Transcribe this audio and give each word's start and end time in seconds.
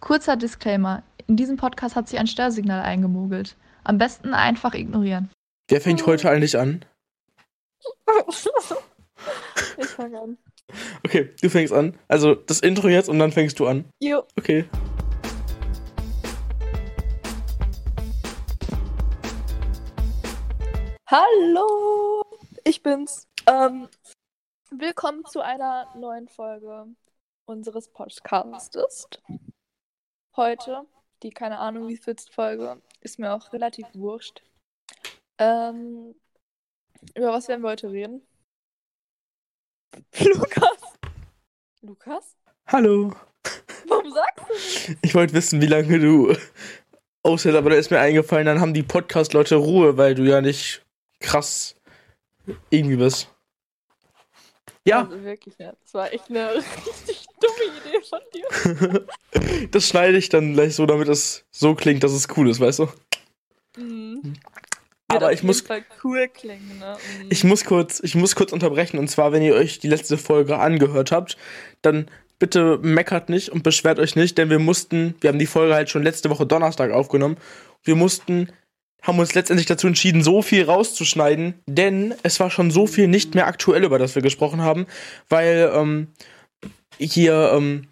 Kurzer 0.00 0.36
Disclaimer. 0.36 1.02
In 1.26 1.36
diesem 1.36 1.58
Podcast 1.58 1.94
hat 1.94 2.08
sich 2.08 2.18
ein 2.18 2.26
Störsignal 2.26 2.80
eingemogelt. 2.80 3.56
Am 3.84 3.98
besten 3.98 4.32
einfach 4.32 4.72
ignorieren. 4.74 5.30
Wer 5.68 5.80
fängt 5.82 6.04
heute 6.06 6.30
eigentlich 6.30 6.58
an? 6.58 6.84
ich 9.76 9.86
fange 9.86 10.20
an. 10.20 10.38
Okay, 11.04 11.34
du 11.40 11.50
fängst 11.50 11.72
an. 11.72 11.98
Also 12.08 12.34
das 12.34 12.60
Intro 12.60 12.88
jetzt 12.88 13.08
und 13.08 13.18
dann 13.18 13.30
fängst 13.30 13.60
du 13.60 13.66
an. 13.66 13.84
Jo. 14.00 14.24
Okay. 14.38 14.64
Hallo, 21.06 22.22
ich 22.64 22.82
bin's. 22.82 23.26
Ähm, 23.46 23.88
willkommen 24.70 25.24
zu 25.26 25.40
einer 25.40 25.88
neuen 25.96 26.28
Folge 26.28 26.86
unseres 27.44 27.88
Podcastes. 27.88 29.08
Heute, 30.36 30.86
die 31.22 31.30
keine 31.30 31.58
Ahnung 31.58 31.88
wie 31.88 31.96
viel 31.96 32.14
Folge, 32.30 32.80
ist 33.00 33.18
mir 33.18 33.32
auch 33.32 33.52
relativ 33.52 33.86
wurscht. 33.94 34.42
Ähm, 35.38 36.14
über 37.16 37.32
was 37.32 37.48
werden 37.48 37.62
wir 37.62 37.70
heute 37.70 37.90
reden? 37.90 38.22
Lukas? 40.20 40.98
Lukas? 41.82 42.36
Hallo. 42.66 43.12
Warum 43.88 44.12
sagst 44.12 44.48
du 44.48 44.52
nicht? 44.52 44.98
Ich 45.02 45.14
wollte 45.14 45.34
wissen, 45.34 45.60
wie 45.60 45.66
lange 45.66 45.98
du 45.98 46.36
aushältst, 47.24 47.58
aber 47.58 47.70
da 47.70 47.76
ist 47.76 47.90
mir 47.90 47.98
eingefallen, 47.98 48.46
dann 48.46 48.60
haben 48.60 48.74
die 48.74 48.84
Podcast-Leute 48.84 49.56
Ruhe, 49.56 49.96
weil 49.96 50.14
du 50.14 50.22
ja 50.22 50.40
nicht 50.40 50.86
krass 51.18 51.74
irgendwie 52.70 52.96
bist. 52.96 53.34
Ja. 54.86 55.02
Also 55.02 55.22
wirklich, 55.24 55.58
ja. 55.58 55.72
Das 55.80 55.94
war 55.94 56.12
echt 56.12 56.30
eine 56.30 56.54
richtig 56.86 57.09
Idee 57.90 58.06
von 58.08 58.20
dir. 58.34 59.68
das 59.70 59.88
schneide 59.88 60.16
ich 60.16 60.28
dann 60.28 60.54
gleich 60.54 60.74
so, 60.74 60.86
damit 60.86 61.08
es 61.08 61.44
so 61.50 61.74
klingt, 61.74 62.02
dass 62.02 62.12
es 62.12 62.28
cool 62.36 62.48
ist, 62.48 62.60
weißt 62.60 62.80
du? 62.80 62.88
Mhm. 63.76 64.34
Aber 65.08 65.22
Wird 65.22 65.34
ich 65.34 65.42
muss, 65.42 65.64
cool 66.04 66.28
klingen, 66.28 66.78
ne? 66.78 66.96
Mhm. 67.22 67.26
ich 67.30 67.42
muss 67.42 67.64
kurz, 67.64 68.00
ich 68.00 68.14
muss 68.14 68.36
kurz 68.36 68.52
unterbrechen. 68.52 68.98
Und 68.98 69.08
zwar, 69.08 69.32
wenn 69.32 69.42
ihr 69.42 69.54
euch 69.54 69.80
die 69.80 69.88
letzte 69.88 70.16
Folge 70.16 70.58
angehört 70.58 71.10
habt, 71.10 71.36
dann 71.82 72.06
bitte 72.38 72.78
meckert 72.78 73.28
nicht 73.28 73.50
und 73.50 73.62
beschwert 73.62 73.98
euch 73.98 74.16
nicht, 74.16 74.38
denn 74.38 74.50
wir 74.50 74.58
mussten, 74.58 75.14
wir 75.20 75.28
haben 75.28 75.38
die 75.38 75.46
Folge 75.46 75.74
halt 75.74 75.90
schon 75.90 76.02
letzte 76.02 76.30
Woche 76.30 76.46
Donnerstag 76.46 76.90
aufgenommen. 76.90 77.36
Wir 77.84 77.96
mussten, 77.96 78.50
haben 79.02 79.18
uns 79.18 79.34
letztendlich 79.34 79.66
dazu 79.66 79.86
entschieden, 79.86 80.22
so 80.22 80.42
viel 80.42 80.64
rauszuschneiden, 80.64 81.54
denn 81.66 82.14
es 82.22 82.40
war 82.40 82.50
schon 82.50 82.70
so 82.70 82.86
viel 82.86 83.08
nicht 83.08 83.34
mehr 83.34 83.46
aktuell, 83.46 83.84
über 83.84 83.98
das 83.98 84.14
wir 84.14 84.22
gesprochen 84.22 84.62
haben, 84.62 84.86
weil 85.28 85.70
ähm, 85.74 86.08
hier, 86.98 87.52
ähm, 87.54 87.86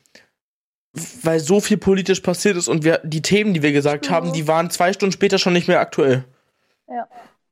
weil 1.22 1.40
so 1.40 1.60
viel 1.60 1.76
politisch 1.76 2.20
passiert 2.20 2.56
ist 2.56 2.68
und 2.68 2.84
wir 2.84 3.00
die 3.04 3.22
Themen, 3.22 3.54
die 3.54 3.62
wir 3.62 3.72
gesagt 3.72 4.10
haben, 4.10 4.32
die 4.32 4.48
waren 4.48 4.70
zwei 4.70 4.92
Stunden 4.92 5.12
später 5.12 5.38
schon 5.38 5.52
nicht 5.52 5.68
mehr 5.68 5.80
aktuell. 5.80 6.24
Ja. 6.88 7.06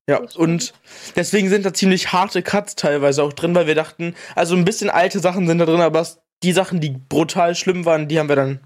Ja, 0.08 0.20
und 0.36 0.72
deswegen 1.16 1.48
sind 1.48 1.66
da 1.66 1.74
ziemlich 1.74 2.12
harte 2.12 2.40
Cuts 2.42 2.76
teilweise 2.76 3.24
auch 3.24 3.32
drin, 3.32 3.56
weil 3.56 3.66
wir 3.66 3.74
dachten, 3.74 4.14
also 4.36 4.54
ein 4.54 4.64
bisschen 4.64 4.88
alte 4.88 5.18
Sachen 5.18 5.48
sind 5.48 5.58
da 5.58 5.66
drin, 5.66 5.80
aber 5.80 6.06
die 6.44 6.52
Sachen, 6.52 6.80
die 6.80 6.90
brutal 6.90 7.56
schlimm 7.56 7.84
waren, 7.84 8.06
die 8.06 8.18
haben 8.18 8.28
wir 8.28 8.36
dann, 8.36 8.60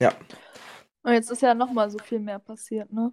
Ja. 0.00 0.12
Und 1.02 1.12
jetzt 1.12 1.30
ist 1.30 1.42
ja 1.42 1.54
nochmal 1.54 1.90
so 1.90 1.98
viel 1.98 2.20
mehr 2.20 2.38
passiert, 2.38 2.92
ne? 2.92 3.12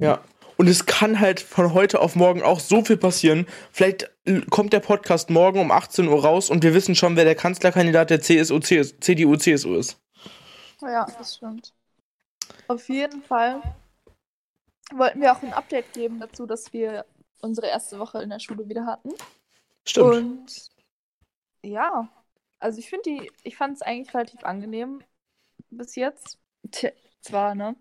ja. 0.00 0.20
Und 0.58 0.66
es 0.66 0.86
kann 0.86 1.20
halt 1.20 1.38
von 1.38 1.72
heute 1.72 2.00
auf 2.00 2.16
morgen 2.16 2.42
auch 2.42 2.58
so 2.58 2.84
viel 2.84 2.96
passieren. 2.96 3.46
Vielleicht 3.70 4.10
kommt 4.50 4.72
der 4.72 4.80
Podcast 4.80 5.30
morgen 5.30 5.60
um 5.60 5.70
18 5.70 6.08
Uhr 6.08 6.20
raus 6.20 6.50
und 6.50 6.64
wir 6.64 6.74
wissen 6.74 6.96
schon, 6.96 7.14
wer 7.14 7.24
der 7.24 7.36
Kanzlerkandidat 7.36 8.10
der 8.10 8.20
CSU, 8.20 8.58
CS, 8.58 8.98
CDU, 8.98 9.36
CSU 9.36 9.76
ist. 9.76 10.00
Ja, 10.82 11.06
das 11.16 11.36
stimmt. 11.36 11.72
Auf 12.66 12.88
jeden 12.88 13.22
Fall 13.22 13.62
wollten 14.92 15.20
wir 15.20 15.32
auch 15.32 15.42
ein 15.42 15.52
Update 15.52 15.92
geben 15.92 16.18
dazu, 16.18 16.44
dass 16.44 16.72
wir 16.72 17.06
unsere 17.40 17.68
erste 17.68 18.00
Woche 18.00 18.20
in 18.20 18.30
der 18.30 18.40
Schule 18.40 18.68
wieder 18.68 18.84
hatten. 18.84 19.10
Stimmt. 19.86 20.06
Und 20.06 20.70
ja, 21.62 22.08
also 22.58 22.80
ich 22.80 22.88
finde 22.90 23.10
die, 23.10 23.30
ich 23.44 23.56
fand 23.56 23.76
es 23.76 23.82
eigentlich 23.82 24.12
relativ 24.12 24.42
angenehm 24.42 25.04
bis 25.70 25.94
jetzt. 25.94 26.36
Tja, 26.72 26.90
zwar, 27.20 27.54
ne? 27.54 27.76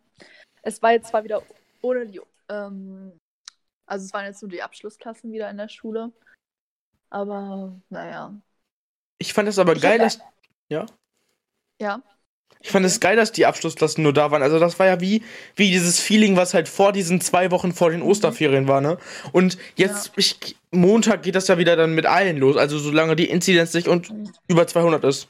Es 0.61 0.83
war 0.83 0.91
jetzt 0.91 1.07
zwar 1.07 1.23
wieder 1.23 1.41
ohne 1.81 2.05
die, 2.05 2.21
ähm, 2.49 3.19
also 3.85 4.05
es 4.05 4.13
waren 4.13 4.25
jetzt 4.25 4.41
nur 4.41 4.49
die 4.49 4.61
Abschlussklassen 4.63 5.31
wieder 5.31 5.49
in 5.49 5.57
der 5.57 5.69
Schule. 5.69 6.11
Aber 7.09 7.79
naja. 7.89 8.35
ich 9.19 9.33
fand 9.33 9.47
es 9.47 9.59
aber 9.59 9.75
Ich 9.75 9.81
geil, 9.81 9.97
dass, 9.99 10.19
Ja. 10.69 10.85
ich 12.59 12.71
fand 12.71 12.85
es 12.85 12.99
geil, 12.99 13.15
dass 13.15 13.31
die 13.31 13.45
Abschlussklassen 13.45 14.03
nur 14.03 14.13
da 14.13 14.31
waren. 14.31 14.41
Also 14.41 14.59
das 14.59 14.77
war 14.79 14.87
ja 14.87 14.99
wie, 14.99 15.23
wie 15.55 15.69
dieses 15.71 15.99
Feeling, 15.99 16.35
was 16.35 16.53
halt 16.53 16.67
vor 16.67 16.91
diesen 16.91 17.21
zwei 17.21 17.51
Wochen 17.51 17.71
vor 17.71 17.91
den 17.91 18.01
Osterferien 18.01 18.67
war, 18.67 18.81
ne? 18.81 18.97
Und 19.31 19.57
jetzt, 19.75 20.11
ich, 20.17 20.57
Montag 20.71 21.23
geht 21.23 21.35
das 21.35 21.47
ja 21.47 21.57
wieder 21.57 21.75
dann 21.77 21.93
mit 21.95 22.05
allen 22.05 22.37
los. 22.37 22.57
Also 22.57 22.77
solange 22.79 23.15
die 23.15 23.29
Inzidenz 23.29 23.73
nicht 23.73 23.87
und 23.87 24.11
Mhm. 24.11 24.33
über 24.47 24.67
200 24.67 25.03
ist. 25.05 25.29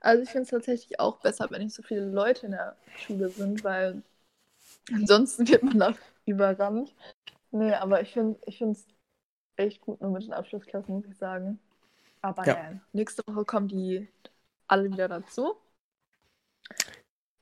Also 0.00 0.22
ich 0.22 0.30
finde 0.30 0.44
es 0.44 0.50
tatsächlich 0.50 0.98
auch 1.00 1.20
besser, 1.20 1.48
wenn 1.50 1.62
nicht 1.62 1.74
so 1.74 1.82
viele 1.82 2.04
Leute 2.06 2.46
in 2.46 2.52
der 2.52 2.76
Schule 2.96 3.28
sind, 3.28 3.62
weil 3.64 4.02
ansonsten 4.92 5.48
wird 5.48 5.62
man 5.62 5.78
da 5.78 5.94
überrannt. 6.24 6.94
Nee, 7.50 7.72
aber 7.74 8.02
ich 8.02 8.12
finde 8.12 8.38
ich 8.46 8.60
es 8.60 8.86
echt 9.56 9.80
gut 9.80 10.00
nur 10.00 10.10
mit 10.10 10.24
den 10.24 10.32
Abschlussklassen, 10.32 10.94
muss 10.94 11.06
ich 11.06 11.16
sagen. 11.16 11.58
Aber 12.22 12.44
Ja. 12.46 12.54
ja. 12.56 12.80
nächste 12.92 13.22
Woche 13.26 13.44
kommen 13.44 13.68
die 13.68 14.08
alle 14.68 14.90
wieder 14.90 15.08
dazu. 15.08 15.56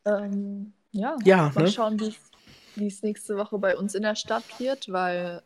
Ähm, 0.05 0.73
ja, 0.93 1.17
Ja, 1.25 1.51
mal 1.55 1.65
ne? 1.65 1.71
schauen, 1.71 1.99
wie 2.01 2.09
es- 2.09 2.31
wie 2.77 2.87
es 2.89 3.03
nächste 3.03 3.37
Woche 3.37 3.59
bei 3.59 3.77
uns 3.77 3.95
in 3.95 4.03
der 4.03 4.17
Stadt 4.17 4.45
wird, 4.61 4.93
weil 4.93 5.43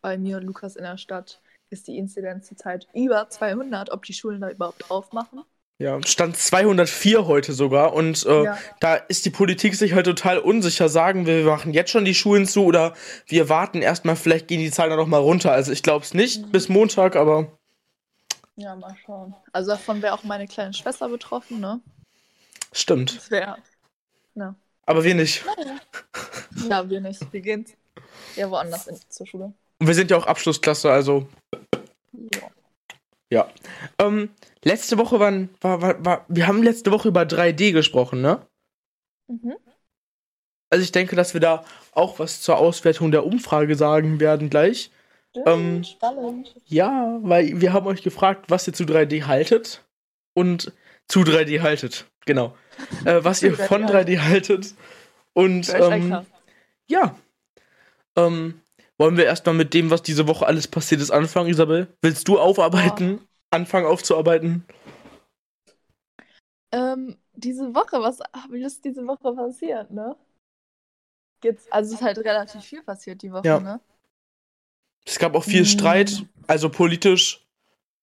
bei 0.00 0.18
mir 0.18 0.36
und 0.36 0.44
Lukas 0.44 0.76
in 0.76 0.84
der 0.84 0.98
Stadt 0.98 1.40
ist 1.70 1.88
die 1.88 1.98
Inzidenz 1.98 2.46
zurzeit 2.46 2.86
über 2.94 3.28
200, 3.28 3.90
ob 3.90 4.04
die 4.04 4.12
Schulen 4.12 4.40
da 4.40 4.50
überhaupt 4.50 4.90
aufmachen. 4.90 5.42
Ja, 5.78 5.98
stand 6.06 6.36
204 6.38 7.26
heute 7.26 7.52
sogar. 7.52 7.92
Und 7.92 8.24
äh, 8.24 8.44
Ja. 8.44 8.58
da 8.80 8.94
ist 8.94 9.26
die 9.26 9.30
Politik 9.30 9.74
sich 9.74 9.92
halt 9.92 10.06
total 10.06 10.38
unsicher. 10.38 10.88
Sagen 10.88 11.26
wir, 11.26 11.44
wir 11.44 11.50
machen 11.52 11.74
jetzt 11.74 11.90
schon 11.90 12.06
die 12.06 12.14
Schulen 12.14 12.46
zu 12.46 12.64
oder 12.64 12.94
wir 13.26 13.48
warten 13.50 13.82
erstmal, 13.82 14.16
vielleicht 14.16 14.48
gehen 14.48 14.60
die 14.60 14.70
Zahlen 14.70 14.88
dann 14.90 14.98
noch 14.98 15.06
mal 15.06 15.18
runter. 15.18 15.52
Also 15.52 15.72
ich 15.72 15.82
glaube 15.82 16.04
es 16.04 16.14
nicht 16.14 16.46
Mhm. 16.46 16.50
bis 16.50 16.68
Montag, 16.70 17.14
aber 17.14 17.52
Ja, 18.56 18.74
mal 18.74 18.96
schauen. 19.04 19.34
Also 19.52 19.72
davon 19.72 20.00
wäre 20.00 20.14
auch 20.14 20.24
meine 20.24 20.46
kleine 20.48 20.72
Schwester 20.72 21.08
betroffen, 21.10 21.60
ne? 21.60 21.80
stimmt. 22.72 23.14
Das 23.16 23.30
wäre. 23.30 23.56
Ja. 24.34 24.54
Aber 24.86 25.04
wir 25.04 25.14
nicht. 25.14 25.44
ja, 26.70 26.88
wir 26.88 27.00
nicht. 27.02 27.20
Wir 27.32 27.40
gehen 27.42 27.66
ja 28.34 28.50
woanders 28.50 28.86
in, 28.86 28.96
zur 29.10 29.26
Schule. 29.26 29.52
Und 29.78 29.86
wir 29.86 29.94
sind 29.94 30.10
ja 30.10 30.16
auch 30.16 30.26
Abschlussklasse, 30.26 30.90
also. 30.90 31.28
Ja. 33.30 33.48
Ähm, 33.98 34.30
letzte 34.64 34.98
Woche 34.98 35.18
waren, 35.20 35.50
war, 35.60 35.82
war, 35.82 36.04
war, 36.04 36.24
wir 36.28 36.46
haben 36.46 36.62
letzte 36.62 36.92
Woche 36.92 37.08
über 37.08 37.22
3D 37.22 37.72
gesprochen, 37.72 38.20
ne? 38.20 38.46
Mhm. 39.28 39.56
Also 40.70 40.82
ich 40.82 40.92
denke, 40.92 41.16
dass 41.16 41.34
wir 41.34 41.40
da 41.40 41.64
auch 41.92 42.18
was 42.18 42.40
zur 42.40 42.58
Auswertung 42.58 43.10
der 43.10 43.24
Umfrage 43.24 43.76
sagen 43.76 44.20
werden 44.20 44.50
gleich. 44.50 44.90
Ähm, 45.44 45.84
Spannend. 45.84 46.54
Ja, 46.64 47.18
weil 47.22 47.60
wir 47.60 47.72
haben 47.72 47.86
euch 47.86 48.02
gefragt, 48.02 48.46
was 48.48 48.66
ihr 48.66 48.72
zu 48.72 48.84
3D 48.84 49.24
haltet 49.24 49.84
und 50.34 50.72
zu 51.08 51.20
3D 51.20 51.60
haltet, 51.60 52.06
genau. 52.24 52.56
Äh, 53.04 53.20
was 53.22 53.42
ihr 53.42 53.54
3D 53.54 53.66
von 53.66 53.84
3D 53.84 54.20
haltet. 54.20 54.74
Und 55.34 55.72
ähm, 55.74 56.24
ja. 56.88 57.16
Ähm, 58.16 58.60
wollen 58.98 59.16
wir 59.16 59.24
erstmal 59.24 59.54
mit 59.54 59.74
dem, 59.74 59.90
was 59.90 60.02
diese 60.02 60.26
Woche 60.26 60.46
alles 60.46 60.68
passiert 60.68 61.00
ist, 61.00 61.10
anfangen, 61.10 61.48
Isabel? 61.50 61.88
Willst 62.02 62.28
du 62.28 62.38
aufarbeiten? 62.38 63.20
Anfangen 63.50 63.86
aufzuarbeiten? 63.86 64.64
Ähm, 66.72 67.16
diese 67.34 67.74
Woche, 67.74 68.00
was 68.00 68.18
wie 68.50 68.64
ist 68.64 68.84
diese 68.84 69.06
Woche 69.06 69.32
passiert, 69.34 69.90
ne? 69.90 70.16
Jetzt, 71.42 71.72
also 71.72 71.94
es 71.94 72.00
ist 72.00 72.04
halt 72.04 72.18
relativ 72.18 72.62
viel 72.64 72.82
passiert 72.82 73.22
die 73.22 73.32
Woche, 73.32 73.46
Ja. 73.46 73.60
ne? 73.60 73.80
Es 75.06 75.18
gab 75.18 75.34
auch 75.34 75.44
viel 75.44 75.62
Mm. 75.62 75.66
Streit, 75.66 76.26
also 76.48 76.68
politisch 76.68 77.46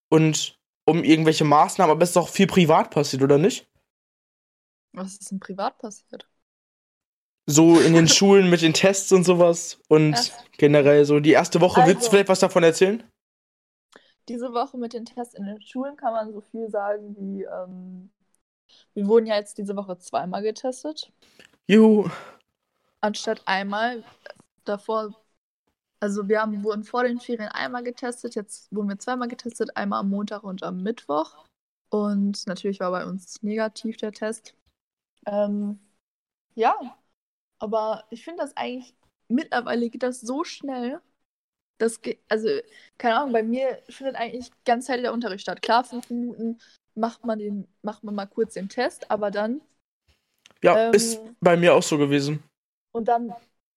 und 0.09 0.57
um 0.85 1.03
irgendwelche 1.03 1.43
Maßnahmen, 1.43 1.91
aber 1.91 2.03
es 2.03 2.11
ist 2.11 2.17
auch 2.17 2.29
viel 2.29 2.47
privat 2.47 2.91
passiert, 2.91 3.21
oder 3.23 3.37
nicht? 3.37 3.67
Was 4.93 5.13
ist 5.17 5.31
denn 5.31 5.39
privat 5.39 5.77
passiert? 5.79 6.27
So 7.45 7.79
in 7.79 7.93
den 7.93 8.07
Schulen 8.07 8.49
mit 8.49 8.61
den 8.61 8.73
Tests 8.73 9.11
und 9.11 9.23
sowas 9.23 9.79
und 9.89 10.15
Ach. 10.15 10.43
generell 10.57 11.05
so. 11.05 11.19
Die 11.19 11.31
erste 11.31 11.61
Woche, 11.61 11.81
willst 11.81 11.93
du 11.93 11.97
Also- 11.97 12.09
vielleicht 12.11 12.29
was 12.29 12.39
davon 12.39 12.63
erzählen? 12.63 13.03
Diese 14.29 14.53
Woche 14.53 14.77
mit 14.77 14.93
den 14.93 15.03
Tests 15.03 15.33
in 15.33 15.45
den 15.45 15.61
Schulen 15.61 15.97
kann 15.97 16.13
man 16.13 16.31
so 16.31 16.39
viel 16.39 16.69
sagen 16.69 17.13
wie, 17.19 17.43
ähm, 17.43 18.09
wir 18.93 19.05
wurden 19.07 19.25
ja 19.25 19.35
jetzt 19.35 19.57
diese 19.57 19.75
Woche 19.75 19.97
zweimal 19.97 20.41
getestet. 20.41 21.11
Juhu. 21.67 22.09
anstatt 23.01 23.41
einmal. 23.45 24.03
Davor, 24.63 25.13
also 25.99 26.29
wir 26.29 26.41
haben, 26.41 26.63
wurden 26.63 26.85
vor 26.85 27.03
den 27.03 27.19
Ferien 27.19 27.49
einmal 27.49 27.83
getestet, 27.83 28.35
jetzt 28.35 28.73
wurden 28.73 28.87
wir 28.87 28.97
zweimal 28.97 29.27
getestet, 29.27 29.75
einmal 29.75 29.99
am 29.99 30.09
Montag 30.09 30.43
und 30.45 30.63
am 30.63 30.81
Mittwoch. 30.81 31.43
Und 31.89 32.47
natürlich 32.47 32.79
war 32.79 32.91
bei 32.91 33.05
uns 33.05 33.41
negativ 33.43 33.97
der 33.97 34.13
Test. 34.13 34.55
Ähm, 35.25 35.79
ja, 36.55 36.75
aber 37.63 38.03
ich 38.09 38.25
finde 38.25 38.43
das 38.43 38.57
eigentlich, 38.57 38.93
mittlerweile 39.29 39.89
geht 39.89 40.03
das 40.03 40.19
so 40.19 40.43
schnell. 40.43 40.99
Das 41.79 42.01
geht, 42.01 42.19
also, 42.27 42.49
keine 42.97 43.15
Ahnung, 43.15 43.31
bei 43.31 43.41
mir 43.41 43.81
findet 43.87 44.17
eigentlich 44.17 44.51
ganz 44.65 44.85
Zeit 44.85 45.01
der 45.01 45.13
Unterricht 45.13 45.43
statt. 45.43 45.61
Klar, 45.61 45.85
fünf 45.85 46.09
Minuten 46.09 46.59
macht 46.93 47.23
man 47.23 47.39
den, 47.39 47.65
macht 47.81 48.03
man 48.03 48.15
mal 48.15 48.25
kurz 48.25 48.55
den 48.55 48.67
Test, 48.67 49.09
aber 49.09 49.31
dann. 49.31 49.61
Ja, 50.61 50.87
ähm, 50.89 50.93
ist 50.93 51.21
bei 51.39 51.55
mir 51.55 51.73
auch 51.73 51.83
so 51.83 51.97
gewesen. 51.97 52.43
Und 52.91 53.07
dann 53.07 53.33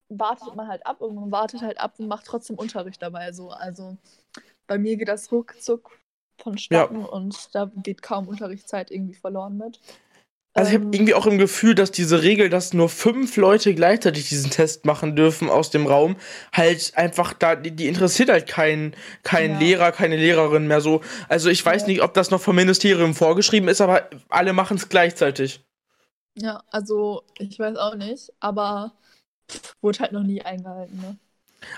wartet 0.09 0.53
man 0.53 0.67
halt 0.67 0.85
ab 0.85 0.99
und 0.99 1.15
man 1.15 1.31
wartet 1.31 1.61
halt 1.61 1.79
ab 1.79 1.97
und 1.97 2.07
macht 2.07 2.25
trotzdem 2.25 2.57
Unterricht 2.57 3.01
dabei. 3.01 3.31
So. 3.31 3.51
Also 3.51 3.95
bei 4.67 4.77
mir 4.77 4.97
geht 4.97 5.07
das 5.07 5.31
ruckzuck 5.31 5.97
vonstatten 6.41 7.01
ja. 7.01 7.07
und 7.07 7.55
da 7.55 7.71
geht 7.77 8.01
kaum 8.01 8.27
Unterrichtszeit 8.27 8.91
irgendwie 8.91 9.15
verloren 9.15 9.57
mit. 9.57 9.79
Also 10.57 10.69
ich 10.69 10.75
habe 10.75 10.85
ähm, 10.85 10.93
irgendwie 10.93 11.13
auch 11.13 11.27
im 11.27 11.37
Gefühl, 11.37 11.75
dass 11.75 11.91
diese 11.91 12.23
Regel, 12.23 12.49
dass 12.49 12.73
nur 12.73 12.89
fünf 12.89 13.37
Leute 13.37 13.75
gleichzeitig 13.75 14.27
diesen 14.27 14.49
Test 14.49 14.85
machen 14.85 15.15
dürfen 15.15 15.51
aus 15.51 15.69
dem 15.69 15.85
Raum, 15.85 16.15
halt 16.51 16.93
einfach 16.95 17.33
da, 17.33 17.55
die, 17.55 17.69
die 17.69 17.87
interessiert 17.87 18.29
halt 18.29 18.47
keinen 18.47 18.95
kein 19.21 19.51
ja. 19.51 19.59
Lehrer, 19.59 19.91
keine 19.91 20.17
Lehrerin 20.17 20.65
mehr 20.65 20.81
so. 20.81 21.01
Also 21.29 21.51
ich 21.51 21.63
weiß 21.63 21.83
ja. 21.83 21.87
nicht, 21.89 22.01
ob 22.01 22.15
das 22.15 22.31
noch 22.31 22.41
vom 22.41 22.55
Ministerium 22.55 23.13
vorgeschrieben 23.13 23.69
ist, 23.69 23.81
aber 23.81 24.09
alle 24.29 24.51
machen 24.51 24.77
es 24.77 24.89
gleichzeitig. 24.89 25.63
Ja, 26.33 26.63
also 26.71 27.21
ich 27.37 27.59
weiß 27.59 27.77
auch 27.77 27.93
nicht, 27.93 28.33
aber 28.39 28.93
wurde 29.81 29.99
halt 29.99 30.11
noch 30.11 30.23
nie 30.23 30.41
eingehalten, 30.41 30.97
ne? 30.99 31.17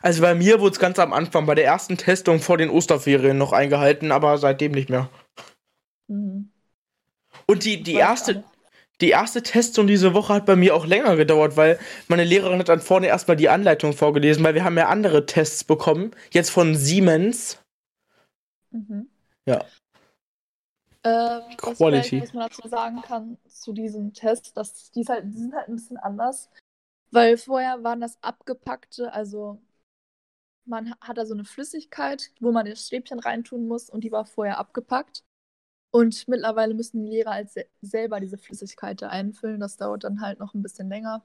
Also 0.02 0.22
bei 0.22 0.36
mir 0.36 0.62
wurde 0.62 0.74
es 0.74 0.80
ganz 0.80 1.00
am 1.00 1.12
Anfang, 1.12 1.46
bei 1.46 1.56
der 1.56 1.66
ersten 1.66 1.98
Testung 1.98 2.40
vor 2.40 2.58
den 2.58 2.70
Osterferien 2.70 3.38
noch 3.38 3.52
eingehalten, 3.52 4.14
aber 4.14 4.38
seitdem 4.38 4.72
nicht 4.72 4.90
mehr. 4.90 5.10
Mhm. 6.08 6.50
Und 7.46 7.66
die, 7.66 7.82
die 7.82 7.96
erste, 7.96 8.44
die 9.01 9.10
erste 9.10 9.42
Testung 9.42 9.88
diese 9.88 10.13
Woche 10.13 10.34
hat 10.34 10.46
bei 10.46 10.56
mir 10.56 10.75
auch 10.75 10.86
länger 10.86 11.16
gedauert, 11.16 11.56
weil 11.56 11.80
meine 12.07 12.24
Lehrerin 12.24 12.60
hat 12.60 12.69
dann 12.69 12.81
vorne 12.81 13.07
erstmal 13.07 13.38
die 13.38 13.50
Anleitung 13.50 13.94
vorgelesen, 13.94 14.44
weil 14.44 14.56
wir 14.56 14.63
haben 14.63 14.78
ja 14.78 14.88
andere 14.88 15.25
Tests 15.25 15.63
bekommen, 15.63 16.12
jetzt 16.31 16.50
von 16.50 16.75
Siemens. 16.75 17.60
Mhm. 18.72 19.10
Ja. 19.46 19.63
Äh, 21.04 21.56
Quality. 21.56 22.22
Was 22.22 22.34
man 22.34 22.50
dazu 22.50 22.68
sagen 22.68 23.01
kann 23.01 23.38
zu 23.48 23.72
diesem 23.72 24.13
Test, 24.13 24.57
dass 24.57 24.92
die, 24.92 25.06
halt, 25.06 25.25
die 25.25 25.38
sind 25.38 25.56
halt 25.56 25.69
ein 25.69 25.75
bisschen 25.75 25.98
anders. 25.98 26.50
Weil 27.12 27.38
vorher 27.38 27.84
waren 27.84 28.01
das 28.01 28.22
abgepackte, 28.22 29.12
also 29.12 29.60
man 30.66 30.94
hat 31.01 31.18
da 31.18 31.25
so 31.25 31.34
eine 31.34 31.46
Flüssigkeit, 31.46 32.31
wo 32.40 32.51
man 32.51 32.66
das 32.66 32.86
Stäbchen 32.86 33.19
reintun 33.19 33.68
muss 33.68 33.90
und 33.90 34.04
die 34.04 34.12
war 34.12 34.25
vorher 34.25 34.60
abgepackt. 34.60 35.24
Und 35.91 36.27
mittlerweile 36.27 36.74
müssen 36.74 37.03
die 37.03 37.09
Lehrer 37.09 37.31
als 37.31 37.56
selber 37.81 38.19
diese 38.19 38.38
Flüssigkeit 38.38 39.01
da 39.01 39.09
einfüllen. 39.09 39.59
Das 39.59 39.77
dauert 39.77 40.03
dann 40.03 40.21
halt 40.21 40.39
noch 40.39 40.53
ein 40.53 40.62
bisschen 40.62 40.89
länger. 40.89 41.24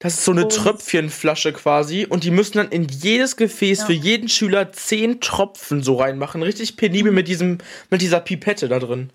Das 0.00 0.14
ist 0.14 0.24
so 0.24 0.32
eine 0.32 0.44
und 0.44 0.52
Tröpfchenflasche 0.52 1.52
quasi 1.52 2.06
und 2.06 2.24
die 2.24 2.30
müssen 2.30 2.56
dann 2.56 2.70
in 2.70 2.84
jedes 2.88 3.36
Gefäß 3.36 3.80
ja. 3.80 3.86
für 3.86 3.92
jeden 3.92 4.30
Schüler 4.30 4.72
zehn 4.72 5.20
Tropfen 5.20 5.82
so 5.82 5.96
reinmachen. 5.96 6.42
Richtig 6.42 6.76
penibel 6.76 7.12
mit 7.12 7.28
diesem, 7.28 7.58
mit 7.90 8.00
dieser 8.00 8.20
Pipette 8.20 8.68
da 8.68 8.78
drin. 8.78 9.12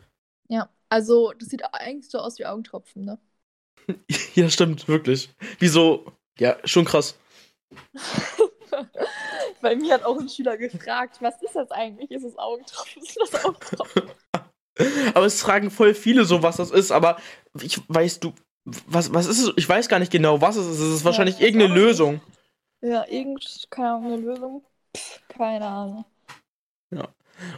Ja, 0.48 0.70
also 0.90 1.34
das 1.40 1.50
sieht 1.50 1.64
eigentlich 1.74 2.12
so 2.12 2.20
aus 2.20 2.38
wie 2.38 2.46
Augentropfen, 2.46 3.04
ne? 3.04 3.20
ja, 4.36 4.48
stimmt, 4.50 4.88
wirklich. 4.88 5.30
Wieso? 5.58 6.06
Ja, 6.40 6.58
schon 6.66 6.86
krass. 6.86 7.18
Bei 9.66 9.76
mir 9.76 9.96
hat 9.96 10.04
auch 10.04 10.20
ein 10.20 10.30
Schüler 10.30 10.58
gefragt, 10.58 11.18
was 11.22 11.42
ist 11.42 11.56
das 11.56 11.72
eigentlich? 11.72 12.12
Ist 12.12 12.24
es 12.24 12.38
Augentropfen? 12.38 13.02
Ist 13.02 13.18
das 13.20 13.44
Augentropfen? 13.44 14.04
aber 15.16 15.26
es 15.26 15.42
fragen 15.42 15.72
voll 15.72 15.96
viele 15.96 16.24
so, 16.26 16.44
was 16.44 16.58
das 16.58 16.70
ist, 16.70 16.92
aber 16.92 17.18
ich 17.60 17.82
weißt 17.88 18.24
du, 18.24 18.34
was, 18.86 19.12
was 19.12 19.26
ist 19.26 19.40
es? 19.40 19.54
Ich 19.56 19.68
weiß 19.68 19.90
gar 19.90 19.98
nicht 19.98 20.12
genau, 20.12 20.40
was 20.40 20.56
es 20.56 20.68
ist. 20.68 20.80
Es 20.80 20.94
ist 20.94 21.00
ja, 21.00 21.06
wahrscheinlich 21.06 21.42
irgendeine 21.42 21.74
Lösung. 21.74 22.22
Ja, 22.82 23.08
irgend, 23.08 23.66
keine 23.72 23.94
Ahnung, 23.94 24.14
eine 24.14 24.22
Lösung. 24.22 24.64
Pff, 24.96 25.22
keine 25.30 25.66
Ahnung. 25.66 26.06
Ja. 26.94 27.08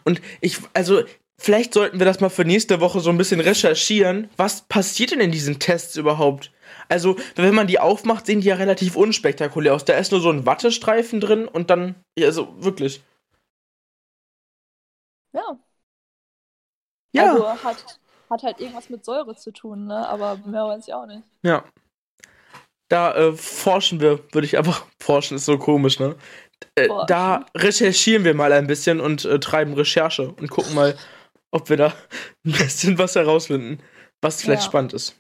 Und 0.06 0.22
ich, 0.40 0.60
also, 0.74 1.04
vielleicht 1.38 1.74
sollten 1.74 2.00
wir 2.00 2.06
das 2.06 2.22
mal 2.22 2.30
für 2.30 2.46
nächste 2.46 2.80
Woche 2.80 3.02
so 3.02 3.10
ein 3.10 3.18
bisschen 3.18 3.42
recherchieren. 3.42 4.30
Was 4.38 4.62
passiert 4.62 5.12
denn 5.12 5.20
in 5.20 5.34
diesen 5.34 5.60
Tests 5.60 5.98
überhaupt? 5.98 6.54
Also, 6.90 7.18
wenn 7.36 7.56
man 7.56 7.68
die 7.68 7.80
aufmacht, 7.80 8.26
sehen 8.26 8.42
die 8.42 8.48
ja 8.48 8.56
relativ 8.56 8.96
unspektakulär 8.96 9.74
aus. 9.74 9.86
Da 9.86 9.98
ist 9.98 10.12
nur 10.12 10.22
so 10.22 10.30
ein 10.30 10.46
Wattestreifen 10.46 11.20
drin 11.20 11.48
und 11.48 11.70
dann, 11.70 11.96
also 12.20 12.54
wirklich. 12.58 13.02
Ja. 15.34 15.60
Ja. 17.14 17.32
Also 17.32 17.64
hat, 17.64 18.00
hat 18.30 18.44
halt 18.44 18.60
irgendwas 18.60 18.90
mit 18.90 19.04
Säure 19.06 19.36
zu 19.36 19.52
tun, 19.52 19.88
ne? 19.88 20.08
Aber 20.08 20.38
mehr 20.46 20.66
weiß 20.66 20.88
ich 20.88 20.94
auch 20.94 21.06
nicht. 21.06 21.24
Ja. 21.44 21.64
Da 22.90 23.16
äh, 23.16 23.34
forschen 23.34 24.00
wir, 24.00 24.20
würde 24.34 24.46
ich 24.46 24.58
einfach 24.58 24.86
forschen, 25.02 25.36
ist 25.36 25.46
so 25.46 25.58
komisch, 25.58 26.00
ne? 26.00 26.16
Äh, 26.76 26.88
da 27.08 27.46
recherchieren 27.56 28.24
wir 28.24 28.34
mal 28.34 28.52
ein 28.52 28.68
bisschen 28.68 29.00
und 29.00 29.26
äh, 29.26 29.40
treiben 29.40 29.74
Recherche 29.74 30.30
und 30.30 30.50
gucken 30.50 30.74
mal, 30.74 30.98
ob 31.52 31.70
wir 31.70 31.78
da 31.78 31.88
ein 32.46 32.54
bisschen 32.54 32.98
was 32.98 33.16
herausfinden, 33.16 33.84
was 34.22 34.42
vielleicht 34.42 34.64
ja. 34.64 34.68
spannend 34.68 34.94
ist. 34.94 35.16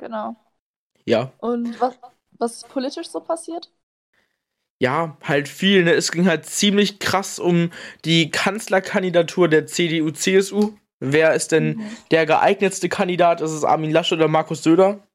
Genau. 0.00 0.34
Ja. 1.04 1.32
Und 1.38 1.80
was, 1.80 1.98
was 2.32 2.56
ist 2.56 2.68
politisch 2.68 3.08
so 3.08 3.20
passiert? 3.20 3.70
Ja, 4.78 5.18
halt 5.22 5.46
viel. 5.46 5.84
Ne? 5.84 5.92
Es 5.92 6.10
ging 6.10 6.26
halt 6.26 6.46
ziemlich 6.46 6.98
krass 6.98 7.38
um 7.38 7.70
die 8.04 8.30
Kanzlerkandidatur 8.30 9.48
der 9.48 9.66
CDU-CSU. 9.66 10.72
Wer 11.00 11.34
ist 11.34 11.52
denn 11.52 11.76
mhm. 11.76 11.96
der 12.10 12.26
geeignetste 12.26 12.88
Kandidat? 12.88 13.40
Ist 13.42 13.52
es 13.52 13.64
Armin 13.64 13.90
Laschet 13.90 14.18
oder 14.18 14.28
Markus 14.28 14.62
Söder? 14.62 15.06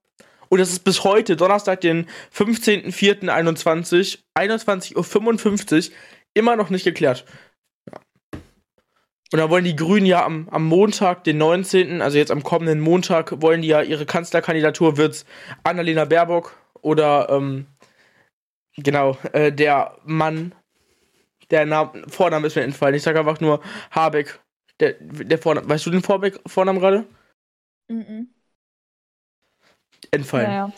Und 0.50 0.60
es 0.60 0.72
ist 0.72 0.84
bis 0.84 1.04
heute, 1.04 1.36
Donnerstag, 1.36 1.81
den 1.81 2.06
15.04.21, 2.34 4.20
21.55 4.36 5.90
Uhr, 5.90 5.96
immer 6.36 6.56
noch 6.56 6.70
nicht 6.70 6.84
geklärt. 6.84 7.26
Und 9.36 9.40
da 9.40 9.50
wollen 9.50 9.66
die 9.66 9.76
Grünen 9.76 10.06
ja 10.06 10.24
am, 10.24 10.48
am 10.48 10.64
Montag, 10.64 11.26
den 11.26 11.38
19., 11.40 12.02
also 12.02 12.18
jetzt 12.18 12.32
am 12.32 12.42
kommenden 12.42 12.80
Montag, 12.80 13.42
wollen 13.42 13.62
die 13.62 13.68
ja 13.68 13.82
ihre 13.82 14.06
Kanzlerkandidatur 14.06 14.96
wird's 14.96 15.26
Annalena 15.66 16.06
Baerbock 16.06 16.56
oder 16.82 17.28
ähm, 17.30 17.68
genau, 18.78 19.18
äh, 19.34 19.52
der 19.52 19.98
Mann, 20.06 20.56
der 21.52 21.66
Name, 21.66 22.06
Vorname 22.08 22.48
ist 22.48 22.56
mir 22.56 22.62
entfallen. 22.62 22.96
Ich 22.96 23.04
sage 23.04 23.20
einfach 23.20 23.42
nur 23.42 23.60
Habeck. 23.92 24.40
Der, 24.80 24.94
der 25.02 25.38
Vorname, 25.38 25.68
weißt 25.68 25.86
du 25.86 25.90
den 25.90 26.02
Vorbeck, 26.02 26.40
Vornamen 26.48 26.80
gerade? 26.80 27.06
Mhm. 27.90 28.30
Entfallen. 30.12 30.48
Naja. 30.48 30.71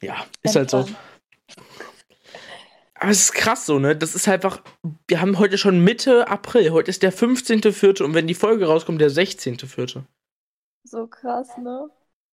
Ja, 0.00 0.24
ist 0.42 0.56
Entfallen. 0.56 0.86
halt 0.86 0.88
so. 1.50 1.87
Aber 3.00 3.10
es 3.10 3.20
ist 3.20 3.32
krass 3.32 3.66
so, 3.66 3.78
ne? 3.78 3.96
Das 3.96 4.14
ist 4.14 4.26
halt 4.26 4.44
einfach. 4.44 4.62
Wir 5.06 5.20
haben 5.20 5.38
heute 5.38 5.56
schon 5.56 5.84
Mitte 5.84 6.28
April. 6.28 6.72
Heute 6.72 6.90
ist 6.90 7.02
der 7.02 7.12
15.04. 7.12 8.02
und 8.02 8.14
wenn 8.14 8.26
die 8.26 8.34
Folge 8.34 8.66
rauskommt, 8.66 9.00
der 9.00 9.10
16.04. 9.10 10.02
So 10.84 11.06
krass, 11.06 11.56
ne? 11.58 11.90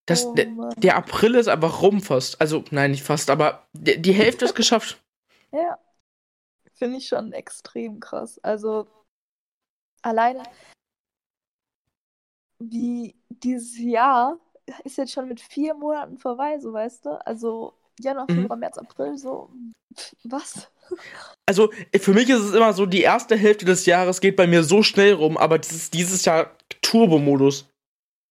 Das, 0.08 0.26
oh, 0.26 0.34
der, 0.36 0.48
der, 0.78 0.96
April 0.96 1.36
ist 1.36 1.48
einfach 1.48 1.82
rum 1.82 2.02
fast. 2.02 2.40
Also, 2.40 2.64
nein, 2.72 2.92
nicht 2.92 3.04
fast, 3.04 3.30
aber 3.30 3.68
die, 3.74 4.02
die 4.02 4.14
Hälfte 4.14 4.46
ist 4.46 4.56
geschafft. 4.56 5.04
Ja. 5.52 5.80
Finde 6.74 6.98
ich 6.98 7.08
schon 7.08 7.32
extrem 7.32 8.00
krass. 8.00 8.40
Also, 8.44 8.88
alleine 10.02 10.44
wie 12.60 13.16
dieses 13.30 13.78
Jahr 13.78 14.40
ist 14.84 14.98
jetzt 14.98 15.12
schon 15.12 15.28
mit 15.28 15.40
vier 15.40 15.74
Monaten 15.74 16.18
vorbei, 16.18 16.60
so 16.60 16.74
weißt 16.74 17.06
du? 17.06 17.26
Also, 17.26 17.74
Januar, 18.00 18.26
mhm. 18.30 18.36
Februar, 18.36 18.56
mhm. 18.56 18.60
März, 18.62 18.78
April, 18.78 19.18
so. 19.18 19.50
Was? 20.24 20.70
Also, 21.48 21.72
für 22.00 22.14
mich 22.14 22.30
ist 22.30 22.42
es 22.42 22.54
immer 22.54 22.74
so, 22.74 22.86
die 22.86 23.02
erste 23.02 23.36
Hälfte 23.36 23.66
des 23.66 23.88
Jahres 23.88 24.22
geht 24.22 24.36
bei 24.36 24.46
mir 24.46 24.64
so 24.64 24.84
schnell 24.84 25.14
rum, 25.14 25.36
aber 25.36 25.58
das 25.58 25.72
ist 25.72 25.94
dieses 25.96 26.26
Jahr 26.26 26.52
Turbo-Modus. 26.82 27.68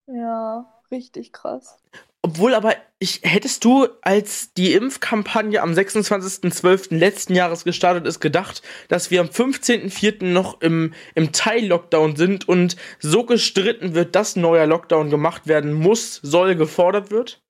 Ja, 0.07 0.67
richtig 0.91 1.33
krass. 1.33 1.79
Obwohl 2.25 2.55
aber, 2.55 2.75
ich, 2.99 3.21
hättest 3.23 3.67
du, 3.67 3.87
als 4.01 4.55
die 4.55 4.73
Impfkampagne 4.73 5.61
am 5.61 5.73
26.12. 5.73 6.97
letzten 6.97 7.35
Jahres 7.35 7.65
gestartet 7.65 8.07
ist, 8.07 8.19
gedacht, 8.21 8.63
dass 8.89 9.11
wir 9.11 9.21
am 9.21 9.27
15.04. 9.27 10.25
noch 10.25 10.63
im, 10.63 10.95
im 11.15 11.33
Teil-Lockdown 11.33 12.17
sind 12.17 12.49
und 12.49 12.77
so 12.99 13.25
gestritten 13.25 13.95
wird, 13.95 14.15
dass 14.15 14.37
neuer 14.37 14.67
Lockdown 14.67 15.11
gemacht 15.11 15.47
werden 15.47 15.75
muss, 15.75 16.17
soll, 16.23 16.55
gefordert 16.57 17.11
wird? 17.11 17.44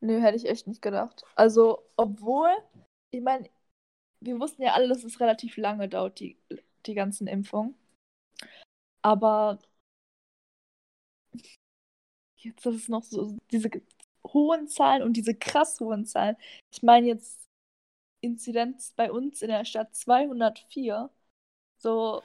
Nö, 0.00 0.20
hätte 0.20 0.36
ich 0.36 0.48
echt 0.48 0.66
nicht 0.66 0.82
gedacht. 0.82 1.24
Also, 1.34 1.82
obwohl, 1.96 2.50
ich 3.10 3.20
meine, 3.20 3.48
wir 4.20 4.38
wussten 4.38 4.62
ja 4.62 4.72
alle, 4.72 4.88
dass 4.88 5.04
es 5.04 5.20
relativ 5.20 5.56
lange 5.56 5.88
dauert, 5.88 6.20
die, 6.20 6.38
die 6.86 6.94
ganzen 6.94 7.26
Impfungen. 7.26 7.74
Aber 9.02 9.58
jetzt 12.36 12.66
ist 12.66 12.74
es 12.74 12.88
noch 12.88 13.02
so, 13.02 13.36
diese 13.50 13.70
hohen 14.26 14.68
Zahlen 14.68 15.02
und 15.02 15.14
diese 15.14 15.34
krass 15.34 15.80
hohen 15.80 16.04
Zahlen. 16.04 16.36
Ich 16.72 16.82
meine 16.82 17.06
jetzt 17.06 17.48
Inzidenz 18.20 18.92
bei 18.96 19.10
uns 19.10 19.42
in 19.42 19.48
der 19.48 19.64
Stadt 19.64 19.94
204. 19.94 21.10
So. 21.78 22.22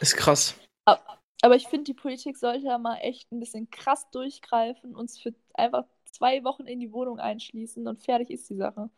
Ist 0.00 0.16
krass. 0.16 0.58
Ab, 0.84 1.20
Aber 1.42 1.56
ich 1.56 1.68
finde, 1.68 1.84
die 1.84 1.94
Politik 1.94 2.36
sollte 2.36 2.66
ja 2.66 2.78
mal 2.78 2.96
echt 2.96 3.30
ein 3.32 3.40
bisschen 3.40 3.70
krass 3.70 4.10
durchgreifen, 4.10 4.94
uns 4.94 5.18
für 5.18 5.34
einfach 5.54 5.86
zwei 6.20 6.44
Wochen 6.44 6.66
in 6.66 6.78
die 6.80 6.92
Wohnung 6.92 7.18
einschließen 7.18 7.86
und 7.88 7.98
fertig 8.02 8.30
ist 8.30 8.48
die 8.50 8.56
Sache. 8.56 8.90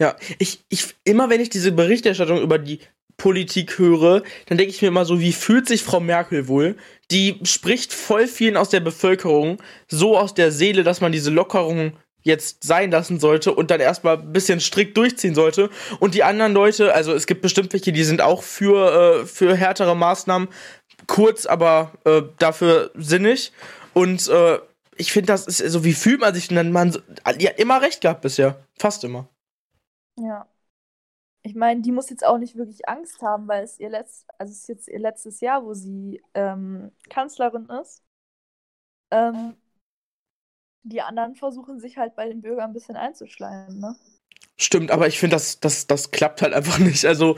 Ja, 0.00 0.16
ich, 0.38 0.64
ich, 0.68 0.94
immer 1.04 1.28
wenn 1.28 1.40
ich 1.40 1.50
diese 1.50 1.72
Berichterstattung 1.72 2.40
über 2.40 2.58
die 2.58 2.78
Politik 3.16 3.78
höre, 3.78 4.22
dann 4.46 4.58
denke 4.58 4.72
ich 4.72 4.80
mir 4.80 4.88
immer 4.88 5.04
so, 5.04 5.20
wie 5.20 5.32
fühlt 5.32 5.66
sich 5.66 5.82
Frau 5.82 6.00
Merkel 6.00 6.48
wohl? 6.48 6.76
Die 7.10 7.38
spricht 7.42 7.92
voll 7.92 8.26
vielen 8.26 8.56
aus 8.56 8.70
der 8.70 8.80
Bevölkerung 8.80 9.58
so 9.88 10.16
aus 10.16 10.34
der 10.34 10.50
Seele, 10.50 10.82
dass 10.82 11.00
man 11.00 11.12
diese 11.12 11.30
Lockerungen 11.30 11.96
jetzt 12.22 12.62
sein 12.62 12.92
lassen 12.92 13.18
sollte 13.18 13.52
und 13.52 13.70
dann 13.72 13.80
erstmal 13.80 14.18
ein 14.18 14.32
bisschen 14.32 14.60
strikt 14.60 14.96
durchziehen 14.96 15.34
sollte. 15.34 15.68
Und 15.98 16.14
die 16.14 16.22
anderen 16.22 16.52
Leute, 16.52 16.94
also 16.94 17.12
es 17.12 17.26
gibt 17.26 17.42
bestimmt 17.42 17.72
welche, 17.72 17.92
die 17.92 18.04
sind 18.04 18.20
auch 18.20 18.44
für, 18.44 19.22
äh, 19.22 19.26
für 19.26 19.56
härtere 19.56 19.96
Maßnahmen, 19.96 20.48
kurz, 21.08 21.46
aber 21.46 21.92
äh, 22.04 22.22
dafür 22.38 22.92
sinnig. 22.94 23.52
Und 23.92 24.28
äh, 24.28 24.58
ich 24.96 25.12
finde, 25.12 25.26
das 25.26 25.46
ist 25.46 25.58
so, 25.58 25.64
also, 25.64 25.84
wie 25.84 25.94
fühlt 25.94 26.20
man 26.20 26.34
sich 26.34 26.48
denn? 26.48 26.72
Man 26.72 26.96
ja 27.38 27.50
immer 27.52 27.80
recht 27.80 28.00
gehabt 28.00 28.22
bisher. 28.22 28.66
Fast 28.78 29.04
immer. 29.04 29.28
Ja. 30.18 30.46
Ich 31.44 31.54
meine, 31.54 31.80
die 31.80 31.90
muss 31.90 32.10
jetzt 32.10 32.24
auch 32.24 32.38
nicht 32.38 32.56
wirklich 32.56 32.88
Angst 32.88 33.20
haben, 33.22 33.48
weil 33.48 33.64
es 33.64 33.80
ihr 33.80 33.90
letzt, 33.90 34.26
also 34.38 34.52
es 34.52 34.60
ist 34.60 34.68
jetzt 34.68 34.88
ihr 34.88 35.00
letztes 35.00 35.40
Jahr, 35.40 35.64
wo 35.64 35.74
sie 35.74 36.22
ähm, 36.34 36.92
Kanzlerin 37.08 37.66
ist. 37.66 38.04
Ähm, 39.10 39.56
die 40.84 41.02
anderen 41.02 41.34
versuchen 41.34 41.80
sich 41.80 41.96
halt 41.96 42.14
bei 42.14 42.28
den 42.28 42.42
Bürgern 42.42 42.70
ein 42.70 42.72
bisschen 42.72 42.96
einzuschleimen, 42.96 43.80
ne? 43.80 43.96
Stimmt, 44.56 44.90
aber 44.90 45.08
ich 45.08 45.18
finde, 45.18 45.36
das, 45.36 45.58
das, 45.58 45.86
das 45.86 46.10
klappt 46.12 46.42
halt 46.42 46.54
einfach 46.54 46.78
nicht. 46.78 47.04
Also 47.04 47.36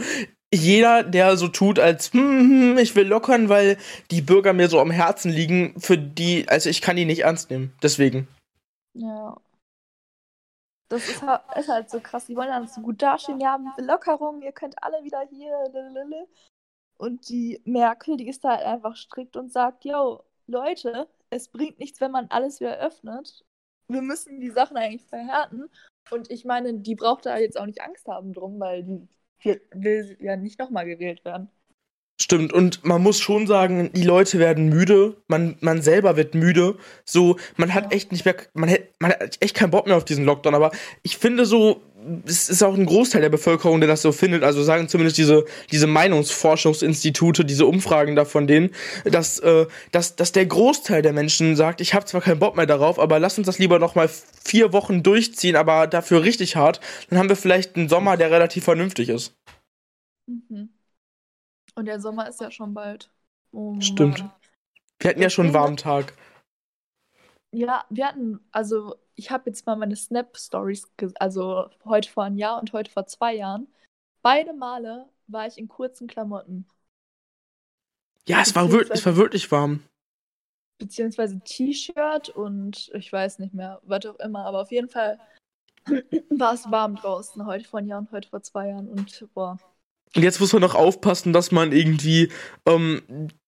jeder, 0.54 1.02
der 1.02 1.36
so 1.36 1.48
tut, 1.48 1.78
als 1.78 2.12
hm, 2.12 2.20
hm, 2.20 2.50
hm, 2.50 2.78
ich 2.78 2.94
will 2.96 3.06
lockern, 3.06 3.48
weil 3.48 3.76
die 4.10 4.22
Bürger 4.22 4.52
mir 4.52 4.68
so 4.68 4.80
am 4.80 4.90
Herzen 4.90 5.30
liegen, 5.30 5.78
für 5.80 5.98
die, 5.98 6.48
also 6.48 6.70
ich 6.70 6.80
kann 6.80 6.96
die 6.96 7.04
nicht 7.04 7.20
ernst 7.20 7.50
nehmen. 7.50 7.72
Deswegen. 7.82 8.28
Ja. 8.94 9.36
Das 10.88 11.08
ist 11.08 11.22
halt, 11.22 11.42
ist 11.56 11.68
halt 11.68 11.90
so 11.90 12.00
krass. 12.00 12.26
Die 12.26 12.36
wollen 12.36 12.48
dann 12.48 12.68
so 12.68 12.80
gut 12.80 13.02
dastehen. 13.02 13.40
Ja, 13.40 13.58
Lockerung, 13.78 14.42
ihr 14.42 14.52
könnt 14.52 14.80
alle 14.82 15.02
wieder 15.02 15.26
hier. 15.30 15.52
Lalalala. 15.72 16.24
Und 16.96 17.28
die 17.28 17.60
Merkel, 17.64 18.16
die 18.16 18.28
ist 18.28 18.44
da 18.44 18.50
halt 18.50 18.62
einfach 18.62 18.96
strikt 18.96 19.36
und 19.36 19.52
sagt, 19.52 19.84
yo, 19.84 20.22
Leute, 20.46 21.08
es 21.30 21.48
bringt 21.48 21.78
nichts, 21.78 22.00
wenn 22.00 22.12
man 22.12 22.26
alles 22.30 22.60
wieder 22.60 22.78
öffnet. 22.78 23.44
Wir 23.88 24.02
müssen 24.02 24.40
die 24.40 24.50
Sachen 24.50 24.76
eigentlich 24.76 25.04
verhärten. 25.04 25.68
Und 26.10 26.30
ich 26.30 26.44
meine, 26.44 26.74
die 26.74 26.94
braucht 26.94 27.26
da 27.26 27.38
jetzt 27.38 27.58
auch 27.58 27.66
nicht 27.66 27.80
Angst 27.80 28.06
haben 28.06 28.32
drum, 28.32 28.60
weil 28.60 28.84
die 28.84 29.08
will 29.44 30.16
ja 30.20 30.36
nicht 30.36 30.58
nochmal 30.58 30.86
gewählt 30.86 31.24
werden. 31.24 31.50
Stimmt, 32.20 32.52
und 32.52 32.84
man 32.84 33.02
muss 33.02 33.18
schon 33.18 33.48
sagen, 33.48 33.90
die 33.92 34.04
Leute 34.04 34.38
werden 34.38 34.68
müde, 34.68 35.16
man, 35.26 35.56
man 35.60 35.82
selber 35.82 36.16
wird 36.16 36.36
müde. 36.36 36.76
So, 37.04 37.38
man 37.56 37.74
hat 37.74 37.92
echt 37.92 38.12
nicht 38.12 38.24
mehr, 38.24 38.36
man 38.52 38.70
hat, 38.70 38.82
man 39.00 39.10
hat 39.10 39.36
echt 39.40 39.56
keinen 39.56 39.72
Bock 39.72 39.86
mehr 39.86 39.96
auf 39.96 40.04
diesen 40.04 40.24
Lockdown, 40.24 40.54
aber 40.54 40.70
ich 41.02 41.16
finde 41.16 41.44
so, 41.44 41.82
es 42.24 42.48
ist 42.48 42.62
auch 42.62 42.74
ein 42.74 42.86
Großteil 42.86 43.20
der 43.20 43.30
Bevölkerung, 43.30 43.80
der 43.80 43.88
das 43.88 44.02
so 44.02 44.12
findet. 44.12 44.44
Also 44.44 44.62
sagen 44.62 44.88
zumindest 44.88 45.18
diese, 45.18 45.44
diese 45.72 45.88
Meinungsforschungsinstitute, 45.88 47.44
diese 47.44 47.66
Umfragen 47.66 48.14
da 48.14 48.24
von 48.24 48.46
denen, 48.46 48.70
dass, 49.04 49.40
äh, 49.40 49.66
dass, 49.90 50.14
dass 50.14 50.30
der 50.30 50.46
Großteil 50.46 51.02
der 51.02 51.12
Menschen 51.12 51.56
sagt, 51.56 51.80
ich 51.80 51.94
habe 51.94 52.04
zwar 52.04 52.20
keinen 52.20 52.38
Bock 52.38 52.56
mehr 52.56 52.66
darauf, 52.66 53.00
aber 53.00 53.18
lass 53.18 53.38
uns 53.38 53.46
das 53.46 53.58
lieber 53.58 53.78
noch 53.80 53.94
mal 53.94 54.08
vier 54.44 54.72
Wochen 54.72 55.02
durchziehen, 55.02 55.56
aber 55.56 55.88
dafür 55.88 56.22
richtig 56.22 56.54
hart. 56.54 56.80
Dann 57.10 57.18
haben 57.18 57.28
wir 57.28 57.36
vielleicht 57.36 57.74
einen 57.74 57.88
Sommer, 57.88 58.16
der 58.16 58.30
relativ 58.30 58.64
vernünftig 58.64 59.08
ist. 59.08 59.34
Mhm. 60.26 60.73
Und 61.74 61.86
der 61.86 62.00
Sommer 62.00 62.28
ist 62.28 62.40
ja 62.40 62.50
schon 62.50 62.74
bald. 62.74 63.10
Oh, 63.52 63.80
Stimmt. 63.80 64.20
Mann. 64.20 64.32
Wir 64.98 65.10
hatten 65.10 65.22
ja 65.22 65.30
schon 65.30 65.46
einen 65.46 65.54
warmen 65.54 65.76
Tag. 65.76 66.14
Ja, 67.52 67.84
wir 67.88 68.08
hatten, 68.08 68.40
also 68.50 68.96
ich 69.14 69.30
habe 69.30 69.50
jetzt 69.50 69.66
mal 69.66 69.76
meine 69.76 69.96
Snap-Stories, 69.96 70.90
also 71.20 71.68
heute 71.84 72.10
vor 72.10 72.24
einem 72.24 72.36
Jahr 72.36 72.60
und 72.60 72.72
heute 72.72 72.90
vor 72.90 73.06
zwei 73.06 73.34
Jahren. 73.34 73.68
Beide 74.22 74.52
Male 74.54 75.08
war 75.26 75.46
ich 75.46 75.58
in 75.58 75.68
kurzen 75.68 76.06
Klamotten. 76.06 76.66
Ja, 78.26 78.40
es 78.40 78.54
war, 78.54 78.72
wirklich, 78.72 78.98
es 78.98 79.06
war 79.06 79.16
wirklich 79.16 79.50
warm. 79.52 79.82
Beziehungsweise 80.78 81.40
T-Shirt 81.40 82.30
und 82.30 82.90
ich 82.94 83.12
weiß 83.12 83.38
nicht 83.38 83.54
mehr, 83.54 83.80
was 83.84 84.06
auch 84.06 84.18
immer, 84.18 84.46
aber 84.46 84.62
auf 84.62 84.72
jeden 84.72 84.88
Fall 84.88 85.20
war 86.30 86.54
es 86.54 86.70
warm 86.70 86.96
draußen, 86.96 87.44
heute 87.46 87.64
vor 87.64 87.78
einem 87.78 87.88
Jahr 87.88 87.98
und 88.00 88.10
heute 88.10 88.28
vor 88.28 88.42
zwei 88.42 88.70
Jahren 88.70 88.88
und 88.88 89.28
boah. 89.34 89.58
Und 90.16 90.22
jetzt 90.22 90.40
muss 90.40 90.52
man 90.52 90.62
noch 90.62 90.74
aufpassen, 90.74 91.32
dass 91.32 91.50
man 91.50 91.72
irgendwie 91.72 92.30
ähm, 92.66 93.02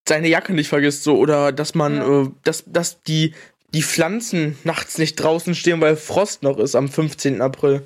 seine 0.06 0.28
Jacke 0.28 0.52
nicht 0.52 0.68
vergisst, 0.68 1.04
so, 1.04 1.16
oder 1.16 1.52
dass 1.52 1.74
man, 1.74 1.96
ja. 1.96 2.22
äh, 2.22 2.30
dass, 2.44 2.64
dass 2.66 3.02
die, 3.02 3.34
die 3.72 3.82
Pflanzen 3.82 4.58
nachts 4.64 4.98
nicht 4.98 5.16
draußen 5.16 5.54
stehen, 5.54 5.80
weil 5.80 5.96
Frost 5.96 6.42
noch 6.42 6.58
ist 6.58 6.74
am 6.74 6.88
15. 6.88 7.40
April. 7.40 7.82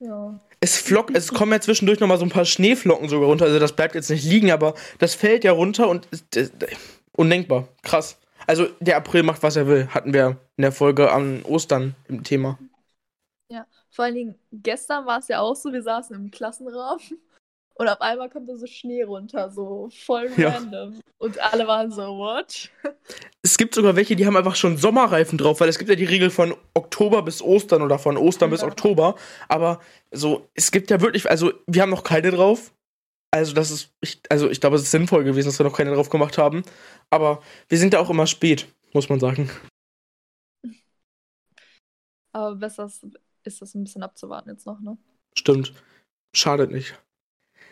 Ja. 0.00 0.38
Es 0.60 0.78
flockt, 0.78 1.16
es 1.16 1.32
kommen 1.32 1.52
ja 1.52 1.60
zwischendurch 1.60 2.00
noch 2.00 2.08
mal 2.08 2.18
so 2.18 2.24
ein 2.24 2.30
paar 2.30 2.46
Schneeflocken 2.46 3.08
sogar 3.08 3.28
runter, 3.28 3.44
also 3.46 3.58
das 3.58 3.76
bleibt 3.76 3.94
jetzt 3.94 4.10
nicht 4.10 4.24
liegen, 4.24 4.50
aber 4.50 4.74
das 4.98 5.14
fällt 5.14 5.44
ja 5.44 5.52
runter 5.52 5.88
und 5.88 6.06
ist, 6.10 6.36
ist, 6.36 6.52
undenkbar. 7.16 7.68
Krass. 7.82 8.18
Also 8.46 8.66
der 8.80 8.96
April 8.96 9.22
macht, 9.22 9.42
was 9.42 9.56
er 9.56 9.66
will, 9.66 9.88
hatten 9.88 10.12
wir 10.12 10.38
in 10.56 10.62
der 10.62 10.72
Folge 10.72 11.12
an 11.12 11.42
Ostern 11.44 11.94
im 12.08 12.24
Thema. 12.24 12.58
Ja, 13.48 13.66
vor 13.90 14.06
allen 14.06 14.14
Dingen 14.14 14.34
gestern 14.52 15.06
war 15.06 15.18
es 15.18 15.28
ja 15.28 15.40
auch 15.40 15.54
so, 15.54 15.72
wir 15.72 15.82
saßen 15.82 16.16
im 16.16 16.30
Klassenraum 16.30 16.98
und 17.76 17.88
auf 17.88 18.00
einmal 18.00 18.30
kommt 18.30 18.48
da 18.48 18.56
so 18.56 18.66
Schnee 18.66 19.02
runter, 19.02 19.50
so 19.50 19.88
voll 19.90 20.30
ja. 20.36 20.50
random. 20.50 21.00
Und 21.18 21.40
alle 21.40 21.66
waren 21.66 21.90
so, 21.90 22.02
what? 22.18 22.70
Es 23.42 23.58
gibt 23.58 23.74
sogar 23.74 23.96
welche, 23.96 24.14
die 24.14 24.26
haben 24.26 24.36
einfach 24.36 24.54
schon 24.54 24.76
Sommerreifen 24.76 25.38
drauf, 25.38 25.60
weil 25.60 25.68
es 25.68 25.78
gibt 25.78 25.90
ja 25.90 25.96
die 25.96 26.04
Regel 26.04 26.30
von 26.30 26.54
Oktober 26.74 27.22
bis 27.22 27.42
Ostern 27.42 27.82
oder 27.82 27.98
von 27.98 28.16
Ostern 28.16 28.50
ja. 28.50 28.54
bis 28.54 28.62
Oktober. 28.62 29.16
Aber 29.48 29.80
so, 30.12 30.48
es 30.54 30.70
gibt 30.70 30.90
ja 30.90 31.00
wirklich, 31.00 31.28
also 31.28 31.52
wir 31.66 31.82
haben 31.82 31.90
noch 31.90 32.04
keine 32.04 32.30
drauf. 32.30 32.72
Also 33.32 33.52
das 33.54 33.72
ist, 33.72 33.92
ich, 34.00 34.20
also 34.30 34.48
ich 34.48 34.60
glaube, 34.60 34.76
es 34.76 34.82
ist 34.82 34.92
sinnvoll 34.92 35.24
gewesen, 35.24 35.48
dass 35.48 35.58
wir 35.58 35.64
noch 35.64 35.76
keine 35.76 35.92
drauf 35.92 36.10
gemacht 36.10 36.38
haben. 36.38 36.62
Aber 37.10 37.42
wir 37.68 37.78
sind 37.78 37.92
da 37.92 37.98
auch 37.98 38.10
immer 38.10 38.28
spät, 38.28 38.68
muss 38.92 39.08
man 39.08 39.18
sagen. 39.18 39.50
Aber 42.32 42.54
besser 42.54 42.90
ist 43.44 43.60
das 43.60 43.74
ein 43.74 43.82
bisschen 43.82 44.04
abzuwarten 44.04 44.50
jetzt 44.50 44.66
noch, 44.66 44.80
ne? 44.80 44.96
Stimmt. 45.36 45.72
Schadet 46.32 46.70
nicht. 46.70 46.94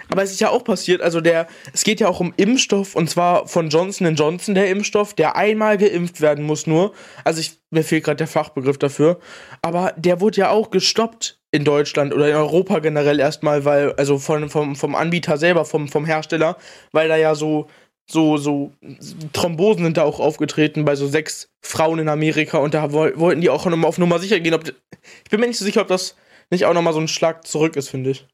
Aber 0.09 0.23
es 0.23 0.33
ist 0.33 0.41
ja 0.41 0.51
auch 0.51 0.65
passiert, 0.65 1.03
also 1.03 1.21
der, 1.21 1.47
es 1.73 1.85
geht 1.85 2.01
ja 2.01 2.09
auch 2.09 2.21
um 2.21 2.35
Impfstoff 2.37 2.95
und 2.95 3.09
zwar 3.09 3.47
von 3.47 3.69
Johnson 3.69 4.15
Johnson 4.15 4.55
der 4.55 4.69
Impfstoff, 4.69 5.15
der 5.15 5.37
einmal 5.37 5.79
geimpft 5.79 6.21
werden 6.21 6.45
muss 6.45 6.67
nur. 6.67 6.93
Also 7.25 7.41
ich, 7.41 7.59
mir 7.71 7.85
fehlt 7.85 8.05
gerade 8.05 8.17
der 8.17 8.27
Fachbegriff 8.27 8.79
dafür. 8.79 9.19
Aber 9.63 9.93
der 9.97 10.21
wurde 10.21 10.39
ja 10.39 10.51
auch 10.51 10.71
gestoppt 10.71 11.39
in 11.51 11.65
Deutschland 11.65 12.15
oder 12.15 12.29
in 12.29 12.35
Europa 12.35 12.79
generell 12.79 13.21
erstmal, 13.21 13.65
weil, 13.65 13.93
also 13.93 14.19
von, 14.19 14.49
vom, 14.49 14.75
vom 14.75 14.95
Anbieter 14.95 15.37
selber, 15.37 15.65
vom, 15.65 15.89
vom 15.89 16.07
Hersteller, 16.07 16.57
weil 16.93 17.09
da 17.09 17.17
ja 17.17 17.35
so, 17.35 17.69
so, 18.07 18.37
so 18.39 18.73
Thrombosen 19.33 19.85
sind 19.85 19.97
da 19.97 20.05
auch 20.05 20.19
aufgetreten 20.19 20.85
bei 20.85 20.97
so 20.97 21.07
sechs 21.07 21.51
Frauen 21.61 21.99
in 21.99 22.09
Amerika 22.09 22.59
und 22.59 22.75
da 22.75 22.93
wollten 22.93 23.41
die 23.41 23.51
auch 23.51 23.67
auf 23.67 23.99
Nummer 23.99 24.19
sicher 24.19 24.41
gehen. 24.41 24.55
Ob, 24.55 24.67
ich 24.67 25.31
bin 25.31 25.41
mir 25.41 25.47
nicht 25.47 25.59
so 25.59 25.65
sicher, 25.65 25.83
ob 25.83 25.89
das 25.89 26.17
nicht 26.51 26.65
auch 26.67 26.75
nochmal 26.75 26.93
so 26.93 27.01
ein 27.01 27.09
Schlag 27.09 27.47
zurück 27.47 27.77
ist, 27.77 27.89
finde 27.89 28.11
ich. 28.11 28.27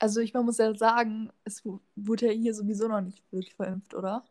Also 0.00 0.20
ich 0.20 0.34
muss 0.34 0.58
ja 0.58 0.74
sagen, 0.76 1.30
es 1.44 1.64
wurde 1.96 2.26
ja 2.26 2.32
hier 2.32 2.54
sowieso 2.54 2.88
noch 2.88 3.00
nicht 3.02 3.22
wirklich 3.32 3.54
verimpft, 3.54 3.94
oder? 3.94 4.24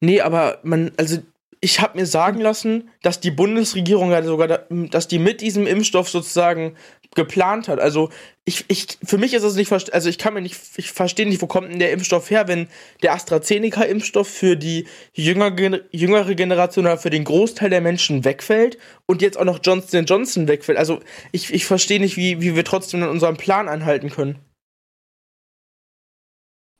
Nee, 0.00 0.20
aber 0.20 0.60
man, 0.62 0.92
also 0.96 1.18
ich 1.60 1.80
habe 1.80 1.98
mir 1.98 2.06
sagen 2.06 2.40
lassen, 2.40 2.90
dass 3.02 3.20
die 3.20 3.30
Bundesregierung 3.30 4.10
ja 4.10 4.22
sogar, 4.22 4.66
dass 4.70 5.08
die 5.08 5.18
mit 5.18 5.40
diesem 5.40 5.66
Impfstoff 5.66 6.08
sozusagen 6.08 6.76
geplant 7.14 7.68
hat. 7.68 7.80
Also 7.80 8.10
ich, 8.44 8.64
ich, 8.68 8.98
für 9.02 9.18
mich 9.18 9.34
ist 9.34 9.42
das 9.42 9.56
nicht, 9.56 9.72
also 9.72 10.08
ich 10.08 10.18
kann 10.18 10.34
mir 10.34 10.40
nicht, 10.40 10.56
ich 10.76 10.92
verstehe 10.92 11.26
nicht, 11.26 11.42
wo 11.42 11.46
kommt 11.46 11.70
denn 11.70 11.78
der 11.78 11.90
Impfstoff 11.90 12.30
her, 12.30 12.48
wenn 12.48 12.68
der 13.02 13.14
AstraZeneca-Impfstoff 13.14 14.28
für 14.28 14.56
die 14.56 14.86
jüngere, 15.12 15.80
jüngere 15.90 16.34
Generation 16.34 16.86
oder 16.86 16.98
für 16.98 17.10
den 17.10 17.24
Großteil 17.24 17.70
der 17.70 17.80
Menschen 17.80 18.24
wegfällt 18.24 18.78
und 19.06 19.22
jetzt 19.22 19.38
auch 19.38 19.44
noch 19.44 19.58
Johnson 19.62 20.04
Johnson 20.04 20.48
wegfällt. 20.48 20.78
Also 20.78 21.00
ich, 21.32 21.52
ich 21.52 21.66
verstehe 21.66 22.00
nicht, 22.00 22.16
wie, 22.16 22.40
wie 22.40 22.54
wir 22.54 22.64
trotzdem 22.64 23.02
an 23.02 23.08
unserem 23.08 23.36
Plan 23.36 23.68
anhalten 23.68 24.10
können. 24.10 24.38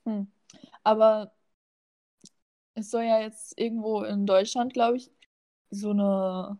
Hm. 0.05 0.27
Aber 0.83 1.33
es 2.79 2.91
soll 2.91 3.03
ja 3.03 3.19
jetzt 3.21 3.59
irgendwo 3.59 4.03
in 4.03 4.25
Deutschland, 4.25 4.73
glaube 4.73 4.97
ich, 4.97 5.11
so 5.71 5.91
eine, 5.91 6.59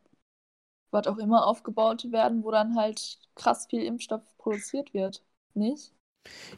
was 0.91 1.07
auch 1.07 1.17
immer, 1.17 1.47
aufgebaut 1.47 2.11
werden, 2.11 2.43
wo 2.43 2.51
dann 2.51 2.75
halt 2.77 3.19
krass 3.35 3.67
viel 3.69 3.83
Impfstoff 3.83 4.23
produziert 4.37 4.93
wird. 4.93 5.23
Nicht? 5.53 5.93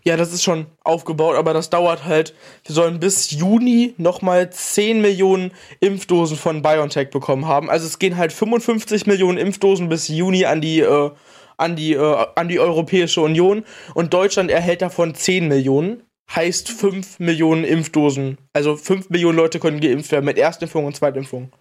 Ja, 0.04 0.18
das 0.18 0.34
ist 0.34 0.44
schon 0.44 0.66
aufgebaut, 0.84 1.36
aber 1.36 1.54
das 1.54 1.70
dauert 1.70 2.06
halt. 2.06 2.34
Wir 2.66 2.74
sollen 2.76 3.00
bis 3.00 3.32
Juni 3.32 3.94
nochmal 3.98 4.50
10 4.52 5.02
Millionen 5.02 5.52
Impfdosen 5.80 6.38
von 6.38 6.62
BioNTech 6.62 7.10
bekommen 7.12 7.46
haben. 7.48 7.70
Also 7.70 7.86
es 7.86 8.00
gehen 8.00 8.18
halt 8.18 8.34
55 8.34 9.06
Millionen 9.06 9.38
Impfdosen 9.38 9.90
bis 9.90 10.08
Juni 10.08 10.46
an 10.46 10.62
die, 10.62 10.80
äh, 10.80 11.12
an 11.58 11.76
die, 11.76 11.94
äh, 11.94 12.26
an 12.36 12.48
die 12.48 12.60
Europäische 12.60 13.22
Union 13.22 13.64
und 13.94 14.14
Deutschland 14.14 14.50
erhält 14.50 14.82
davon 14.82 15.14
10 15.16 15.48
Millionen. 15.48 16.04
Heißt 16.36 16.70
5 16.70 17.20
Millionen 17.20 17.64
Impfdosen. 17.64 18.38
Also 18.54 18.78
5 18.78 19.10
Millionen 19.10 19.38
Leute 19.38 19.60
können 19.60 19.80
geimpft 19.80 20.12
werden 20.12 20.26
mit 20.26 20.38
Erstimpfung 20.38 20.86
und 20.86 20.96
Zweitimpfung. 20.96 21.52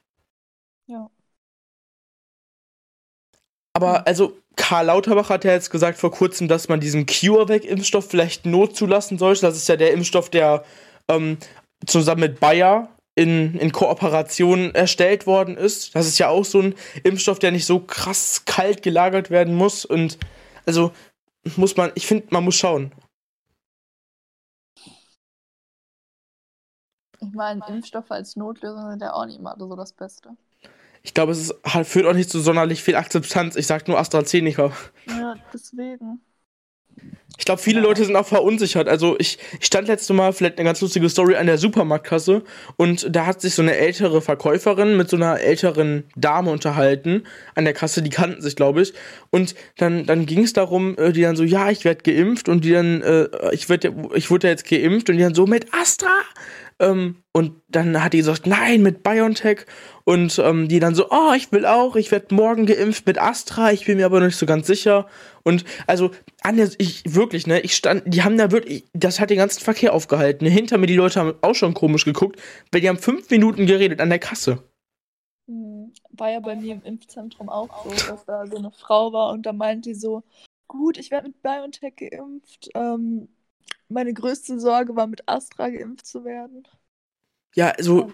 Ja. 0.87 1.11
Aber 3.73 4.07
also 4.07 4.37
Karl 4.57 4.87
Lauterbach 4.87 5.31
hat 5.31 5.45
ja 5.45 5.53
jetzt 5.53 5.71
gesagt 5.71 5.99
vor 5.99 6.11
kurzem, 6.11 6.49
dass 6.49 6.69
man 6.69 6.81
diesen 6.81 7.07
CureVac-Impfstoff 7.07 8.09
vielleicht 8.09 8.47
not 8.47 8.77
zulassen 8.77 9.19
sollte. 9.19 9.43
Das 9.43 9.57
ist 9.57 9.69
ja 9.69 9.77
der 9.77 9.93
Impfstoff, 9.93 10.29
der 10.29 10.65
ähm, 11.09 11.39
zusammen 11.87 12.21
mit 12.21 12.41
Bayer 12.41 12.89
in, 13.15 13.57
in 13.57 13.73
Kooperation 13.73 14.75
erstellt 14.75 15.27
worden 15.27 15.57
ist. 15.57 15.95
Das 15.95 16.07
ist 16.07 16.19
ja 16.19 16.29
auch 16.29 16.45
so 16.45 16.61
ein 16.61 16.75
Impfstoff, 17.03 17.39
der 17.39 17.53
nicht 17.53 17.67
so 17.67 17.81
krass 17.81 18.45
kalt 18.45 18.83
gelagert 18.83 19.31
werden 19.31 19.55
muss. 19.55 19.85
Und 19.85 20.19
also 20.67 20.93
muss 21.57 21.77
man, 21.77 21.93
ich 21.95 22.07
finde, 22.07 22.27
man 22.31 22.45
muss 22.45 22.57
schauen. 22.57 22.93
Ich 27.21 27.33
meine, 27.33 27.63
Impfstoffe 27.69 28.11
als 28.11 28.37
Notlösung 28.37 28.91
sind 28.91 29.03
ja 29.03 29.13
auch 29.13 29.27
nicht 29.27 29.39
immer 29.39 29.55
so 29.59 29.77
das 29.77 29.93
Beste. 29.93 30.31
Ich 31.03 31.15
glaube, 31.15 31.33
es 31.33 31.41
ist, 31.41 31.55
halt, 31.65 31.87
führt 31.87 32.07
auch 32.07 32.15
nicht 32.15 32.31
zu 32.31 32.41
sonderlich 32.41 32.83
viel 32.83 32.97
Akzeptanz. 32.97 33.57
Ich 33.57 33.67
sag 33.67 33.89
nur 33.89 33.99
AstraZeneca. 33.99 34.73
Ja, 35.07 35.35
deswegen. 35.53 36.21
Ich 37.39 37.47
glaube, 37.47 37.63
viele 37.63 37.81
Leute 37.81 38.05
sind 38.05 38.17
auch 38.17 38.27
verunsichert. 38.27 38.87
Also 38.87 39.17
ich, 39.19 39.39
ich 39.59 39.67
stand 39.67 39.89
letzte 39.89 40.13
Mal, 40.13 40.35
vielleicht 40.35 40.59
eine 40.59 40.67
ganz 40.67 40.81
lustige 40.83 41.09
Story, 41.09 41.37
an 41.37 41.47
der 41.47 41.57
Supermarktkasse 41.57 42.43
und 42.77 43.07
da 43.17 43.25
hat 43.25 43.41
sich 43.41 43.55
so 43.55 43.63
eine 43.63 43.77
ältere 43.77 44.21
Verkäuferin 44.21 44.99
mit 44.99 45.09
so 45.09 45.17
einer 45.17 45.41
älteren 45.41 46.05
Dame 46.17 46.51
unterhalten 46.51 47.23
an 47.55 47.65
der 47.65 47.73
Kasse, 47.73 48.03
die 48.03 48.11
kannten 48.11 48.43
sich, 48.43 48.57
glaube 48.57 48.83
ich. 48.83 48.93
Und 49.31 49.55
dann, 49.79 50.05
dann 50.05 50.27
ging 50.27 50.43
es 50.43 50.53
darum, 50.53 50.99
äh, 50.99 51.13
die 51.13 51.23
dann 51.23 51.37
so, 51.37 51.45
ja, 51.45 51.71
ich 51.71 51.87
werde 51.87 52.03
geimpft 52.03 52.51
und 52.51 52.63
die 52.63 52.73
dann, 52.73 53.01
äh, 53.01 53.29
ich, 53.55 53.71
werd, 53.71 53.91
ich 54.15 54.31
wurde 54.31 54.49
jetzt 54.49 54.69
geimpft 54.69 55.09
und 55.09 55.17
die 55.17 55.23
dann 55.23 55.35
so, 55.35 55.47
mit 55.47 55.73
Astra? 55.73 56.11
Ähm, 56.81 57.23
und 57.33 57.61
dann 57.69 58.03
hat 58.03 58.15
die 58.15 58.19
gesagt, 58.19 58.47
nein, 58.47 58.83
mit 58.83 59.03
BioNTech. 59.03 59.67
Und 60.05 60.39
ähm, 60.39 60.67
die 60.67 60.81
dann 60.81 60.95
so, 60.95 61.11
oh, 61.11 61.33
ich 61.37 61.53
will 61.53 61.67
auch, 61.67 61.95
ich 61.95 62.11
werde 62.11 62.35
morgen 62.35 62.67
geimpft 62.67 63.07
mit 63.07 63.21
Astra, 63.21 63.71
ich 63.71 63.85
bin 63.85 63.99
mir 63.99 64.07
aber 64.07 64.19
noch 64.19 64.27
nicht 64.27 64.39
so 64.39 64.47
ganz 64.47 64.67
sicher. 64.67 65.07
Und 65.45 65.65
also, 65.87 66.11
Anja, 66.43 66.67
ich 66.79 67.03
wirklich, 67.15 67.47
ne, 67.47 67.61
ich 67.61 67.77
stand, 67.77 68.03
die 68.07 68.23
haben 68.23 68.39
da 68.39 68.51
wirklich, 68.51 68.85
das 68.95 69.21
hat 69.21 69.31
den 69.31 69.39
ganzen 69.39 69.61
Verkehr 69.61 69.93
aufgehalten. 69.93 70.47
Hinter 70.47 70.79
mir, 70.79 70.87
die 70.87 70.97
Leute 70.97 71.21
haben 71.21 71.35
auch 71.43 71.55
schon 71.55 71.75
komisch 71.75 72.05
geguckt, 72.05 72.41
weil 72.73 72.81
die 72.81 72.89
haben 72.89 72.99
fünf 72.99 73.31
Minuten 73.31 73.67
geredet 73.67 74.01
an 74.01 74.09
der 74.09 74.19
Kasse. 74.19 74.63
Hm, 75.47 75.93
war 76.11 76.31
ja 76.31 76.41
bei 76.41 76.57
mir 76.57 76.75
im 76.75 76.83
Impfzentrum 76.83 77.49
auch 77.51 77.85
so, 77.85 77.91
dass 77.91 78.25
da 78.25 78.47
so 78.47 78.57
eine 78.57 78.71
Frau 78.73 79.13
war 79.13 79.31
und 79.33 79.45
da 79.45 79.53
meinte 79.53 79.91
die 79.91 79.95
so, 79.95 80.23
gut, 80.67 80.97
ich 80.97 81.11
werde 81.11 81.29
mit 81.29 81.43
BioNTech 81.43 81.95
geimpft. 81.97 82.71
Ähm, 82.75 83.29
meine 83.91 84.13
größte 84.13 84.59
Sorge 84.61 84.97
war, 84.97 85.07
mit 85.07 85.29
Astra 85.29 85.69
geimpft 85.69 86.07
zu 86.07 86.25
werden. 86.25 86.67
Ja, 87.55 87.73
so. 87.79 88.13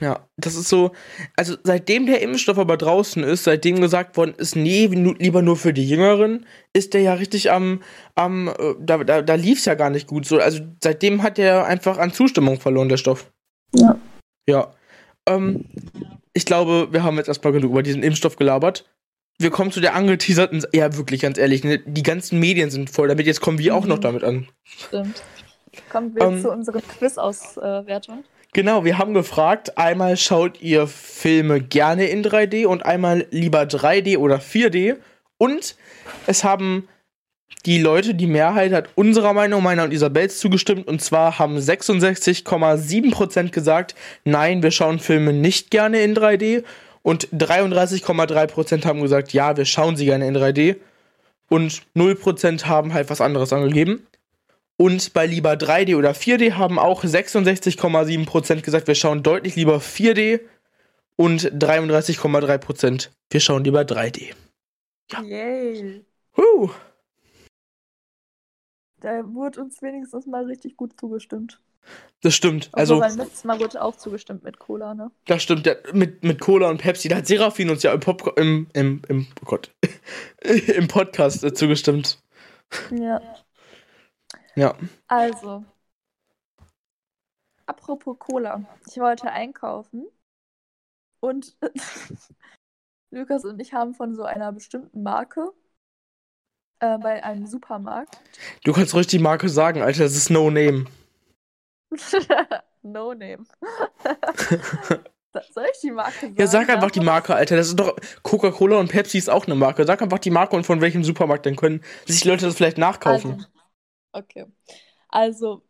Ja, 0.00 0.28
das 0.36 0.56
ist 0.56 0.68
so. 0.68 0.92
Also, 1.36 1.56
seitdem 1.64 2.06
der 2.06 2.20
Impfstoff 2.20 2.58
aber 2.58 2.76
draußen 2.76 3.22
ist, 3.24 3.44
seitdem 3.44 3.80
gesagt 3.80 4.16
worden 4.16 4.34
ist, 4.36 4.54
nee, 4.54 4.86
lieber 4.86 5.42
nur 5.42 5.56
für 5.56 5.72
die 5.72 5.88
Jüngeren, 5.88 6.46
ist 6.74 6.94
der 6.94 7.00
ja 7.00 7.14
richtig 7.14 7.50
am. 7.50 7.82
am 8.14 8.48
äh, 8.48 8.74
da 8.78 9.02
da, 9.04 9.22
da 9.22 9.34
lief 9.34 9.58
es 9.58 9.64
ja 9.64 9.74
gar 9.74 9.90
nicht 9.90 10.06
gut. 10.06 10.26
So, 10.26 10.38
also, 10.38 10.62
seitdem 10.82 11.22
hat 11.22 11.38
der 11.38 11.66
einfach 11.66 11.98
an 11.98 12.12
Zustimmung 12.12 12.60
verloren, 12.60 12.88
der 12.90 12.98
Stoff. 12.98 13.32
Ja. 13.74 13.98
Ja. 14.46 14.74
Ähm, 15.26 15.64
ich 16.34 16.44
glaube, 16.44 16.88
wir 16.92 17.02
haben 17.02 17.16
jetzt 17.16 17.28
erstmal 17.28 17.54
genug 17.54 17.70
über 17.70 17.82
diesen 17.82 18.02
Impfstoff 18.02 18.36
gelabert. 18.36 18.84
Wir 19.38 19.50
kommen 19.50 19.70
zu 19.70 19.80
der 19.80 19.94
angeteaserten. 19.94 20.64
Ja, 20.72 20.96
wirklich, 20.96 21.20
ganz 21.20 21.38
ehrlich, 21.38 21.62
ne, 21.64 21.78
die 21.78 22.02
ganzen 22.02 22.38
Medien 22.38 22.70
sind 22.70 22.90
voll 22.90 23.08
damit. 23.08 23.26
Jetzt 23.26 23.40
kommen 23.40 23.58
wir 23.58 23.72
mhm. 23.72 23.78
auch 23.78 23.86
noch 23.86 23.98
mhm. 23.98 24.02
damit 24.02 24.24
an. 24.24 24.48
Stimmt. 24.64 25.22
Kommen 25.90 26.14
wir 26.14 26.22
ähm, 26.22 26.40
zu 26.40 26.50
unserer 26.50 26.80
Quiz-Auswertung. 26.80 28.24
Genau, 28.52 28.84
wir 28.84 28.96
haben 28.96 29.12
gefragt, 29.12 29.76
einmal 29.76 30.16
schaut 30.16 30.62
ihr 30.62 30.86
Filme 30.86 31.60
gerne 31.60 32.06
in 32.06 32.24
3D 32.24 32.64
und 32.64 32.86
einmal 32.86 33.26
lieber 33.30 33.62
3D 33.62 34.16
oder 34.16 34.36
4D. 34.36 34.96
Und 35.36 35.76
es 36.26 36.42
haben 36.42 36.88
die 37.66 37.78
Leute, 37.80 38.14
die 38.14 38.26
Mehrheit 38.26 38.72
hat 38.72 38.88
unserer 38.94 39.32
Meinung, 39.34 39.62
meiner 39.62 39.84
und 39.84 39.92
Isabels 39.92 40.38
zugestimmt. 40.38 40.86
Und 40.86 41.02
zwar 41.02 41.38
haben 41.38 41.58
66,7% 41.58 43.50
gesagt, 43.50 43.94
nein, 44.24 44.62
wir 44.62 44.70
schauen 44.70 45.00
Filme 45.00 45.32
nicht 45.32 45.70
gerne 45.70 46.00
in 46.00 46.14
3D. 46.16 46.64
Und 47.06 47.28
33,3% 47.28 48.84
haben 48.84 49.00
gesagt, 49.00 49.32
ja, 49.32 49.56
wir 49.56 49.64
schauen 49.64 49.94
sie 49.96 50.06
gerne 50.06 50.26
in 50.26 50.36
3D. 50.36 50.80
Und 51.48 51.82
0% 51.94 52.64
haben 52.64 52.94
halt 52.94 53.10
was 53.10 53.20
anderes 53.20 53.52
angegeben. 53.52 54.04
Und 54.76 55.12
bei 55.12 55.24
lieber 55.24 55.52
3D 55.52 55.96
oder 55.96 56.10
4D 56.10 56.54
haben 56.54 56.80
auch 56.80 57.04
66,7% 57.04 58.60
gesagt, 58.60 58.88
wir 58.88 58.96
schauen 58.96 59.22
deutlich 59.22 59.54
lieber 59.54 59.76
4D 59.76 60.40
und 61.14 61.42
33,3% 61.42 63.10
wir 63.30 63.40
schauen 63.40 63.62
lieber 63.62 63.82
3D. 63.82 64.34
Ja. 65.12 65.22
Yay. 65.22 66.04
Huh. 66.36 66.70
Da 68.98 69.22
wurde 69.32 69.60
uns 69.60 69.80
wenigstens 69.80 70.26
mal 70.26 70.44
richtig 70.46 70.76
gut 70.76 70.98
zugestimmt. 70.98 71.60
Das 72.22 72.34
stimmt. 72.34 72.70
Also, 72.72 73.00
also 73.00 73.22
letztes 73.22 73.44
Mal 73.44 73.60
wurde 73.60 73.82
auch 73.82 73.96
zugestimmt 73.96 74.42
mit 74.42 74.58
Cola, 74.58 74.94
ne? 74.94 75.10
Das 75.26 75.42
stimmt, 75.42 75.66
der, 75.66 75.80
mit, 75.92 76.24
mit 76.24 76.40
Cola 76.40 76.68
und 76.70 76.78
Pepsi. 76.78 77.08
Da 77.08 77.16
hat 77.16 77.26
Serafin 77.26 77.70
uns 77.70 77.82
ja 77.82 77.92
im, 77.92 78.00
Pop 78.00 78.36
im, 78.38 78.68
im, 78.72 79.02
im, 79.08 79.26
oh 79.42 79.44
Gott, 79.44 79.74
im 80.42 80.88
Podcast 80.88 81.44
äh, 81.44 81.52
zugestimmt. 81.52 82.18
Ja. 82.90 83.20
Ja. 84.54 84.74
Also, 85.06 85.64
apropos 87.66 88.18
Cola. 88.18 88.64
Ich 88.88 88.96
wollte 88.96 89.30
einkaufen 89.30 90.06
und 91.20 91.56
Lukas 93.10 93.44
und 93.44 93.60
ich 93.60 93.74
haben 93.74 93.94
von 93.94 94.14
so 94.14 94.24
einer 94.24 94.52
bestimmten 94.52 95.02
Marke 95.02 95.52
äh, 96.80 96.98
bei 96.98 97.22
einem 97.22 97.46
Supermarkt. 97.46 98.18
Du 98.64 98.72
kannst 98.72 98.94
ruhig 98.94 99.06
die 99.06 99.18
Marke 99.18 99.48
sagen, 99.48 99.82
Alter, 99.82 100.04
das 100.04 100.16
ist 100.16 100.30
No 100.30 100.50
Name. 100.50 100.86
No 102.82 103.14
Name. 103.14 103.44
Soll 105.52 105.66
ich 105.70 105.80
die 105.82 105.90
Marke 105.90 106.20
sagen? 106.20 106.36
Ja, 106.38 106.46
sag 106.46 106.68
einfach 106.70 106.90
die 106.90 107.00
Marke, 107.00 107.34
Alter. 107.34 107.56
Das 107.56 107.68
ist 107.68 107.78
doch. 107.78 107.94
Coca-Cola 108.22 108.78
und 108.78 108.88
Pepsi 108.88 109.18
ist 109.18 109.28
auch 109.28 109.46
eine 109.46 109.54
Marke. 109.54 109.84
Sag 109.84 110.00
einfach 110.00 110.18
die 110.18 110.30
Marke 110.30 110.56
und 110.56 110.64
von 110.64 110.80
welchem 110.80 111.04
Supermarkt 111.04 111.44
dann 111.44 111.56
können 111.56 111.82
sich 112.06 112.22
die 112.22 112.28
Leute 112.28 112.46
das 112.46 112.56
vielleicht 112.56 112.78
nachkaufen. 112.78 113.32
Also, 113.32 113.46
Okay. 114.12 114.46
Also, 115.08 115.62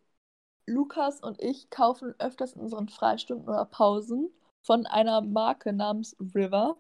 Lukas 0.66 1.20
und 1.20 1.40
ich 1.42 1.68
kaufen 1.70 2.14
öfters 2.18 2.52
in 2.52 2.60
unseren 2.62 2.88
Freistunden 2.88 3.48
oder 3.48 3.64
Pausen 3.64 4.30
von 4.62 4.86
einer 4.86 5.20
Marke 5.20 5.72
namens 5.72 6.16
River 6.34 6.76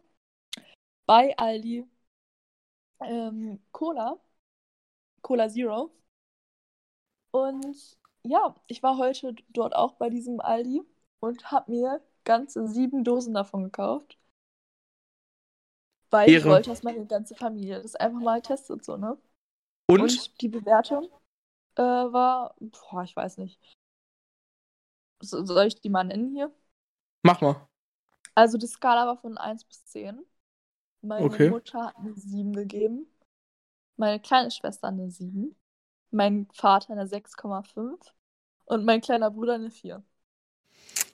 bei 1.06 1.36
Aldi 1.38 1.84
ähm, 3.00 3.60
Cola, 3.72 4.18
Cola 5.22 5.48
Zero. 5.48 5.90
Und 7.30 7.98
ja, 8.26 8.54
ich 8.66 8.82
war 8.82 8.98
heute 8.98 9.34
dort 9.48 9.74
auch 9.74 9.94
bei 9.94 10.10
diesem 10.10 10.40
Aldi 10.40 10.82
und 11.20 11.50
habe 11.50 11.70
mir 11.70 12.02
ganze 12.24 12.66
sieben 12.68 13.04
Dosen 13.04 13.34
davon 13.34 13.64
gekauft. 13.64 14.18
Weil 16.10 16.28
Ehre. 16.28 16.38
ich 16.38 16.44
wollte, 16.44 16.70
dass 16.70 16.82
meine 16.82 17.04
ganze 17.06 17.34
Familie 17.34 17.82
das 17.82 17.96
einfach 17.96 18.20
mal 18.20 18.40
testet, 18.42 18.84
so, 18.84 18.96
ne? 18.96 19.18
Und? 19.88 20.00
Und 20.00 20.40
die 20.40 20.48
Bewertung 20.48 21.08
äh, 21.76 21.82
war, 21.82 22.54
boah, 22.60 23.02
ich 23.02 23.14
weiß 23.14 23.38
nicht. 23.38 23.60
So, 25.22 25.44
soll 25.44 25.66
ich 25.66 25.80
die 25.80 25.88
mal 25.88 26.04
nennen 26.04 26.32
hier? 26.32 26.52
Mach 27.22 27.40
mal. 27.40 27.68
Also 28.34 28.58
die 28.58 28.66
Skala 28.66 29.06
war 29.06 29.16
von 29.16 29.38
1 29.38 29.64
bis 29.64 29.86
10. 29.86 30.24
Meine 31.02 31.24
okay. 31.24 31.50
Mutter 31.50 31.86
hat 31.86 31.96
eine 31.96 32.14
7 32.14 32.52
gegeben. 32.52 33.06
Meine 33.96 34.20
kleine 34.20 34.50
Schwester 34.50 34.88
eine 34.88 35.10
7. 35.10 35.56
Mein 36.10 36.46
Vater 36.52 36.92
eine 36.92 37.06
6,5. 37.06 37.96
Und 38.66 38.84
mein 38.84 39.00
kleiner 39.00 39.30
Bruder 39.30 39.54
eine 39.54 39.70
4. 39.70 40.02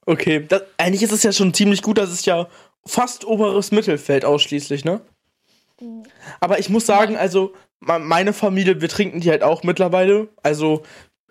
Okay, 0.06 0.44
das, 0.46 0.62
eigentlich 0.78 1.02
ist 1.02 1.12
es 1.12 1.22
ja 1.22 1.32
schon 1.32 1.54
ziemlich 1.54 1.82
gut, 1.82 1.98
das 1.98 2.10
ist 2.10 2.26
ja 2.26 2.48
fast 2.84 3.24
oberes 3.24 3.70
Mittelfeld 3.70 4.24
ausschließlich, 4.24 4.84
ne? 4.84 5.00
Mhm. 5.80 6.02
Aber 6.40 6.58
ich 6.58 6.68
muss 6.68 6.86
sagen, 6.86 7.16
also 7.16 7.54
meine 7.80 8.32
Familie, 8.32 8.80
wir 8.80 8.88
trinken 8.88 9.20
die 9.20 9.30
halt 9.30 9.42
auch 9.42 9.62
mittlerweile. 9.62 10.28
Also, 10.42 10.82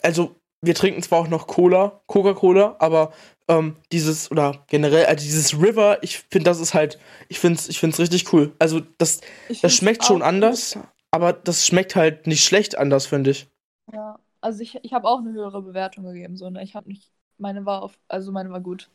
also 0.02 0.36
wir 0.62 0.76
trinken 0.76 1.02
zwar 1.02 1.20
auch 1.20 1.28
noch 1.28 1.48
Cola, 1.48 2.02
Coca-Cola, 2.08 2.76
aber 2.80 3.14
ähm, 3.48 3.78
dieses 3.92 4.32
oder 4.32 4.64
generell 4.68 5.06
also 5.06 5.24
dieses 5.24 5.54
River, 5.60 6.00
ich 6.02 6.20
finde, 6.30 6.46
das 6.46 6.60
ist 6.60 6.74
halt, 6.74 7.00
ich 7.30 7.40
finde 7.40 7.60
es 7.60 7.70
ich 7.70 7.80
find's 7.80 8.00
richtig 8.00 8.32
cool. 8.34 8.54
Also 8.60 8.82
das, 8.98 9.22
das 9.62 9.74
schmeckt 9.74 10.06
schon 10.06 10.22
anders, 10.22 10.74
gut. 10.74 10.84
aber 11.12 11.34
das 11.34 11.66
schmeckt 11.66 11.96
halt 11.96 12.28
nicht 12.28 12.44
schlecht 12.44 12.78
anders, 12.78 13.08
finde 13.08 13.32
ich. 13.32 13.48
Ja, 13.94 14.20
also 14.42 14.62
ich, 14.62 14.76
ich 14.84 14.94
habe 14.94 15.08
auch 15.08 15.20
eine 15.20 15.32
höhere 15.34 15.62
Bewertung 15.62 16.06
gegeben, 16.06 16.38
so, 16.38 16.50
ne? 16.50 16.64
Ich 16.64 16.76
habe 16.76 16.88
nicht, 16.90 17.12
meine 17.38 17.66
war 17.66 17.84
auf, 17.84 17.98
also 18.08 18.32
meine 18.32 18.52
war 18.52 18.62
gut. 18.62 18.90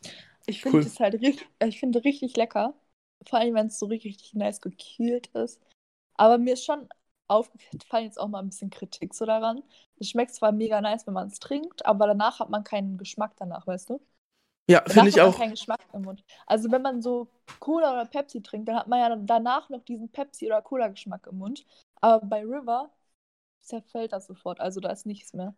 Ich 0.47 0.63
finde 0.63 0.87
es 0.87 1.01
halt 1.01 1.15
richtig, 1.15 1.49
ich 1.63 1.81
finde 1.81 2.05
richtig 2.05 2.37
lecker. 2.37 2.75
Vor 3.29 3.39
allem, 3.41 3.55
wenn 3.55 3.67
es 3.67 3.79
so 3.79 3.87
richtig, 3.87 4.15
richtig 4.15 4.35
nice 4.35 4.61
gekühlt 4.61 5.29
ist. 5.29 5.61
Aber 6.15 6.39
mir 6.39 6.55
ist 6.55 6.65
schon 6.65 6.89
aufgefallen, 7.29 8.05
jetzt 8.05 8.21
auch 8.21 8.29
mal 8.29 8.41
ein 8.41 8.49
bisschen 8.49 8.71
Kritik 8.71 9.15
so 9.15 9.27
daran. 9.27 9.63
Es 9.99 10.11
schmeckt 10.11 10.35
zwar 10.35 10.53
mega 10.53 10.81
nice, 10.81 11.07
wenn 11.07 11.15
man 11.15 11.29
es 11.29 11.41
trinkt, 11.41 11.85
aber 11.87 12.07
danach 12.07 12.41
hat 12.41 12.51
man 12.51 12.65
keinen 12.65 12.99
Geschmack 12.99 13.35
danach, 13.37 13.67
weißt 13.67 13.91
du? 13.91 14.01
Ja, 14.69 14.83
finde 14.87 15.11
ich 15.11 15.17
hat 15.17 15.23
man 15.23 15.33
auch. 15.33 15.39
keinen 15.39 15.51
Geschmack 15.53 15.81
im 15.93 16.03
Mund. 16.03 16.25
Also 16.47 16.71
wenn 16.71 16.83
man 16.83 17.03
so 17.03 17.29
Cola 17.61 17.93
oder 17.93 18.07
Pepsi 18.07 18.43
trinkt, 18.43 18.69
dann 18.69 18.77
hat 18.77 18.89
man 18.89 18.99
ja 19.01 19.17
danach 19.17 19.69
noch 19.71 19.83
diesen 19.83 20.11
Pepsi- 20.11 20.47
oder 20.47 20.63
Cola-Geschmack 20.63 21.27
im 21.31 21.39
Mund. 21.39 21.67
Aber 22.01 22.25
bei 22.27 22.43
River 22.45 22.91
zerfällt 23.67 24.13
das 24.13 24.27
sofort, 24.27 24.61
also 24.61 24.81
da 24.81 24.91
ist 24.91 25.07
nichts 25.07 25.33
mehr. 25.33 25.55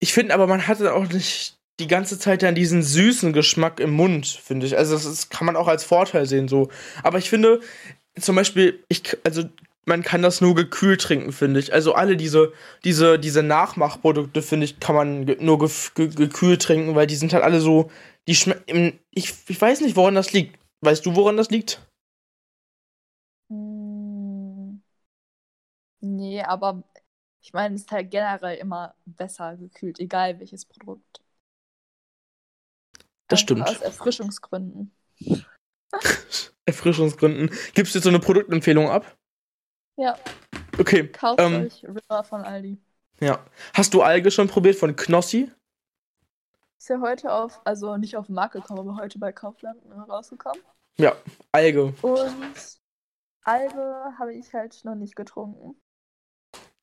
Ich 0.00 0.12
finde 0.12 0.34
aber, 0.34 0.46
man 0.46 0.66
hatte 0.66 0.94
auch 0.94 1.06
nicht 1.08 1.58
die 1.78 1.86
ganze 1.86 2.18
Zeit 2.18 2.42
dann 2.42 2.54
diesen 2.54 2.82
süßen 2.82 3.32
Geschmack 3.32 3.80
im 3.80 3.90
Mund, 3.90 4.26
finde 4.26 4.66
ich. 4.66 4.76
Also 4.76 4.94
das 4.94 5.04
ist, 5.04 5.30
kann 5.30 5.46
man 5.46 5.56
auch 5.56 5.68
als 5.68 5.84
Vorteil 5.84 6.26
sehen 6.26 6.48
so. 6.48 6.68
Aber 7.02 7.18
ich 7.18 7.30
finde, 7.30 7.60
zum 8.18 8.36
Beispiel, 8.36 8.84
ich, 8.88 9.16
also 9.24 9.44
man 9.86 10.02
kann 10.02 10.22
das 10.22 10.40
nur 10.40 10.54
gekühlt 10.54 11.00
trinken, 11.00 11.32
finde 11.32 11.60
ich. 11.60 11.72
Also 11.72 11.94
alle 11.94 12.16
diese, 12.16 12.52
diese, 12.84 13.18
diese 13.18 13.42
Nachmachprodukte, 13.42 14.42
finde 14.42 14.64
ich, 14.66 14.78
kann 14.80 14.94
man 14.94 15.24
nur 15.40 15.58
ge 15.58 15.70
ge 15.94 16.08
gekühlt 16.08 16.62
trinken, 16.62 16.94
weil 16.94 17.06
die 17.06 17.16
sind 17.16 17.32
halt 17.32 17.44
alle 17.44 17.60
so, 17.60 17.90
die 18.28 18.32
ich, 18.32 18.46
ich 19.48 19.60
weiß 19.60 19.80
nicht, 19.80 19.96
woran 19.96 20.14
das 20.14 20.32
liegt. 20.32 20.58
Weißt 20.82 21.04
du, 21.04 21.16
woran 21.16 21.36
das 21.36 21.50
liegt? 21.50 21.82
Nee, 26.00 26.42
aber 26.42 26.82
ich 27.42 27.52
meine, 27.52 27.74
es 27.74 27.82
ist 27.82 27.90
halt 27.92 28.10
generell 28.10 28.56
immer 28.58 28.94
besser 29.06 29.56
gekühlt, 29.56 29.98
egal 30.00 30.38
welches 30.40 30.64
Produkt. 30.66 31.22
Das 33.28 33.40
Einfach 33.40 33.42
stimmt. 33.42 33.62
Aus 33.68 33.80
Erfrischungsgründen. 33.80 34.92
Erfrischungsgründen. 36.66 37.50
Gibst 37.74 37.94
du 37.94 37.98
jetzt 37.98 38.04
so 38.04 38.10
eine 38.10 38.20
Produktempfehlung 38.20 38.88
ab? 38.90 39.16
Ja, 39.96 40.16
Okay. 40.78 41.08
kauft 41.12 41.40
Ähm, 41.40 41.64
euch 41.66 41.84
River 41.84 42.24
von 42.24 42.42
Aldi. 42.42 42.78
ja. 43.20 43.44
Hast 43.74 43.92
du 43.94 44.02
Alge 44.02 44.30
schon 44.30 44.48
probiert 44.48 44.76
von 44.76 44.96
Knossi? 44.96 45.50
Ist 46.78 46.88
ja 46.88 47.00
heute 47.00 47.32
auf, 47.32 47.60
also 47.66 47.96
nicht 47.98 48.16
auf 48.16 48.26
den 48.26 48.34
Markt 48.34 48.54
gekommen, 48.54 48.80
aber 48.80 48.96
heute 48.96 49.18
bei 49.18 49.32
Kaufland 49.32 49.84
ne, 49.84 49.96
rausgekommen. 50.08 50.62
Ja, 50.98 51.16
Alge. 51.52 51.94
Und 52.00 52.80
Alge 53.42 54.14
habe 54.18 54.34
ich 54.34 54.52
halt 54.54 54.82
noch 54.84 54.94
nicht 54.94 55.16
getrunken. 55.16 55.80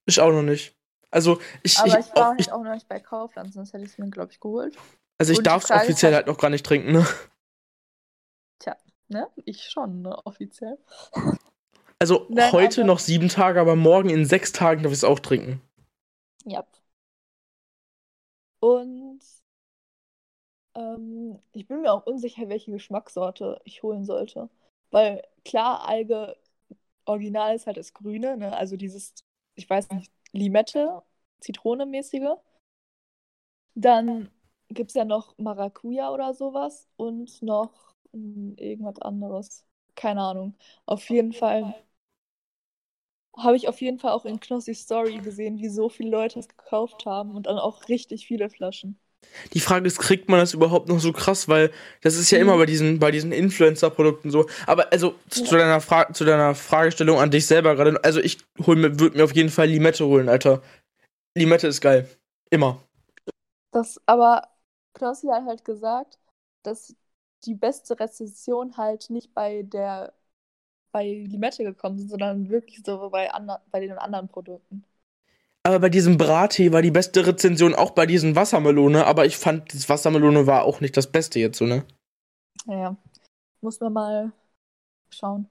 Ich 0.07 0.19
auch 0.19 0.31
noch 0.31 0.41
nicht. 0.41 0.75
Also 1.11 1.39
ich, 1.63 1.77
Aber 1.77 1.99
ich, 1.99 2.07
ich, 2.07 2.15
war 2.15 2.35
ich, 2.37 2.47
halt 2.47 2.51
auch 2.51 2.63
noch 2.63 2.73
nicht 2.73 2.87
bei 2.87 2.99
Kaufland, 2.99 3.53
sonst 3.53 3.73
hätte 3.73 3.83
ich 3.85 3.91
es 3.91 3.97
mir, 3.97 4.09
glaube 4.09 4.31
ich, 4.31 4.39
geholt. 4.39 4.75
also 5.19 5.31
ich 5.33 5.39
darf 5.39 5.63
es 5.63 5.71
offiziell 5.71 6.13
halt- 6.13 6.25
halt 6.25 6.27
noch 6.27 6.41
gar 6.41 6.49
nicht 6.49 6.65
trinken, 6.65 6.91
ne? 6.91 7.05
Ne? 9.09 9.27
Ich 9.45 9.63
schon, 9.69 10.01
ne? 10.01 10.17
Offiziell. 10.25 10.77
Also 11.99 12.25
Nein, 12.29 12.51
heute 12.51 12.83
noch 12.83 12.99
sieben 12.99 13.29
Tage, 13.29 13.59
aber 13.59 13.75
morgen 13.75 14.09
in 14.09 14.25
sechs 14.25 14.51
Tagen 14.51 14.83
darf 14.83 14.91
ich 14.91 14.99
es 14.99 15.03
auch 15.03 15.19
trinken. 15.19 15.61
Ja. 16.45 16.65
Und 18.59 19.21
ähm, 20.75 21.39
ich 21.53 21.67
bin 21.67 21.81
mir 21.81 21.91
auch 21.93 22.05
unsicher, 22.05 22.49
welche 22.49 22.71
Geschmackssorte 22.71 23.61
ich 23.63 23.81
holen 23.83 24.05
sollte. 24.05 24.49
Weil 24.91 25.23
klar, 25.45 25.87
Alge 25.87 26.37
Original 27.05 27.55
ist 27.55 27.67
halt 27.67 27.77
das 27.77 27.93
Grüne, 27.93 28.37
ne? 28.37 28.55
Also 28.55 28.75
dieses, 28.75 29.13
ich 29.57 29.69
weiß 29.69 29.89
nicht, 29.91 30.13
Limette, 30.33 31.03
Zitrone-mäßige. 31.41 32.37
Dann 33.75 34.29
gibt 34.69 34.91
es 34.91 34.95
ja 34.95 35.05
noch 35.05 35.37
Maracuja 35.37 36.11
oder 36.11 36.33
sowas 36.33 36.87
und 36.97 37.41
noch 37.41 37.93
hm, 38.11 38.55
irgendwas 38.57 38.99
anderes. 39.01 39.65
Keine 39.95 40.21
Ahnung. 40.21 40.55
Auf 40.85 41.09
jeden 41.09 41.33
Fall 41.33 41.75
habe 43.37 43.55
ich 43.55 43.69
auf 43.69 43.79
jeden 43.79 43.99
Fall 43.99 44.11
auch 44.11 44.25
in 44.25 44.41
Knossis 44.41 44.81
Story 44.81 45.19
gesehen, 45.19 45.59
wie 45.59 45.69
so 45.69 45.87
viele 45.87 46.09
Leute 46.09 46.39
es 46.39 46.49
gekauft 46.49 47.05
haben 47.05 47.35
und 47.35 47.47
dann 47.47 47.57
auch 47.57 47.87
richtig 47.87 48.27
viele 48.27 48.49
Flaschen. 48.49 48.99
Die 49.53 49.59
Frage 49.59 49.87
ist, 49.87 49.99
kriegt 49.99 50.29
man 50.29 50.39
das 50.39 50.53
überhaupt 50.53 50.89
noch 50.89 50.99
so 50.99 51.13
krass? 51.13 51.47
Weil 51.47 51.71
das 52.01 52.15
ist 52.17 52.31
ja 52.31 52.39
Mhm. 52.39 52.39
immer 52.39 52.57
bei 52.57 52.65
diesen, 52.65 52.99
bei 52.99 53.11
diesen 53.11 53.31
Influencer-Produkten 53.31 54.31
so. 54.31 54.47
Aber 54.65 54.91
also 54.91 55.15
zu, 55.29 55.43
deiner 55.45 55.81
Fra 55.81 56.11
zu 56.13 56.25
deiner 56.25 56.55
Fragestellung 56.55 57.19
an 57.19 57.31
dich 57.31 57.45
selber 57.47 57.75
gerade. 57.75 58.03
Also 58.03 58.19
ich 58.19 58.39
würde 58.57 59.11
mir 59.15 59.23
auf 59.23 59.35
jeden 59.35 59.49
Fall 59.49 59.67
Limette 59.67 60.05
holen, 60.05 60.29
Alter. 60.29 60.61
Limette 61.37 61.67
ist 61.67 61.81
geil. 61.81 62.09
Immer. 62.51 62.79
Das, 63.71 64.01
aber 64.05 64.47
Knossi 64.93 65.27
hat 65.27 65.45
halt 65.45 65.65
gesagt, 65.65 66.19
dass 66.63 66.95
die 67.45 67.55
beste 67.55 67.99
Rezession 67.99 68.77
halt 68.77 69.09
nicht 69.09 69.33
bei 69.33 69.63
der 69.63 70.13
bei 70.91 71.05
Limette 71.27 71.63
gekommen 71.63 71.99
sind, 71.99 72.09
sondern 72.09 72.49
wirklich 72.49 72.81
so 72.85 73.09
bei, 73.11 73.31
ander, 73.33 73.63
bei 73.71 73.79
den 73.81 73.93
anderen 73.99 74.27
Produkten. 74.29 74.85
Aber 75.67 75.79
bei 75.79 75.89
diesem 75.89 76.17
Brattee 76.17 76.71
war 76.71 76.81
die 76.81 76.91
beste 76.91 77.27
Rezension 77.27 77.75
auch 77.75 77.91
bei 77.91 78.05
diesen 78.05 78.37
Wassermelone, 78.37 79.05
aber 79.05 79.25
ich 79.25 79.35
fand, 79.35 79.73
das 79.73 79.89
Wassermelone 79.89 80.47
war 80.47 80.63
auch 80.63 80.79
nicht 80.79 80.95
das 80.95 81.07
Beste 81.07 81.39
jetzt, 81.39 81.57
so, 81.57 81.65
ne? 81.65 81.83
Naja, 82.65 82.95
muss 83.59 83.77
man 83.81 83.91
mal 83.91 84.31
schauen. 85.09 85.49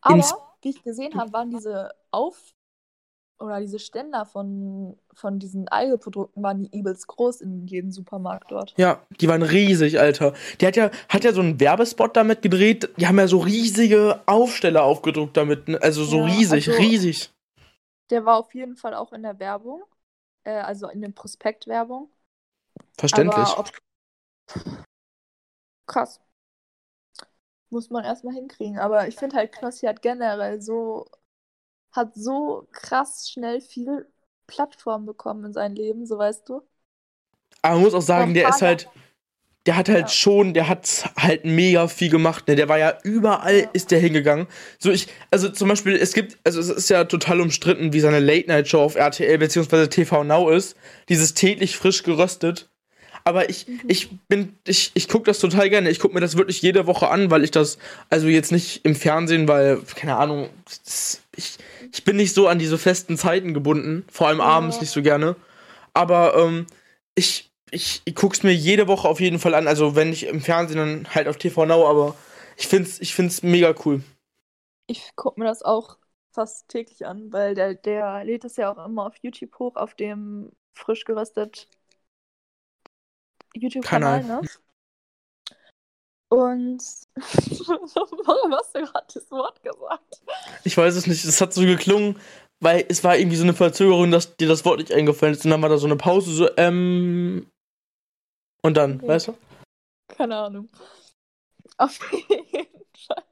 Aber 0.00 0.16
Ins- 0.16 0.34
wie 0.62 0.70
ich 0.70 0.82
gesehen 0.82 1.14
habe, 1.14 1.32
waren 1.32 1.50
diese 1.50 1.92
Auf- 2.10 2.50
oder 3.38 3.60
diese 3.60 3.78
Ständer 3.78 4.26
von, 4.26 4.98
von 5.14 5.38
diesen 5.38 5.68
Algeprodukten 5.68 6.42
waren 6.42 6.58
die 6.64 6.76
übelst 6.76 7.06
groß 7.06 7.42
in 7.42 7.68
jedem 7.68 7.92
Supermarkt 7.92 8.50
dort. 8.50 8.74
Ja, 8.76 9.06
die 9.20 9.28
waren 9.28 9.42
riesig, 9.42 10.00
Alter. 10.00 10.34
Die 10.60 10.66
hat 10.66 10.74
ja, 10.74 10.90
hat 11.08 11.22
ja 11.22 11.32
so 11.32 11.42
einen 11.42 11.60
Werbespot 11.60 12.16
damit 12.16 12.42
gedreht. 12.42 12.90
Die 12.96 13.06
haben 13.06 13.18
ja 13.20 13.28
so 13.28 13.38
riesige 13.38 14.20
Aufsteller 14.26 14.82
aufgedruckt 14.82 15.36
damit. 15.36 15.68
ne? 15.68 15.80
Also 15.80 16.04
so 16.04 16.18
Ja, 16.18 16.24
riesig, 16.24 16.68
also- 16.68 16.72
riesig. 16.82 17.30
Der 18.10 18.24
war 18.24 18.36
auf 18.38 18.54
jeden 18.54 18.76
Fall 18.76 18.94
auch 18.94 19.12
in 19.12 19.22
der 19.22 19.38
Werbung, 19.38 19.82
äh, 20.44 20.52
also 20.52 20.88
in 20.88 21.00
der 21.00 21.10
Prospektwerbung. 21.10 22.10
Verständlich. 22.98 23.56
Ob... 23.56 23.70
Krass. 25.86 26.20
Muss 27.70 27.90
man 27.90 28.04
erstmal 28.04 28.34
hinkriegen. 28.34 28.78
Aber 28.78 29.06
ich 29.08 29.16
finde 29.16 29.36
halt, 29.36 29.52
Knossi 29.52 29.86
hat 29.86 30.02
generell 30.02 30.60
so, 30.60 31.06
hat 31.92 32.14
so 32.14 32.66
krass 32.72 33.30
schnell 33.30 33.60
viel 33.60 34.12
Plattform 34.46 35.06
bekommen 35.06 35.44
in 35.44 35.52
seinem 35.52 35.76
Leben, 35.76 36.06
so 36.06 36.18
weißt 36.18 36.48
du. 36.48 36.62
Aber 37.62 37.74
man 37.74 37.84
muss 37.84 37.94
auch 37.94 38.02
sagen, 38.02 38.34
der 38.34 38.48
ist 38.48 38.62
halt, 38.62 38.88
der 39.66 39.76
hat 39.76 39.88
halt 39.88 39.98
Ja. 40.02 40.08
schon, 40.08 40.54
der 40.54 40.68
hat 40.68 41.10
halt 41.18 41.44
mega 41.44 41.86
viel 41.88 42.08
gemacht. 42.10 42.48
Ne? 42.48 42.56
Der 42.56 42.68
war 42.68 42.78
ja 42.78 42.96
überall, 43.04 43.60
Ja. 43.60 43.68
ist 43.72 43.90
der 43.90 44.00
hingegangen. 44.00 44.46
So 44.78 44.90
ich, 44.90 45.08
also 45.30 45.48
zum 45.50 45.68
Beispiel, 45.68 45.94
es 45.96 46.12
gibt, 46.14 46.38
also 46.44 46.60
es 46.60 46.68
ist 46.70 46.88
ja 46.90 47.04
total 47.04 47.40
umstritten, 47.40 47.92
wie 47.92 48.00
seine 48.00 48.20
Late-Night-Show 48.20 48.80
auf 48.80 48.94
RTL 48.96 49.36
bzw. 49.38 49.86
TV 49.88 50.24
Now 50.24 50.50
ist. 50.50 50.76
Dieses 51.08 51.34
täglich 51.34 51.76
frisch 51.76 52.02
geröstet. 52.02 52.68
Aber 53.22 53.50
ich, 53.50 53.68
Mhm. 53.68 53.80
ich 53.86 54.08
bin, 54.28 54.54
ich, 54.66 54.92
ich 54.94 55.06
gucke 55.06 55.26
das 55.26 55.40
total 55.40 55.68
gerne. 55.68 55.90
Ich 55.90 55.98
gucke 55.98 56.14
mir 56.14 56.20
das 56.20 56.38
wirklich 56.38 56.62
jede 56.62 56.86
Woche 56.86 57.08
an, 57.10 57.30
weil 57.30 57.44
ich 57.44 57.50
das, 57.50 57.76
also 58.08 58.28
jetzt 58.28 58.50
nicht 58.50 58.80
im 58.86 58.94
Fernsehen, 58.96 59.46
weil, 59.46 59.78
keine 59.94 60.16
Ahnung, 60.16 60.48
ich, 61.36 61.58
ich 61.92 62.04
bin 62.04 62.16
nicht 62.16 62.32
so 62.34 62.48
an 62.48 62.58
diese 62.58 62.78
festen 62.78 63.18
Zeiten 63.18 63.52
gebunden. 63.52 64.04
Vor 64.10 64.28
allem 64.28 64.38
Ja. 64.38 64.44
abends 64.44 64.80
nicht 64.80 64.90
so 64.90 65.02
gerne. 65.02 65.36
Aber 65.92 66.34
ähm, 66.38 66.66
ich, 67.14 67.49
ich, 67.70 68.02
ich 68.04 68.14
guck's 68.14 68.42
mir 68.42 68.52
jede 68.52 68.88
Woche 68.88 69.08
auf 69.08 69.20
jeden 69.20 69.38
Fall 69.38 69.54
an. 69.54 69.68
Also 69.68 69.96
wenn 69.96 70.10
nicht 70.10 70.24
im 70.24 70.40
Fernsehen, 70.40 70.78
dann 70.78 71.14
halt 71.14 71.28
auf 71.28 71.36
TV 71.36 71.66
Now, 71.66 71.88
aber 71.88 72.16
ich 72.56 72.66
find's, 72.66 73.00
ich 73.00 73.14
find's 73.14 73.42
mega 73.42 73.74
cool. 73.84 74.02
Ich 74.86 75.14
gucke 75.16 75.40
mir 75.40 75.46
das 75.46 75.62
auch 75.62 75.98
fast 76.32 76.68
täglich 76.68 77.06
an, 77.06 77.32
weil 77.32 77.54
der, 77.54 77.74
der 77.74 78.24
lädt 78.24 78.44
es 78.44 78.56
ja 78.56 78.72
auch 78.72 78.84
immer 78.84 79.06
auf 79.06 79.16
YouTube 79.22 79.58
hoch, 79.58 79.76
auf 79.76 79.94
dem 79.94 80.52
frisch 80.74 81.04
geröstet 81.04 81.68
YouTube-Kanal, 83.54 84.22
Kanal. 84.22 84.42
ne? 84.42 84.48
Und 86.28 86.80
warum 87.16 88.54
hast 88.54 88.74
du 88.74 88.80
gerade 88.82 89.06
das 89.12 89.30
Wort 89.32 89.62
gesagt? 89.62 90.22
Ich 90.62 90.76
weiß 90.76 90.94
es 90.94 91.08
nicht, 91.08 91.24
es 91.24 91.40
hat 91.40 91.52
so 91.52 91.62
geklungen, 91.62 92.20
weil 92.60 92.84
es 92.88 93.02
war 93.02 93.16
irgendwie 93.16 93.36
so 93.36 93.42
eine 93.42 93.54
Verzögerung, 93.54 94.12
dass 94.12 94.36
dir 94.36 94.46
das 94.46 94.64
Wort 94.64 94.78
nicht 94.78 94.92
eingefallen 94.92 95.34
ist. 95.34 95.44
Und 95.44 95.50
dann 95.50 95.62
war 95.62 95.68
da 95.68 95.78
so 95.78 95.86
eine 95.86 95.96
Pause, 95.96 96.32
so, 96.32 96.48
ähm. 96.56 97.50
Und 98.62 98.76
dann, 98.76 98.96
Okay. 98.96 99.08
weißt 99.08 99.28
du? 99.28 99.36
Keine 100.08 100.36
Ahnung. 100.36 100.68
Auf 101.78 101.98
jeden 102.12 102.84
Fall. 103.06 103.24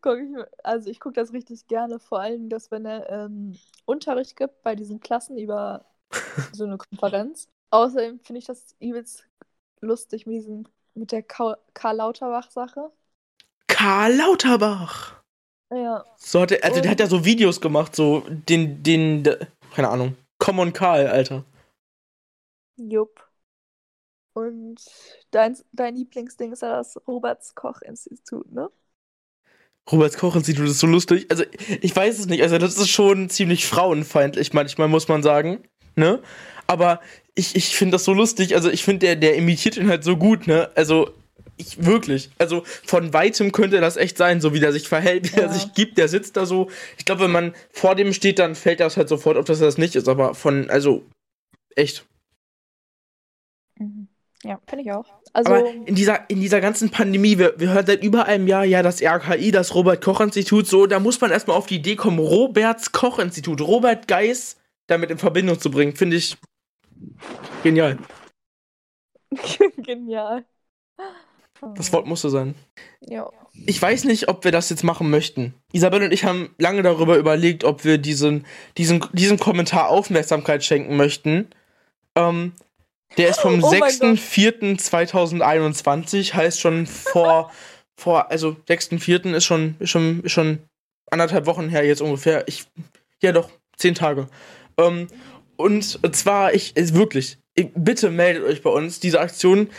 Guck 0.00 0.18
ich, 0.18 0.36
also 0.64 0.90
ich 0.90 1.00
gucke 1.00 1.14
das 1.14 1.32
richtig 1.32 1.66
gerne, 1.66 1.98
vor 1.98 2.20
allem, 2.20 2.48
dass 2.48 2.70
wenn 2.70 2.84
er 2.86 3.08
ähm, 3.10 3.58
Unterricht 3.86 4.36
gibt 4.36 4.62
bei 4.62 4.74
diesen 4.76 5.00
Klassen 5.00 5.36
über 5.38 5.84
so 6.52 6.64
eine 6.64 6.78
Konferenz. 6.78 7.48
Außerdem 7.70 8.20
finde 8.20 8.38
ich 8.38 8.44
das 8.46 8.74
übelst 8.78 9.26
lustig 9.80 10.26
mit 10.26 10.36
diesem, 10.36 10.68
mit 10.94 11.12
der 11.12 11.22
Ka- 11.22 11.58
Karl 11.74 11.96
Lauterbach-Sache. 11.96 12.90
Karl 13.68 14.14
Lauterbach! 14.14 15.20
Ja, 15.72 16.04
So 16.16 16.42
hat 16.42 16.52
er, 16.52 16.62
also 16.64 16.76
der 16.80 16.84
Und- 16.84 16.90
hat 16.92 17.00
ja 17.00 17.06
so 17.08 17.24
Videos 17.24 17.60
gemacht, 17.60 17.96
so 17.96 18.20
den, 18.28 18.82
den, 18.84 19.24
de- 19.24 19.46
keine 19.74 19.88
Ahnung. 19.88 20.16
Common 20.38 20.72
Karl, 20.72 21.08
Alter. 21.08 21.44
jupp. 22.76 23.25
Und 24.36 24.82
dein, 25.30 25.56
dein 25.72 25.96
Lieblingsding 25.96 26.52
ist 26.52 26.60
ja 26.60 26.76
das 26.76 27.00
Roberts-Koch-Institut, 27.08 28.52
ne? 28.52 28.68
Roberts 29.90 30.18
Koch-Institut 30.18 30.66
ist 30.66 30.78
so 30.78 30.86
lustig. 30.86 31.26
Also, 31.30 31.44
ich 31.80 31.96
weiß 31.96 32.18
es 32.18 32.26
nicht. 32.26 32.42
Also, 32.42 32.58
das 32.58 32.76
ist 32.76 32.90
schon 32.90 33.30
ziemlich 33.30 33.64
frauenfeindlich 33.64 34.52
manchmal, 34.52 34.88
muss 34.88 35.08
man 35.08 35.22
sagen. 35.22 35.60
Ne? 35.94 36.20
Aber 36.66 37.00
ich, 37.34 37.56
ich 37.56 37.74
finde 37.78 37.92
das 37.92 38.04
so 38.04 38.12
lustig. 38.12 38.54
Also, 38.54 38.68
ich 38.68 38.84
finde, 38.84 39.06
der, 39.06 39.16
der 39.16 39.36
imitiert 39.36 39.78
ihn 39.78 39.88
halt 39.88 40.04
so 40.04 40.18
gut, 40.18 40.46
ne? 40.46 40.68
Also, 40.74 41.08
ich 41.56 41.86
wirklich. 41.86 42.28
Also, 42.36 42.62
von 42.84 43.14
weitem 43.14 43.52
könnte 43.52 43.80
das 43.80 43.96
echt 43.96 44.18
sein, 44.18 44.42
so 44.42 44.52
wie 44.52 44.60
der 44.60 44.74
sich 44.74 44.86
verhält, 44.86 45.32
wie 45.32 45.40
ja. 45.40 45.46
er 45.46 45.52
sich 45.54 45.72
gibt. 45.72 45.96
Der 45.96 46.08
sitzt 46.08 46.36
da 46.36 46.44
so. 46.44 46.68
Ich 46.98 47.06
glaube, 47.06 47.22
wenn 47.22 47.32
man 47.32 47.54
vor 47.72 47.94
dem 47.94 48.12
steht, 48.12 48.38
dann 48.38 48.54
fällt 48.54 48.80
das 48.80 48.98
halt 48.98 49.08
sofort 49.08 49.38
auf, 49.38 49.46
dass 49.46 49.60
er 49.60 49.66
das 49.66 49.78
nicht 49.78 49.96
ist. 49.96 50.08
Aber 50.08 50.34
von, 50.34 50.68
also, 50.68 51.06
echt. 51.74 52.04
Ja, 54.46 54.60
finde 54.66 54.84
ich 54.84 54.92
auch. 54.92 55.06
Also, 55.32 55.52
Aber 55.52 55.70
in 55.70 55.94
dieser, 55.94 56.30
in 56.30 56.40
dieser 56.40 56.60
ganzen 56.60 56.90
Pandemie, 56.90 57.38
wir, 57.38 57.58
wir 57.58 57.72
hören 57.72 57.86
seit 57.86 58.02
über 58.02 58.26
einem 58.26 58.46
Jahr 58.46 58.64
ja 58.64 58.82
das 58.82 59.02
RKI, 59.02 59.50
das 59.50 59.74
Robert-Koch-Institut, 59.74 60.66
so, 60.66 60.86
da 60.86 61.00
muss 61.00 61.20
man 61.20 61.30
erstmal 61.30 61.56
auf 61.56 61.66
die 61.66 61.76
Idee 61.76 61.96
kommen, 61.96 62.18
Roberts 62.18 62.92
Koch-Institut, 62.92 63.60
Robert 63.60 64.08
Geis 64.08 64.56
damit 64.86 65.10
in 65.10 65.18
Verbindung 65.18 65.58
zu 65.58 65.70
bringen, 65.70 65.94
finde 65.96 66.16
ich 66.16 66.36
genial. 67.62 67.98
genial. 69.78 70.44
Das 71.74 71.92
Wort 71.92 72.06
musste 72.06 72.30
sein. 72.30 72.54
Ja. 73.00 73.30
Ich 73.52 73.80
weiß 73.80 74.04
nicht, 74.04 74.28
ob 74.28 74.44
wir 74.44 74.52
das 74.52 74.68
jetzt 74.68 74.84
machen 74.84 75.10
möchten. 75.10 75.54
Isabel 75.72 76.02
und 76.02 76.12
ich 76.12 76.24
haben 76.24 76.54
lange 76.58 76.82
darüber 76.82 77.16
überlegt, 77.16 77.64
ob 77.64 77.84
wir 77.84 77.98
diesen, 77.98 78.44
diesen, 78.76 79.04
diesem 79.12 79.38
Kommentar 79.38 79.88
Aufmerksamkeit 79.88 80.64
schenken 80.64 80.96
möchten. 80.96 81.48
Ähm, 82.14 82.52
der 83.16 83.30
ist 83.30 83.40
vom 83.40 83.64
oh 83.64 83.70
6.4.2021, 83.70 86.34
heißt 86.34 86.60
schon 86.60 86.86
vor, 86.86 87.50
vor, 87.96 88.30
also 88.30 88.56
6.4. 88.68 89.34
ist 89.34 89.44
schon, 89.44 89.74
ist 89.78 89.90
schon, 89.90 90.22
ist 90.22 90.32
schon 90.32 90.58
anderthalb 91.10 91.46
Wochen 91.46 91.68
her 91.68 91.84
jetzt 91.84 92.02
ungefähr. 92.02 92.46
Ich, 92.48 92.64
ja 93.22 93.30
doch, 93.32 93.50
zehn 93.76 93.94
Tage. 93.94 94.28
Ähm, 94.76 95.08
und 95.56 95.98
zwar, 96.14 96.54
ich, 96.54 96.74
wirklich, 96.76 97.38
ich, 97.54 97.68
bitte 97.74 98.10
meldet 98.10 98.44
euch 98.44 98.62
bei 98.62 98.70
uns. 98.70 99.00
Diese 99.00 99.20
Aktion 99.20 99.70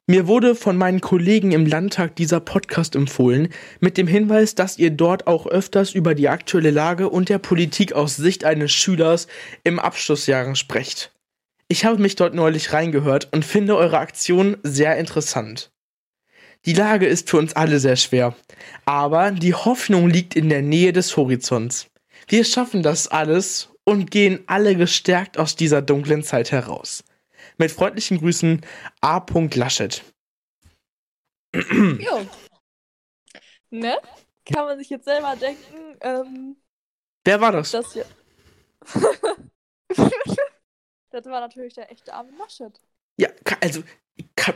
Mir 0.09 0.29
wurde 0.29 0.55
von 0.55 0.77
meinen 0.77 1.01
Kollegen 1.01 1.51
im 1.51 1.67
Landtag 1.67 2.15
dieser 2.15 2.39
Podcast 2.39 2.95
empfohlen, 2.95 3.49
mit 3.81 3.99
dem 3.99 4.07
Hinweis, 4.07 4.55
dass 4.55 4.79
ihr 4.79 4.93
dort 4.93 5.27
auch 5.27 5.49
öfters 5.49 5.95
über 5.95 6.15
die 6.15 6.29
aktuelle 6.29 6.71
Lage 6.71 7.09
und 7.11 7.29
der 7.29 7.39
Politik 7.39 7.93
aus 7.93 8.15
Sicht 8.15 8.45
eines 8.45 8.71
Schülers 8.71 9.27
im 9.65 9.81
Abschlussjahren 9.81 10.55
sprecht. 10.55 11.13
Ich 11.67 11.85
habe 11.85 12.01
mich 12.01 12.15
dort 12.15 12.35
neulich 12.35 12.73
reingehört 12.73 13.33
und 13.33 13.45
finde 13.45 13.77
eure 13.77 13.99
Aktion 13.99 14.57
sehr 14.63 14.97
interessant. 14.97 15.73
Die 16.67 16.75
Lage 16.75 17.07
ist 17.07 17.29
für 17.29 17.39
uns 17.39 17.55
alle 17.55 17.81
sehr 17.81 17.97
schwer, 17.97 18.37
aber 18.85 19.33
die 19.33 19.55
Hoffnung 19.55 20.09
liegt 20.09 20.37
in 20.37 20.49
der 20.49 20.63
Nähe 20.63 20.93
des 20.93 21.17
Horizonts. 21.17 21.89
Wir 22.29 22.45
schaffen 22.45 22.85
das 22.85 23.09
alles 23.09 23.71
und 23.83 24.13
gehen 24.13 24.45
alle 24.47 24.77
gestärkt 24.77 25.37
aus 25.37 25.57
dieser 25.57 25.83
dunklen 25.83 26.23
Zeit 26.23 26.53
heraus. 26.53 27.03
Mit 27.59 27.73
freundlichen 27.73 28.19
Grüßen 28.19 28.61
A. 29.01 29.25
Laschet. 29.55 30.05
jo. 31.55 32.27
Ne? 33.71 33.97
Kann 34.45 34.67
man 34.67 34.79
sich 34.79 34.91
jetzt 34.91 35.07
selber 35.07 35.35
denken. 35.37 35.97
Ähm, 36.01 36.57
Wer 37.25 37.41
war 37.41 37.53
das? 37.53 37.71
Das, 37.73 37.95
das 41.11 41.25
war 41.27 41.41
natürlich 41.41 41.75
der 41.75 41.91
echte 41.91 42.13
Armin 42.15 42.37
Laschet. 42.39 42.81
Ja, 43.19 43.31
also 43.61 43.83
kann, 44.37 44.55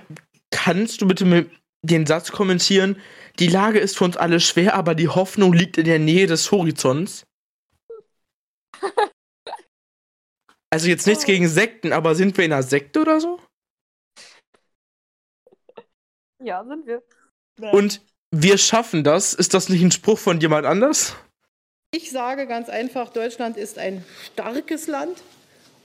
kannst 0.51 1.01
du 1.01 1.09
bitte 1.09 1.25
mit 1.25 1.51
den 1.83 2.07
Satz 2.07 2.31
kommentieren? 2.31 3.01
Die 3.39 3.49
Lage 3.49 3.79
ist 3.79 3.97
für 3.97 4.05
uns 4.05 4.17
alle 4.17 4.39
schwer, 4.41 4.75
aber 4.75 4.95
die 4.95 5.09
Hoffnung 5.09 5.53
liegt 5.53 5.79
in 5.79 5.87
der 5.87 5.99
Nähe 5.99 6.27
des 6.27 6.53
Horizonts. 6.53 7.25
Also 10.71 10.89
jetzt 10.89 11.07
nichts 11.07 11.25
oh. 11.25 11.27
gegen 11.27 11.49
Sekten, 11.49 11.93
aber 11.93 12.15
sind 12.15 12.37
wir 12.37 12.45
in 12.45 12.53
einer 12.53 12.63
Sekte 12.63 13.01
oder 13.01 13.21
so? 13.21 13.41
Ja, 16.43 16.65
sind 16.65 16.87
wir. 16.87 17.03
Und 17.73 18.01
wir 18.31 18.57
schaffen 18.57 19.03
das. 19.03 19.35
Ist 19.35 19.53
das 19.53 19.69
nicht 19.69 19.83
ein 19.83 19.91
Spruch 19.91 20.19
von 20.19 20.41
jemand 20.41 20.67
anders? 20.67 21.17
Ich 21.93 22.13
sage 22.13 22.47
ganz 22.47 22.69
einfach, 22.69 23.11
Deutschland 23.11 23.57
ist 23.57 23.79
ein 23.79 24.05
starkes 24.33 24.87
Land. 24.87 25.23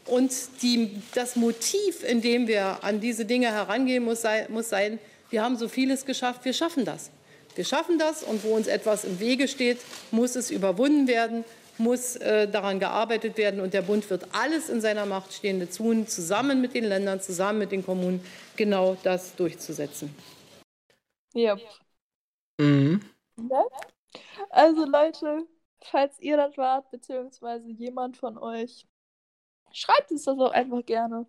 Und 0.05 0.31
die, 0.61 1.01
das 1.15 1.35
Motiv, 1.35 2.03
in 2.03 2.21
dem 2.21 2.47
wir 2.47 2.83
an 2.83 3.01
diese 3.01 3.25
Dinge 3.25 3.51
herangehen, 3.51 4.03
muss, 4.03 4.21
sei, 4.21 4.45
muss 4.49 4.69
sein, 4.69 4.99
wir 5.31 5.41
haben 5.41 5.57
so 5.57 5.67
vieles 5.67 6.05
geschafft, 6.05 6.45
wir 6.45 6.53
schaffen 6.53 6.85
das. 6.85 7.09
Wir 7.55 7.65
schaffen 7.65 7.97
das 7.97 8.21
und 8.21 8.43
wo 8.43 8.55
uns 8.55 8.67
etwas 8.67 9.03
im 9.03 9.19
Wege 9.19 9.47
steht, 9.47 9.79
muss 10.11 10.35
es 10.35 10.51
überwunden 10.51 11.07
werden 11.07 11.43
muss 11.77 12.15
äh, 12.17 12.47
daran 12.47 12.79
gearbeitet 12.79 13.37
werden. 13.37 13.59
Und 13.59 13.73
der 13.73 13.81
Bund 13.81 14.09
wird 14.09 14.27
alles 14.33 14.69
in 14.69 14.81
seiner 14.81 15.05
Macht 15.05 15.33
Stehende 15.33 15.69
tun, 15.69 16.07
zusammen 16.07 16.61
mit 16.61 16.73
den 16.73 16.85
Ländern, 16.85 17.21
zusammen 17.21 17.59
mit 17.59 17.71
den 17.71 17.85
Kommunen, 17.85 18.25
genau 18.55 18.97
das 19.03 19.35
durchzusetzen. 19.35 20.15
Ja. 21.33 21.57
Mhm. 22.59 23.01
Ne? 23.35 23.63
Also 24.49 24.85
Leute, 24.85 25.45
falls 25.81 26.19
ihr 26.19 26.37
das 26.37 26.57
wart, 26.57 26.89
beziehungsweise 26.91 27.69
jemand 27.69 28.17
von 28.17 28.37
euch, 28.37 28.87
schreibt 29.71 30.11
es 30.11 30.23
das 30.23 30.39
auch 30.39 30.51
einfach 30.51 30.85
gerne. 30.85 31.25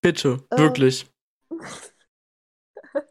Bitte, 0.00 0.42
ähm, 0.50 0.58
wirklich. 0.58 1.06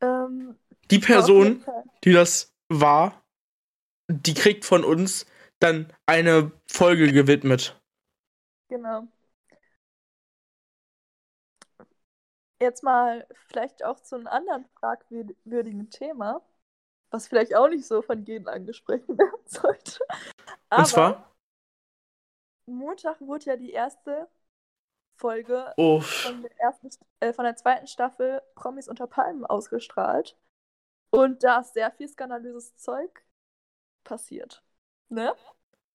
ähm, 0.00 0.58
die 0.90 0.98
Person, 0.98 1.64
die 2.02 2.12
das 2.12 2.52
war, 2.68 3.23
die 4.08 4.34
kriegt 4.34 4.64
von 4.64 4.84
uns 4.84 5.26
dann 5.60 5.92
eine 6.06 6.52
Folge 6.66 7.12
gewidmet. 7.12 7.80
Genau. 8.68 9.08
Jetzt 12.60 12.82
mal 12.82 13.26
vielleicht 13.48 13.84
auch 13.84 14.00
zu 14.00 14.16
einem 14.16 14.26
anderen 14.26 14.64
fragwürdigen 14.78 15.90
Thema, 15.90 16.42
was 17.10 17.28
vielleicht 17.28 17.54
auch 17.54 17.68
nicht 17.68 17.86
so 17.86 18.02
von 18.02 18.24
jedem 18.24 18.48
angesprochen 18.48 19.06
werden 19.18 19.46
sollte. 19.46 20.00
Aber 20.70 20.82
Und 20.82 20.88
zwar? 20.88 21.34
Montag 22.66 23.20
wurde 23.20 23.44
ja 23.46 23.56
die 23.56 23.72
erste 23.72 24.28
Folge 25.16 25.72
von 25.76 26.42
der, 26.42 26.60
ersten, 26.60 26.88
äh, 27.20 27.32
von 27.32 27.44
der 27.44 27.56
zweiten 27.56 27.86
Staffel 27.86 28.40
Promis 28.54 28.88
unter 28.88 29.06
Palmen 29.06 29.44
ausgestrahlt. 29.44 30.36
Und 31.10 31.44
da 31.44 31.60
ist 31.60 31.74
sehr 31.74 31.90
viel 31.92 32.08
skandalöses 32.08 32.76
Zeug 32.76 33.23
passiert. 34.04 34.62
Ne? 35.08 35.32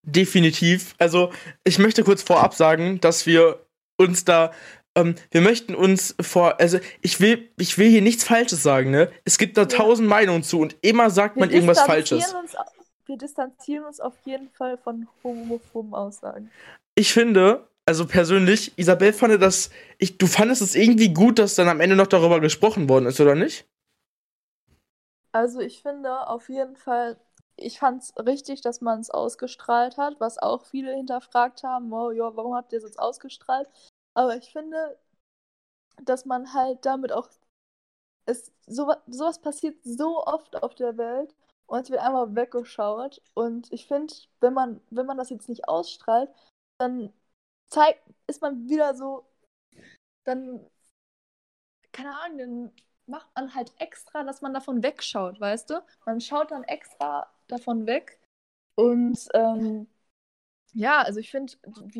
Definitiv. 0.03 0.95
Also, 0.97 1.31
ich 1.63 1.79
möchte 1.79 2.03
kurz 2.03 2.23
vorab 2.23 2.53
sagen, 2.53 2.99
dass 3.01 3.25
wir 3.25 3.65
uns 3.97 4.25
da 4.25 4.51
ähm, 4.95 5.15
wir 5.31 5.41
möchten 5.41 5.75
uns 5.75 6.15
vor, 6.19 6.59
also 6.59 6.79
ich 7.01 7.21
will, 7.21 7.51
ich 7.57 7.77
will 7.77 7.89
hier 7.89 8.01
nichts 8.01 8.23
Falsches 8.23 8.63
sagen, 8.63 8.89
ne? 8.89 9.11
Es 9.23 9.37
gibt 9.37 9.55
da 9.57 9.61
ja. 9.61 9.67
tausend 9.67 10.07
Meinungen 10.07 10.43
zu 10.43 10.59
und 10.59 10.75
immer 10.81 11.09
sagt 11.09 11.35
wir 11.35 11.41
man 11.41 11.51
irgendwas 11.51 11.81
Falsches. 11.81 12.33
Uns, 12.33 12.55
wir 13.05 13.17
distanzieren 13.17 13.85
uns 13.85 13.99
auf 13.99 14.15
jeden 14.25 14.49
Fall 14.49 14.77
von 14.77 15.07
homophoben 15.23 15.93
Aussagen. 15.93 16.51
Ich 16.95 17.13
finde, 17.13 17.67
also 17.85 18.05
persönlich, 18.05 18.77
Isabel 18.77 19.13
fand 19.13 19.41
das, 19.41 19.69
ich, 19.97 20.17
du 20.17 20.27
fandest 20.27 20.61
es 20.61 20.75
irgendwie 20.75 21.13
gut, 21.13 21.39
dass 21.39 21.55
dann 21.55 21.69
am 21.69 21.81
Ende 21.81 21.95
noch 21.95 22.07
darüber 22.07 22.39
gesprochen 22.39 22.89
worden 22.89 23.05
ist, 23.05 23.19
oder 23.19 23.35
nicht? 23.35 23.67
Also 25.31 25.59
ich 25.59 25.81
finde 25.81 26.27
auf 26.27 26.49
jeden 26.49 26.75
Fall, 26.75 27.17
ich 27.61 27.79
fand 27.79 28.03
es 28.03 28.13
richtig, 28.17 28.61
dass 28.61 28.81
man 28.81 28.99
es 29.01 29.09
ausgestrahlt 29.09 29.97
hat, 29.97 30.19
was 30.19 30.37
auch 30.37 30.65
viele 30.65 30.93
hinterfragt 30.95 31.63
haben, 31.63 31.91
oh 31.93 32.11
ja, 32.11 32.35
warum 32.35 32.55
habt 32.55 32.73
ihr 32.73 32.77
es 32.79 32.83
jetzt 32.85 32.99
ausgestrahlt? 32.99 33.69
Aber 34.13 34.35
ich 34.37 34.51
finde, 34.51 34.97
dass 36.03 36.25
man 36.25 36.53
halt 36.53 36.85
damit 36.85 37.11
auch 37.11 37.29
es 38.25 38.51
so, 38.67 38.93
sowas 39.07 39.39
passiert 39.41 39.77
so 39.83 40.25
oft 40.25 40.61
auf 40.63 40.75
der 40.75 40.97
Welt 40.97 41.35
und 41.67 41.81
es 41.81 41.89
wird 41.89 42.01
einmal 42.01 42.35
weggeschaut 42.35 43.21
und 43.33 43.71
ich 43.71 43.87
finde, 43.87 44.13
wenn 44.39 44.53
man 44.53 44.81
wenn 44.89 45.05
man 45.05 45.17
das 45.17 45.29
jetzt 45.29 45.49
nicht 45.49 45.67
ausstrahlt, 45.67 46.29
dann 46.79 47.13
zeigt, 47.69 48.01
ist 48.27 48.41
man 48.41 48.69
wieder 48.69 48.95
so, 48.95 49.25
dann, 50.25 50.65
keine 51.91 52.17
Ahnung, 52.19 52.37
dann 52.37 52.71
macht 53.07 53.27
man 53.35 53.53
halt 53.55 53.71
extra, 53.79 54.23
dass 54.23 54.41
man 54.41 54.53
davon 54.53 54.83
wegschaut, 54.83 55.39
weißt 55.39 55.69
du? 55.69 55.83
Man 56.05 56.21
schaut 56.21 56.51
dann 56.51 56.63
extra 56.63 57.27
davon 57.51 57.85
weg. 57.85 58.19
Und 58.75 59.19
ähm, 59.33 59.87
ja, 60.73 61.01
also 61.01 61.19
ich 61.19 61.31
finde, 61.31 61.53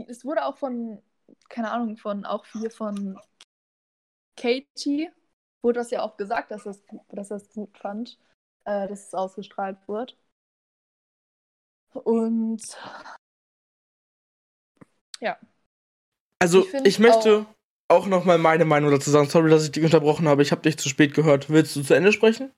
es 0.07 0.23
wurde 0.23 0.45
auch 0.45 0.57
von, 0.57 1.01
keine 1.49 1.71
Ahnung, 1.71 1.97
von 1.97 2.25
auch 2.25 2.45
hier 2.45 2.71
von 2.71 3.19
Katie, 4.37 5.11
wurde 5.61 5.79
das 5.79 5.91
ja 5.91 6.01
auch 6.01 6.17
gesagt, 6.17 6.51
dass 6.51 6.63
das, 6.63 6.81
dass 7.09 7.27
das 7.29 7.49
gut 7.49 7.77
fand, 7.77 8.17
äh, 8.65 8.87
dass 8.87 9.07
es 9.07 9.13
ausgestrahlt 9.13 9.87
wird. 9.87 10.17
Und 11.93 12.61
ja. 15.19 15.37
Also 16.41 16.65
ich, 16.65 16.73
ich 16.85 16.99
möchte 16.99 17.45
auch, 17.89 18.03
auch 18.03 18.05
noch 18.05 18.23
mal 18.23 18.37
meine 18.37 18.63
Meinung 18.63 18.91
dazu 18.91 19.09
sagen. 19.09 19.27
Sorry, 19.27 19.49
dass 19.49 19.65
ich 19.65 19.71
dich 19.71 19.83
unterbrochen 19.83 20.27
habe. 20.27 20.41
Ich 20.41 20.51
habe 20.51 20.61
dich 20.61 20.77
zu 20.77 20.87
spät 20.87 21.13
gehört. 21.13 21.49
Willst 21.49 21.75
du 21.75 21.81
zu 21.81 21.93
Ende 21.93 22.13
sprechen? 22.13 22.53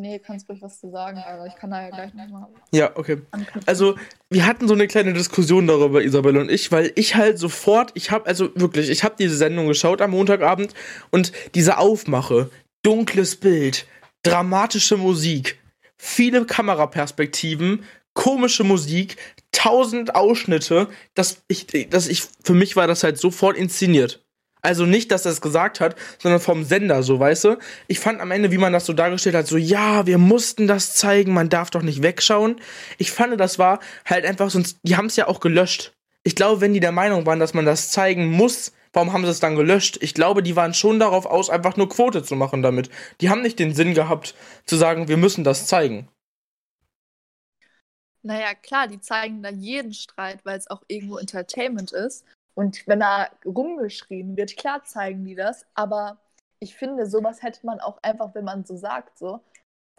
Nee, 0.00 0.18
kannst 0.18 0.48
ruhig 0.48 0.62
was 0.62 0.80
zu 0.80 0.90
sagen, 0.90 1.18
aber 1.18 1.46
ich 1.46 1.54
kann 1.56 1.70
da 1.70 1.82
ja 1.82 1.90
gleich 1.90 2.14
nochmal. 2.14 2.48
Ja, 2.72 2.96
okay. 2.96 3.18
Also, 3.66 3.96
wir 4.30 4.46
hatten 4.46 4.66
so 4.66 4.74
eine 4.74 4.86
kleine 4.86 5.12
Diskussion 5.12 5.66
darüber, 5.66 6.02
Isabelle 6.02 6.40
und 6.40 6.50
ich, 6.50 6.72
weil 6.72 6.92
ich 6.94 7.14
halt 7.14 7.38
sofort, 7.38 7.90
ich 7.94 8.10
habe, 8.10 8.26
also 8.26 8.50
wirklich, 8.54 8.90
ich 8.90 9.04
habe 9.04 9.14
diese 9.18 9.36
Sendung 9.36 9.66
geschaut 9.66 10.00
am 10.00 10.12
Montagabend 10.12 10.74
und 11.10 11.32
diese 11.54 11.78
Aufmache, 11.78 12.50
dunkles 12.82 13.36
Bild, 13.36 13.86
dramatische 14.22 14.96
Musik, 14.96 15.58
viele 15.96 16.46
Kameraperspektiven, 16.46 17.84
komische 18.14 18.64
Musik, 18.64 19.16
tausend 19.52 20.14
Ausschnitte, 20.14 20.88
dass 21.14 21.42
ich, 21.48 21.66
dass 21.90 22.08
ich, 22.08 22.24
für 22.42 22.54
mich 22.54 22.76
war 22.76 22.86
das 22.86 23.02
halt 23.02 23.18
sofort 23.18 23.56
inszeniert. 23.56 24.24
Also 24.62 24.84
nicht, 24.86 25.10
dass 25.10 25.24
er 25.24 25.32
es 25.32 25.40
gesagt 25.40 25.80
hat, 25.80 25.96
sondern 26.18 26.40
vom 26.40 26.64
Sender, 26.64 27.02
so, 27.02 27.18
weißt 27.18 27.44
du? 27.44 27.58
Ich 27.88 28.00
fand 28.00 28.20
am 28.20 28.30
Ende, 28.30 28.50
wie 28.50 28.58
man 28.58 28.72
das 28.72 28.86
so 28.86 28.92
dargestellt 28.92 29.34
hat, 29.34 29.46
so, 29.46 29.56
ja, 29.56 30.06
wir 30.06 30.18
mussten 30.18 30.66
das 30.66 30.94
zeigen, 30.94 31.32
man 31.32 31.48
darf 31.48 31.70
doch 31.70 31.82
nicht 31.82 32.02
wegschauen. 32.02 32.60
Ich 32.98 33.10
fand, 33.12 33.38
das 33.40 33.58
war 33.58 33.80
halt 34.04 34.24
einfach 34.24 34.50
sonst, 34.50 34.78
die 34.82 34.96
haben 34.96 35.06
es 35.06 35.16
ja 35.16 35.28
auch 35.28 35.40
gelöscht. 35.40 35.92
Ich 36.22 36.34
glaube, 36.34 36.60
wenn 36.60 36.74
die 36.74 36.80
der 36.80 36.92
Meinung 36.92 37.24
waren, 37.24 37.38
dass 37.38 37.54
man 37.54 37.64
das 37.64 37.90
zeigen 37.90 38.30
muss, 38.30 38.72
warum 38.92 39.12
haben 39.12 39.24
sie 39.24 39.30
es 39.30 39.40
dann 39.40 39.56
gelöscht? 39.56 39.98
Ich 40.02 40.12
glaube, 40.14 40.42
die 40.42 40.56
waren 40.56 40.74
schon 40.74 40.98
darauf 40.98 41.24
aus, 41.24 41.48
einfach 41.48 41.76
nur 41.76 41.88
Quote 41.88 42.22
zu 42.22 42.36
machen 42.36 42.62
damit. 42.62 42.90
Die 43.20 43.30
haben 43.30 43.42
nicht 43.42 43.58
den 43.58 43.74
Sinn 43.74 43.94
gehabt, 43.94 44.34
zu 44.66 44.76
sagen, 44.76 45.08
wir 45.08 45.16
müssen 45.16 45.44
das 45.44 45.66
zeigen. 45.66 46.08
Naja, 48.22 48.54
klar, 48.54 48.86
die 48.86 49.00
zeigen 49.00 49.42
da 49.42 49.48
jeden 49.48 49.94
Streit, 49.94 50.44
weil 50.44 50.58
es 50.58 50.68
auch 50.70 50.82
irgendwo 50.88 51.16
Entertainment 51.16 51.92
ist. 51.92 52.26
Und 52.54 52.86
wenn 52.86 53.00
da 53.00 53.28
rumgeschrien 53.44 54.36
wird, 54.36 54.56
klar 54.56 54.84
zeigen 54.84 55.24
die 55.24 55.34
das, 55.34 55.66
aber 55.74 56.18
ich 56.58 56.74
finde, 56.76 57.06
sowas 57.06 57.42
hätte 57.42 57.64
man 57.64 57.80
auch 57.80 58.02
einfach, 58.02 58.34
wenn 58.34 58.44
man 58.44 58.64
so 58.64 58.76
sagt, 58.76 59.18
so, 59.18 59.40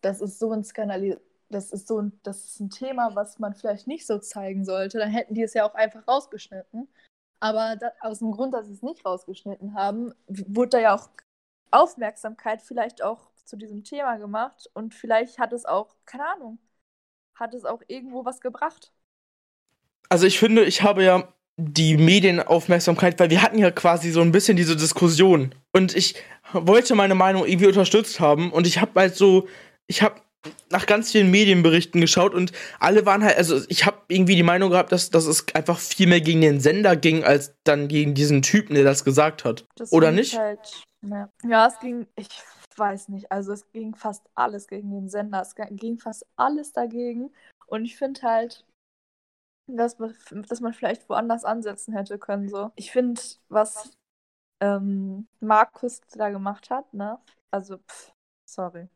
das 0.02 0.22
ist 0.22 0.40
so 0.40 0.52
ein 0.52 0.64
Skandal, 0.64 1.20
das 1.50 1.72
ist 1.72 1.88
so 1.88 2.00
ein, 2.00 2.20
das 2.24 2.46
ist 2.46 2.60
ein 2.60 2.70
Thema, 2.70 3.16
was 3.16 3.40
man 3.40 3.56
vielleicht 3.56 3.88
nicht 3.88 4.06
so 4.06 4.20
zeigen 4.20 4.64
sollte, 4.66 5.00
dann 5.00 5.10
hätten 5.10 5.34
die 5.34 5.44
es 5.44 5.54
ja 5.54 5.66
auch 5.66 5.76
einfach 5.76 6.08
rausgeschnitten. 6.08 6.88
Aber 7.40 7.76
da, 7.76 7.92
aus 8.02 8.20
dem 8.20 8.32
Grund, 8.32 8.54
dass 8.54 8.68
sie 8.68 8.74
es 8.74 8.84
nicht 8.84 9.04
rausgeschnitten 9.06 9.74
haben, 9.74 10.14
wurde 10.28 10.70
da 10.70 10.80
ja 10.80 10.96
auch 10.96 11.10
Aufmerksamkeit 11.72 12.62
vielleicht 12.62 13.02
auch 13.02 13.32
zu 13.46 13.58
diesem 13.58 13.84
Thema 13.84 14.18
gemacht 14.18 14.70
und 14.74 14.94
vielleicht 14.94 15.40
hat 15.40 15.52
es 15.52 15.66
auch, 15.66 15.96
keine 16.06 16.28
Ahnung, 16.28 16.60
hat 17.36 17.54
es 17.54 17.66
auch 17.66 17.82
irgendwo 17.88 18.24
was 18.24 18.40
gebracht. 18.42 18.94
Also 20.10 20.28
ich 20.28 20.38
finde, 20.38 20.66
ich 20.66 20.84
habe 20.84 21.04
ja 21.04 21.34
die 21.58 21.98
Medienaufmerksamkeit, 21.98 23.20
weil 23.20 23.30
wir 23.30 23.42
hatten 23.42 23.58
ja 23.58 23.72
quasi 23.72 24.12
so 24.12 24.22
ein 24.22 24.32
bisschen 24.32 24.58
diese 24.58 24.76
Diskussion. 24.76 25.54
Und 25.74 25.96
ich 25.96 26.16
wollte 26.54 26.96
meine 26.96 27.16
Meinung 27.16 27.46
irgendwie 27.46 27.68
unterstützt 27.68 28.20
haben. 28.20 28.52
Und 28.52 28.68
ich 28.68 28.80
habe 28.82 29.00
halt 29.00 29.16
so, 29.16 29.48
ich 29.88 30.02
habe 30.02 30.16
nach 30.70 30.86
ganz 30.86 31.12
vielen 31.12 31.30
Medienberichten 31.30 32.02
geschaut 32.02 32.34
und 32.34 32.52
alle 32.80 33.06
waren 33.06 33.24
halt, 33.24 33.38
also 33.38 33.62
ich 33.68 33.86
habe 33.86 33.98
irgendwie 34.08 34.36
die 34.36 34.44
Meinung 34.44 34.72
gehabt, 34.72 34.92
dass, 34.92 35.12
dass 35.12 35.26
es 35.26 35.46
einfach 35.54 35.78
viel 35.78 36.08
mehr 36.08 36.22
gegen 36.22 36.42
den 36.42 36.60
Sender 36.60 36.96
ging, 36.96 37.24
als 37.24 37.54
dann 37.64 37.88
gegen 37.88 38.16
diesen 38.16 38.42
Typen, 38.42 38.74
der 38.74 38.84
das 38.84 39.04
gesagt 39.04 39.46
hat. 39.46 39.66
Das 39.76 39.92
Oder 39.92 40.12
nicht? 40.12 40.38
Halt, 40.38 40.84
ja, 41.04 41.68
es 41.68 41.80
ging, 41.80 42.08
ich 42.16 42.28
weiß 42.76 43.10
nicht, 43.10 43.32
also 43.32 43.52
es 43.54 43.70
ging 43.72 43.94
fast 43.96 44.24
alles 44.34 44.68
gegen 44.68 44.92
den 44.92 45.10
Sender, 45.10 45.42
es 45.42 45.56
ging 45.72 46.00
fast 46.00 46.26
alles 46.38 46.74
dagegen. 46.74 47.32
Und 47.68 47.86
ich 47.86 47.98
finde 47.98 48.22
halt, 48.24 48.66
dass 49.78 50.00
man, 50.00 50.16
dass 50.48 50.62
man 50.62 50.74
vielleicht 50.74 51.08
woanders 51.10 51.44
ansetzen 51.46 51.94
hätte 51.94 52.18
können. 52.18 52.50
So. 52.50 52.72
Ich 52.76 52.92
finde, 52.92 53.22
was 53.50 53.92
ähm, 54.60 55.28
Markus 55.40 56.02
da 56.14 56.30
gemacht 56.30 56.70
hat, 56.70 56.94
ne? 56.94 57.20
Also, 57.52 57.78
pff, 57.78 58.14
sorry. 58.46 58.88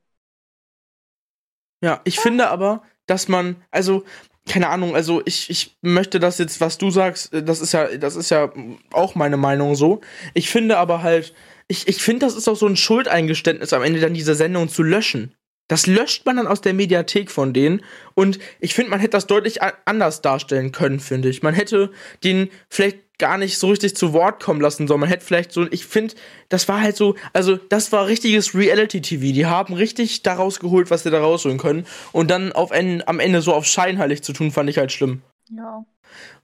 Ja, 1.83 2.01
ich 2.03 2.19
ah. 2.19 2.21
finde 2.21 2.47
aber, 2.49 2.83
dass 3.05 3.27
man, 3.27 3.57
also, 3.71 4.03
keine 4.47 4.69
Ahnung, 4.69 4.95
also 4.95 5.21
ich, 5.25 5.49
ich 5.49 5.77
möchte 5.81 6.19
das 6.19 6.37
jetzt, 6.37 6.61
was 6.61 6.77
du 6.77 6.91
sagst, 6.91 7.33
äh, 7.33 7.43
das 7.43 7.61
ist 7.61 7.73
ja, 7.73 7.97
das 7.97 8.15
ist 8.15 8.29
ja 8.29 8.51
auch 8.91 9.15
meine 9.15 9.37
Meinung 9.37 9.75
so. 9.75 10.01
Ich 10.33 10.49
finde 10.49 10.77
aber 10.77 11.03
halt, 11.03 11.33
ich, 11.67 11.87
ich 11.87 12.01
finde, 12.01 12.25
das 12.25 12.35
ist 12.35 12.47
auch 12.47 12.55
so 12.55 12.67
ein 12.67 12.77
Schuldeingeständnis 12.77 13.73
am 13.73 13.83
Ende 13.83 13.99
dann 13.99 14.13
diese 14.13 14.35
Sendung 14.35 14.69
zu 14.69 14.83
löschen. 14.83 15.35
Das 15.67 15.87
löscht 15.87 16.25
man 16.25 16.37
dann 16.37 16.47
aus 16.47 16.61
der 16.61 16.73
Mediathek 16.73 17.31
von 17.31 17.53
denen. 17.53 17.81
Und 18.13 18.39
ich 18.59 18.73
finde, 18.75 18.91
man 18.91 18.99
hätte 18.99 19.11
das 19.11 19.27
deutlich 19.27 19.59
anders 19.85 20.21
darstellen 20.21 20.71
können, 20.71 20.99
finde 20.99 21.29
ich. 21.29 21.41
Man 21.41 21.55
hätte 21.55 21.91
den 22.23 22.49
vielleicht 22.69 22.99
gar 23.17 23.37
nicht 23.37 23.57
so 23.57 23.69
richtig 23.69 23.95
zu 23.95 24.13
Wort 24.13 24.43
kommen 24.43 24.61
lassen 24.61 24.87
sollen. 24.87 24.99
Man 24.99 25.09
hätte 25.09 25.25
vielleicht 25.25 25.51
so, 25.51 25.65
ich 25.71 25.85
finde, 25.85 26.15
das 26.49 26.67
war 26.67 26.81
halt 26.81 26.95
so, 26.95 27.15
also 27.33 27.55
das 27.55 27.91
war 27.91 28.07
richtiges 28.07 28.53
Reality-TV. 28.53 29.33
Die 29.33 29.45
haben 29.45 29.73
richtig 29.73 30.21
daraus 30.21 30.59
geholt, 30.59 30.91
was 30.91 31.03
sie 31.03 31.11
da 31.11 31.19
rausholen 31.19 31.57
können. 31.57 31.85
Und 32.11 32.29
dann 32.29 32.51
auf 32.51 32.71
en, 32.71 33.07
am 33.07 33.19
Ende 33.19 33.41
so 33.41 33.53
auf 33.53 33.65
scheinheilig 33.65 34.21
zu 34.21 34.33
tun, 34.33 34.51
fand 34.51 34.69
ich 34.69 34.77
halt 34.77 34.91
schlimm. 34.91 35.21
Ja. 35.49 35.85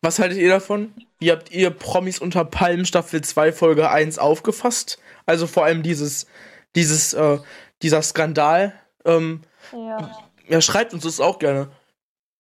Was 0.02 0.20
haltet 0.20 0.38
ihr 0.38 0.50
davon? 0.50 0.94
Wie 1.20 1.32
habt 1.32 1.52
ihr 1.52 1.70
Promis 1.70 2.20
unter 2.20 2.44
Palmen 2.46 2.86
Staffel 2.86 3.22
2 3.22 3.52
Folge 3.52 3.90
1 3.90 4.18
aufgefasst? 4.18 5.00
Also 5.26 5.48
vor 5.48 5.66
allem 5.66 5.84
dieses, 5.84 6.28
dieses, 6.76 7.14
äh, 7.14 7.38
dieser 7.82 8.02
Skandal 8.02 8.74
ähm, 9.06 9.42
ja. 9.72 10.12
ja, 10.48 10.62
schreibt 10.62 10.94
uns 10.94 11.04
das 11.04 11.20
auch 11.20 11.40
gerne. 11.40 11.70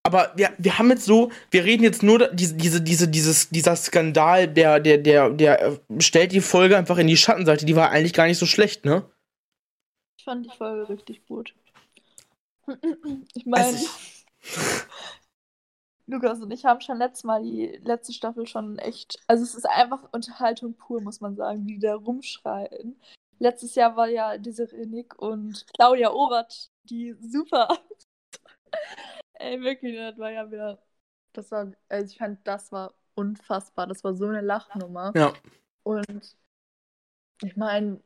Aber 0.03 0.31
wir, 0.35 0.51
wir 0.57 0.79
haben 0.79 0.89
jetzt 0.89 1.05
so, 1.05 1.31
wir 1.51 1.63
reden 1.63 1.83
jetzt 1.83 2.01
nur 2.01 2.27
diese, 2.29 2.55
diese, 2.55 2.81
diese, 2.81 3.07
dieses, 3.07 3.49
dieser 3.49 3.75
Skandal, 3.75 4.47
der, 4.47 4.79
der, 4.79 4.97
der, 4.97 5.29
der 5.29 5.61
äh, 5.61 5.79
stellt 5.99 6.31
die 6.31 6.41
Folge 6.41 6.75
einfach 6.77 6.97
in 6.97 7.07
die 7.07 7.17
Schattenseite. 7.17 7.65
Die 7.65 7.75
war 7.75 7.91
eigentlich 7.91 8.13
gar 8.13 8.25
nicht 8.25 8.39
so 8.39 8.47
schlecht, 8.47 8.83
ne? 8.83 9.05
Ich 10.17 10.23
fand 10.23 10.45
die 10.45 10.57
Folge 10.57 10.89
richtig 10.89 11.25
gut. 11.27 11.53
Ich 13.33 13.45
meine, 13.45 13.65
also 13.65 13.87
Lukas 16.07 16.41
und 16.41 16.51
ich 16.51 16.65
haben 16.65 16.81
schon 16.81 16.97
letztes 16.97 17.23
Mal 17.23 17.43
die 17.43 17.79
letzte 17.83 18.13
Staffel 18.13 18.45
schon 18.45 18.77
echt. 18.79 19.19
Also 19.27 19.43
es 19.43 19.55
ist 19.55 19.65
einfach 19.65 20.11
Unterhaltung 20.11 20.73
pur, 20.73 21.01
muss 21.01 21.21
man 21.21 21.35
sagen, 21.35 21.65
wie 21.65 21.75
die 21.75 21.79
da 21.79 21.95
rumschreien. 21.95 22.99
Letztes 23.41 23.73
Jahr 23.73 23.95
war 23.95 24.07
ja 24.07 24.37
diese 24.37 24.71
Renik 24.71 25.17
und 25.17 25.65
Claudia 25.73 26.11
Obert, 26.11 26.69
die 26.83 27.15
super. 27.19 27.69
Ey, 29.33 29.59
wirklich, 29.61 29.95
das 29.95 30.15
war 30.19 30.29
ja 30.29 30.51
wieder. 30.51 30.79
Das 31.33 31.49
war, 31.49 31.71
also 31.89 32.05
ich 32.05 32.19
fand, 32.19 32.47
das 32.47 32.71
war 32.71 32.93
unfassbar. 33.15 33.87
Das 33.87 34.03
war 34.03 34.13
so 34.13 34.27
eine 34.27 34.41
Lachnummer. 34.41 35.11
Ja. 35.15 35.33
Und 35.81 36.35
ich 37.41 37.57
meine, 37.57 37.99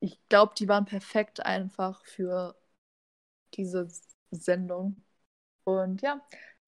ich 0.00 0.18
glaube, 0.28 0.54
die 0.58 0.66
waren 0.66 0.86
perfekt 0.86 1.38
einfach 1.46 2.04
für 2.04 2.56
diese 3.54 3.86
Sendung. 4.32 5.04
Und 5.62 6.02
ja, 6.02 6.20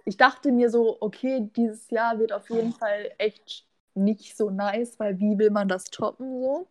ich 0.05 0.17
dachte 0.17 0.53
mir 0.53 0.71
so, 0.71 0.97
okay, 1.01 1.51
dieses 1.57 1.91
Jahr 1.91 2.21
wird 2.21 2.33
auf 2.33 2.51
jeden 2.51 2.73
Fall 2.73 3.11
echt 3.19 3.67
nicht 3.95 4.37
so 4.37 4.49
nice, 4.49 5.01
weil 5.01 5.19
wie 5.19 5.37
will 5.39 5.51
man 5.51 5.67
das 5.67 5.87
toppen 5.87 6.41
so? 6.41 6.69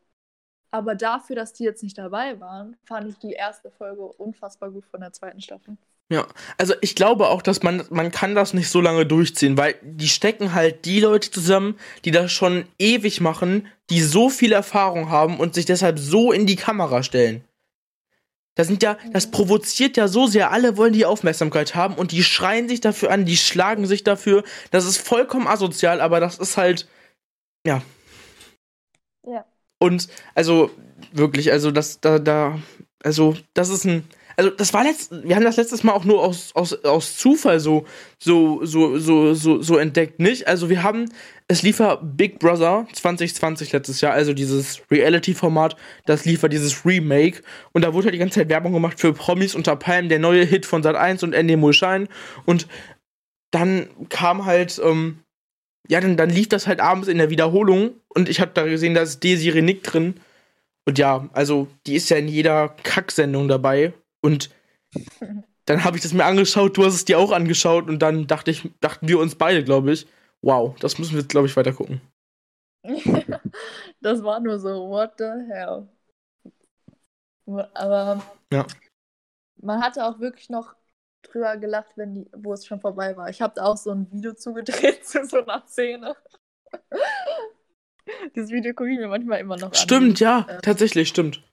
Aber 0.71 0.95
dafür, 0.95 1.35
dass 1.35 1.53
die 1.53 1.63
jetzt 1.63 1.81
nicht 1.81 1.97
dabei 1.97 2.39
waren, 2.39 2.77
fand 2.83 3.09
ich 3.09 3.17
die 3.17 3.31
erste 3.31 3.71
Folge 3.71 4.03
unfassbar 4.03 4.69
gut 4.69 4.85
von 4.85 5.01
der 5.01 5.11
zweiten 5.13 5.41
Staffel. 5.41 5.77
Ja, 6.11 6.27
also 6.57 6.73
ich 6.81 6.95
glaube 6.95 7.27
auch, 7.27 7.43
dass 7.43 7.61
man, 7.61 7.83
man 7.91 8.11
kann 8.11 8.33
das 8.33 8.55
nicht 8.55 8.69
so 8.69 8.81
lange 8.81 9.05
durchziehen, 9.05 9.57
weil 9.57 9.75
die 9.83 10.07
stecken 10.07 10.53
halt 10.53 10.85
die 10.85 10.99
Leute 10.99 11.29
zusammen, 11.29 11.77
die 12.03 12.11
das 12.11 12.31
schon 12.31 12.65
ewig 12.79 13.21
machen, 13.21 13.67
die 13.91 14.01
so 14.01 14.29
viel 14.29 14.51
Erfahrung 14.51 15.09
haben 15.09 15.39
und 15.39 15.53
sich 15.53 15.65
deshalb 15.65 15.99
so 15.99 16.31
in 16.31 16.47
die 16.47 16.55
Kamera 16.55 17.03
stellen. 17.03 17.43
Das 18.55 18.67
sind 18.67 18.81
ja, 18.81 18.97
das 19.13 19.27
mhm. 19.27 19.31
provoziert 19.31 19.97
ja 19.97 20.07
so 20.07 20.25
sehr, 20.25 20.51
alle 20.51 20.77
wollen 20.77 20.93
die 20.93 21.05
Aufmerksamkeit 21.05 21.75
haben 21.75 21.93
und 21.93 22.11
die 22.11 22.23
schreien 22.23 22.67
sich 22.67 22.81
dafür 22.81 23.11
an, 23.11 23.25
die 23.25 23.37
schlagen 23.37 23.85
sich 23.85 24.03
dafür. 24.03 24.43
Das 24.71 24.85
ist 24.85 24.97
vollkommen 24.97 25.47
asozial, 25.47 26.01
aber 26.01 26.19
das 26.19 26.39
ist 26.39 26.57
halt, 26.57 26.87
ja. 27.65 27.81
Ja. 29.25 29.45
Und 29.79 30.07
also 30.35 30.71
wirklich, 31.13 31.51
also 31.51 31.71
das, 31.71 31.99
da, 31.99 32.19
da, 32.19 32.59
also 33.03 33.35
das 33.53 33.69
ist 33.69 33.85
ein, 33.85 34.03
also 34.39 34.51
das 34.51 34.73
war 34.73 34.85
letzt, 34.85 35.11
wir 35.11 35.35
haben 35.35 35.43
das 35.43 35.57
letztes 35.57 35.83
Mal 35.83 35.91
auch 35.91 36.05
nur 36.05 36.23
aus, 36.23 36.55
aus, 36.55 36.85
aus 36.85 37.17
Zufall 37.17 37.59
so, 37.59 37.85
so, 38.19 38.63
so, 38.63 38.97
so, 38.97 39.33
so, 39.33 39.61
so 39.61 39.77
entdeckt, 39.77 40.19
nicht? 40.21 40.47
Also 40.47 40.69
wir 40.69 40.81
haben, 40.81 41.11
es 41.49 41.61
lief 41.61 41.79
ja 41.79 41.95
Big 41.95 42.39
Brother 42.39 42.87
2020 42.93 43.73
letztes 43.73 43.99
Jahr, 43.99 44.13
also 44.13 44.33
dieses 44.33 44.81
Reality-Format, 44.89 45.75
das 46.05 46.23
lief 46.23 46.43
ja 46.43 46.47
dieses 46.47 46.85
Remake 46.85 47.41
und 47.73 47.83
da 47.83 47.93
wurde 47.93 48.05
halt 48.05 48.15
die 48.15 48.19
ganze 48.19 48.39
Zeit 48.39 48.47
Werbung 48.47 48.71
gemacht 48.71 48.97
für 48.97 49.11
Promis 49.11 49.55
unter 49.55 49.75
Palmen, 49.75 50.07
der 50.07 50.19
neue 50.19 50.45
Hit 50.45 50.65
von 50.65 50.83
Sat1 50.83 51.23
und 51.23 51.33
Andy 51.33 51.73
Shine 51.73 52.07
und 52.45 52.67
dann 53.51 53.89
kam 54.07 54.45
halt, 54.45 54.79
ähm, 54.81 55.19
ja, 55.87 56.01
dann, 56.01 56.17
dann 56.17 56.29
lief 56.29 56.49
das 56.49 56.67
halt 56.67 56.79
abends 56.79 57.07
in 57.07 57.17
der 57.17 57.29
Wiederholung 57.29 57.91
und 58.09 58.29
ich 58.29 58.41
habe 58.41 58.51
da 58.53 58.65
gesehen, 58.65 58.93
da 58.93 59.01
ist 59.01 59.23
Desiree 59.23 59.61
Nick 59.61 59.83
drin 59.83 60.15
und 60.89 60.97
ja, 60.97 61.29
also 61.33 61.67
die 61.85 61.93
ist 61.95 62.09
ja 62.09 62.17
in 62.17 62.27
jeder 62.27 62.69
Kacksendung 62.69 63.47
dabei. 63.47 63.93
Und 64.21 64.49
dann 65.65 65.83
habe 65.83 65.97
ich 65.97 66.01
das 66.01 66.13
mir 66.13 66.25
angeschaut, 66.25 66.77
du 66.77 66.83
hast 66.83 66.95
es 66.95 67.05
dir 67.05 67.19
auch 67.19 67.31
angeschaut 67.31 67.87
und 67.87 67.99
dann 67.99 68.25
dachte 68.25 68.49
ich, 68.49 68.71
dachten 68.79 69.07
wir 69.07 69.19
uns 69.19 69.35
beide, 69.35 69.63
glaube 69.63 69.91
ich, 69.91 70.07
wow, 70.41 70.75
das 70.79 70.97
müssen 70.97 71.11
wir 71.11 71.19
jetzt, 71.19 71.29
glaube 71.29 71.45
ich, 71.45 71.55
weiter 71.55 71.73
gucken. 71.73 72.01
das 74.01 74.23
war 74.23 74.39
nur 74.39 74.57
so, 74.57 74.89
what 74.89 75.11
the 75.19 75.25
hell. 75.47 75.87
Aber 77.45 78.23
ja. 78.51 78.65
man 79.61 79.83
hatte 79.83 80.03
auch 80.05 80.19
wirklich 80.19 80.49
noch 80.49 80.73
drüber 81.23 81.57
gelacht, 81.57 81.91
wenn 81.95 82.13
die, 82.13 82.29
wo 82.35 82.53
es 82.53 82.65
schon 82.65 82.79
vorbei 82.79 83.15
war. 83.17 83.29
Ich 83.29 83.41
habe 83.41 83.53
da 83.55 83.65
auch 83.65 83.77
so 83.77 83.91
ein 83.91 84.11
Video 84.11 84.33
zugedreht 84.33 85.05
zu 85.07 85.25
so 85.25 85.43
einer 85.43 85.63
Szene. 85.67 86.15
Das 88.33 88.49
Video 88.49 88.73
gucke 88.73 88.89
ich 88.91 88.97
mir 88.97 89.07
manchmal 89.07 89.39
immer 89.39 89.55
noch 89.55 89.71
stimmt, 89.75 89.91
an. 89.91 90.15
Stimmt, 90.15 90.19
ja, 90.19 90.45
äh, 90.49 90.61
tatsächlich, 90.61 91.09
stimmt. 91.09 91.43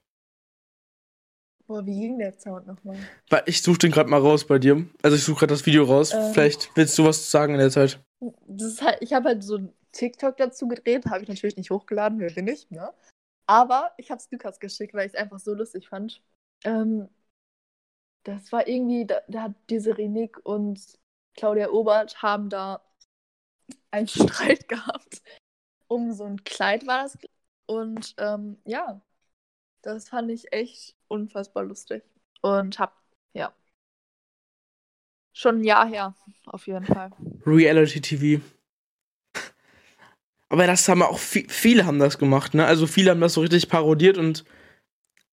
Boah, 1.67 1.85
wie 1.85 1.99
ging 1.99 2.19
der 2.19 2.33
Sound 2.39 2.67
nochmal? 2.67 2.97
Ich 3.45 3.61
suche 3.61 3.79
den 3.79 3.91
gerade 3.91 4.09
mal 4.09 4.21
raus 4.21 4.47
bei 4.47 4.59
dir. 4.59 4.87
Also 5.03 5.17
ich 5.17 5.25
suche 5.25 5.41
gerade 5.41 5.53
das 5.53 5.67
Video 5.67 5.85
raus. 5.85 6.15
Ähm, 6.15 6.33
Vielleicht 6.33 6.71
willst 6.77 6.97
du 6.97 7.05
was 7.05 7.31
sagen 7.31 7.55
in 7.55 7.61
der 7.61 7.71
Zeit. 7.71 8.01
Das 8.47 8.69
ist 8.69 8.83
halt, 8.83 8.99
ich 9.01 9.13
habe 9.13 9.29
halt 9.29 9.43
so 9.43 9.57
ein 9.57 9.73
TikTok 9.93 10.37
dazu 10.37 10.69
gedreht, 10.69 11.07
habe 11.07 11.23
ich 11.23 11.29
natürlich 11.29 11.57
nicht 11.57 11.71
hochgeladen, 11.71 12.21
wer 12.21 12.31
bin 12.31 12.47
ich, 12.49 12.71
ne? 12.71 12.93
Aber 13.47 13.93
ich 13.97 14.11
habe 14.11 14.19
es 14.19 14.31
Lukas 14.31 14.61
geschickt, 14.61 14.95
weil 14.95 15.07
ich 15.07 15.15
es 15.15 15.19
einfach 15.19 15.39
so 15.39 15.55
lustig 15.55 15.89
fand. 15.89 16.23
Ähm, 16.65 17.09
das 18.27 18.53
war 18.53 18.67
irgendwie, 18.67 19.07
da, 19.07 19.21
da 19.29 19.43
hat 19.43 19.55
diese 19.71 19.97
Renik 19.97 20.39
und 20.45 20.81
Claudia 21.35 21.71
Obert 21.71 22.23
haben 22.23 22.49
da 22.49 22.83
einen 23.91 24.09
Streit 24.09 24.69
gehabt 24.69 25.23
um 25.89 26.13
so 26.13 26.25
ein 26.25 26.45
Kleid 26.45 26.87
war 26.87 27.03
das. 27.03 27.19
Und 27.67 28.15
ähm, 28.19 28.59
ja, 28.65 29.01
das 29.83 30.09
fand 30.09 30.31
ich 30.31 30.53
echt 30.53 30.97
unfassbar 31.09 31.65
lustig. 31.65 32.05
Und 32.43 32.79
hab, 32.79 33.03
ja. 33.33 33.55
Schon 35.33 35.61
ein 35.61 35.65
Jahr 35.65 35.87
her, 35.87 36.15
auf 36.47 36.67
jeden 36.67 36.87
Fall. 36.87 37.11
Reality 37.45 38.01
TV. 38.01 38.43
Aber 40.49 40.67
das 40.67 40.89
haben 40.89 41.03
auch 41.03 41.19
viel, 41.19 41.49
viele 41.49 41.87
haben 41.87 41.99
das 41.99 42.19
gemacht, 42.19 42.55
ne? 42.55 42.65
Also 42.65 42.87
viele 42.87 43.11
haben 43.11 43.21
das 43.21 43.35
so 43.35 43.41
richtig 43.41 43.69
parodiert 43.69 44.17
und 44.17 44.45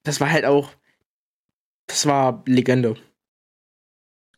das 0.04 0.20
war 0.20 0.30
halt 0.30 0.46
auch. 0.46 0.72
Das 1.94 2.08
war 2.08 2.42
Legende. 2.48 2.96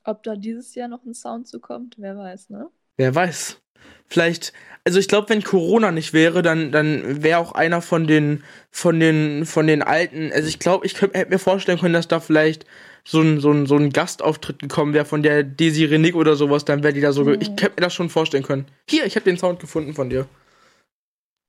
Ob 0.03 0.24
da 0.24 0.36
dieses 0.36 0.76
Jahr 0.76 0.89
noch 0.89 1.06
ein 1.06 1.14
Sound 1.14 1.47
zukommt, 1.47 1.95
wer 1.97 2.18
weiß, 2.18 2.49
ne? 2.49 2.70
Wer 2.97 3.16
weiß. 3.16 3.62
Vielleicht, 4.08 4.51
also 4.84 4.99
ich 4.99 5.08
glaube, 5.08 5.30
wenn 5.30 5.41
Corona 5.41 5.93
nicht 5.93 6.12
wäre, 6.12 6.41
dann, 6.41 6.74
dann 6.74 7.24
wäre 7.24 7.39
auch 7.39 7.53
einer 7.53 7.82
von 7.82 8.08
den, 8.08 8.43
von 8.72 8.99
den, 8.99 9.45
von 9.45 9.68
den 9.68 9.84
alten, 9.84 10.34
also 10.34 10.49
ich 10.49 10.60
glaube, 10.60 10.86
ich 10.86 11.01
hätte 11.01 11.30
mir 11.30 11.39
vorstellen 11.39 11.80
können, 11.80 11.93
dass 11.93 12.10
da 12.10 12.20
vielleicht 12.20 12.66
so 13.06 13.22
ein, 13.22 13.39
so 13.39 13.53
ein, 13.53 13.68
so 13.68 13.78
ein 13.78 13.91
Gastauftritt 13.91 14.60
gekommen 14.60 14.93
wäre 14.93 15.06
von 15.06 15.24
der 15.24 15.43
Desiree 15.43 15.97
Nick 15.97 16.16
oder 16.16 16.36
sowas, 16.36 16.66
dann 16.66 16.84
wäre 16.84 16.91
die 16.91 16.99
da 16.99 17.14
so, 17.14 17.24
mhm. 17.24 17.39
ich 17.39 17.47
hätte 17.51 17.76
mir 17.78 17.86
das 17.86 17.93
schon 17.93 18.10
vorstellen 18.10 18.43
können. 18.43 18.68
Hier, 18.89 19.06
ich 19.06 19.16
habe 19.16 19.24
den 19.24 19.38
Sound 19.38 19.62
gefunden 19.62 19.93
von 19.93 20.10
dir. 20.10 20.28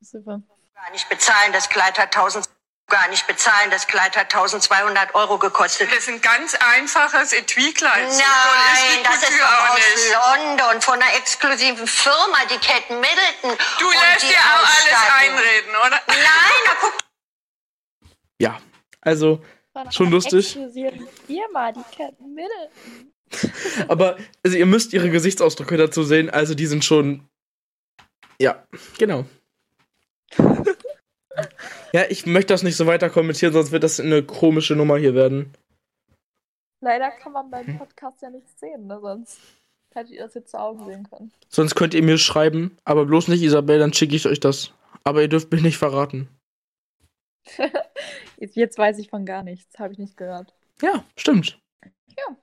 Super. 0.00 0.40
Gar 0.72 0.92
nicht 0.92 1.09
bezahlen, 1.09 1.52
das 1.52 1.68
Kleid 1.68 1.98
hat 1.98 2.16
1000 2.16 2.48
gar 2.89 3.09
nicht 3.09 3.26
bezahlen. 3.26 3.70
Das 3.70 3.87
Kleid 3.87 4.16
hat 4.16 4.32
1200 4.34 5.14
Euro 5.14 5.39
gekostet. 5.39 5.91
Das 5.91 5.99
ist 5.99 6.09
ein 6.09 6.20
ganz 6.20 6.55
einfaches 6.55 7.32
Etui-Kleid. 7.32 8.09
Nein, 8.09 9.05
das 9.05 9.22
ist 9.22 9.43
aus 9.43 9.78
nicht. 9.78 10.14
London 10.14 10.80
von 10.80 10.95
einer 10.95 11.14
exklusiven 11.16 11.87
Firma, 11.87 12.39
die 12.51 12.59
Kate 12.59 12.95
Middleton. 12.95 13.59
Du 13.78 13.91
lässt 13.91 14.22
dir 14.22 14.37
auch 14.37 14.62
alles 14.62 14.97
einreden, 15.20 15.70
oder? 15.87 16.01
Nein, 16.07 16.61
na 16.64 16.72
guck. 16.80 16.95
Ja, 18.39 18.61
also 19.01 19.43
schon 19.91 20.11
lustig. 20.11 20.53
Firma, 21.26 21.72
die 21.72 21.84
Kate 21.97 22.16
Middleton. 22.22 23.12
Aber 23.89 24.16
also 24.45 24.57
ihr 24.57 24.66
müsst 24.66 24.93
ihre 24.93 25.11
Gesichtsausdrücke 25.11 25.76
dazu 25.76 26.05
sehen, 26.05 26.30
also 26.30 26.55
die 26.55 26.66
sind 26.66 26.84
schon. 26.84 27.28
Ja, 28.39 28.64
genau. 28.99 29.24
Ja, 31.97 32.05
ich 32.11 32.26
möchte 32.26 32.53
das 32.53 32.62
nicht 32.62 32.76
so 32.76 32.86
weiter 32.86 33.09
kommentieren, 33.09 33.55
sonst 33.55 33.72
wird 33.72 33.82
das 33.82 33.99
eine 33.99 34.22
komische 34.22 34.76
Nummer 34.76 34.99
hier 34.99 35.14
werden. 35.14 35.55
Leider 36.82 37.11
kann 37.11 37.32
man 37.32 37.51
beim 37.51 37.78
Podcast 37.78 38.20
ja 38.20 38.28
nichts 38.28 38.61
sehen, 38.61 38.86
ne? 38.86 39.01
sonst 39.01 39.40
hättet 39.94 40.12
ihr 40.12 40.24
das 40.24 40.34
jetzt 40.34 40.51
zu 40.51 40.61
Augen 40.61 40.84
sehen 40.84 41.09
können. 41.09 41.32
Sonst 41.49 41.74
könnt 41.74 41.94
ihr 41.94 42.03
mir 42.03 42.18
schreiben, 42.18 42.76
aber 42.84 43.07
bloß 43.07 43.28
nicht 43.28 43.40
Isabel, 43.40 43.78
dann 43.78 43.94
schicke 43.94 44.14
ich 44.14 44.26
euch 44.26 44.40
das. 44.40 44.74
Aber 45.05 45.22
ihr 45.22 45.28
dürft 45.28 45.51
mich 45.51 45.62
nicht 45.62 45.78
verraten. 45.78 46.28
jetzt, 48.36 48.57
jetzt 48.57 48.76
weiß 48.76 48.99
ich 48.99 49.09
von 49.09 49.24
gar 49.24 49.42
nichts, 49.42 49.78
habe 49.78 49.94
ich 49.94 49.99
nicht 49.99 50.18
gehört. 50.18 50.55
Ja, 50.82 51.03
stimmt. 51.16 51.59
Ja. 51.82 52.36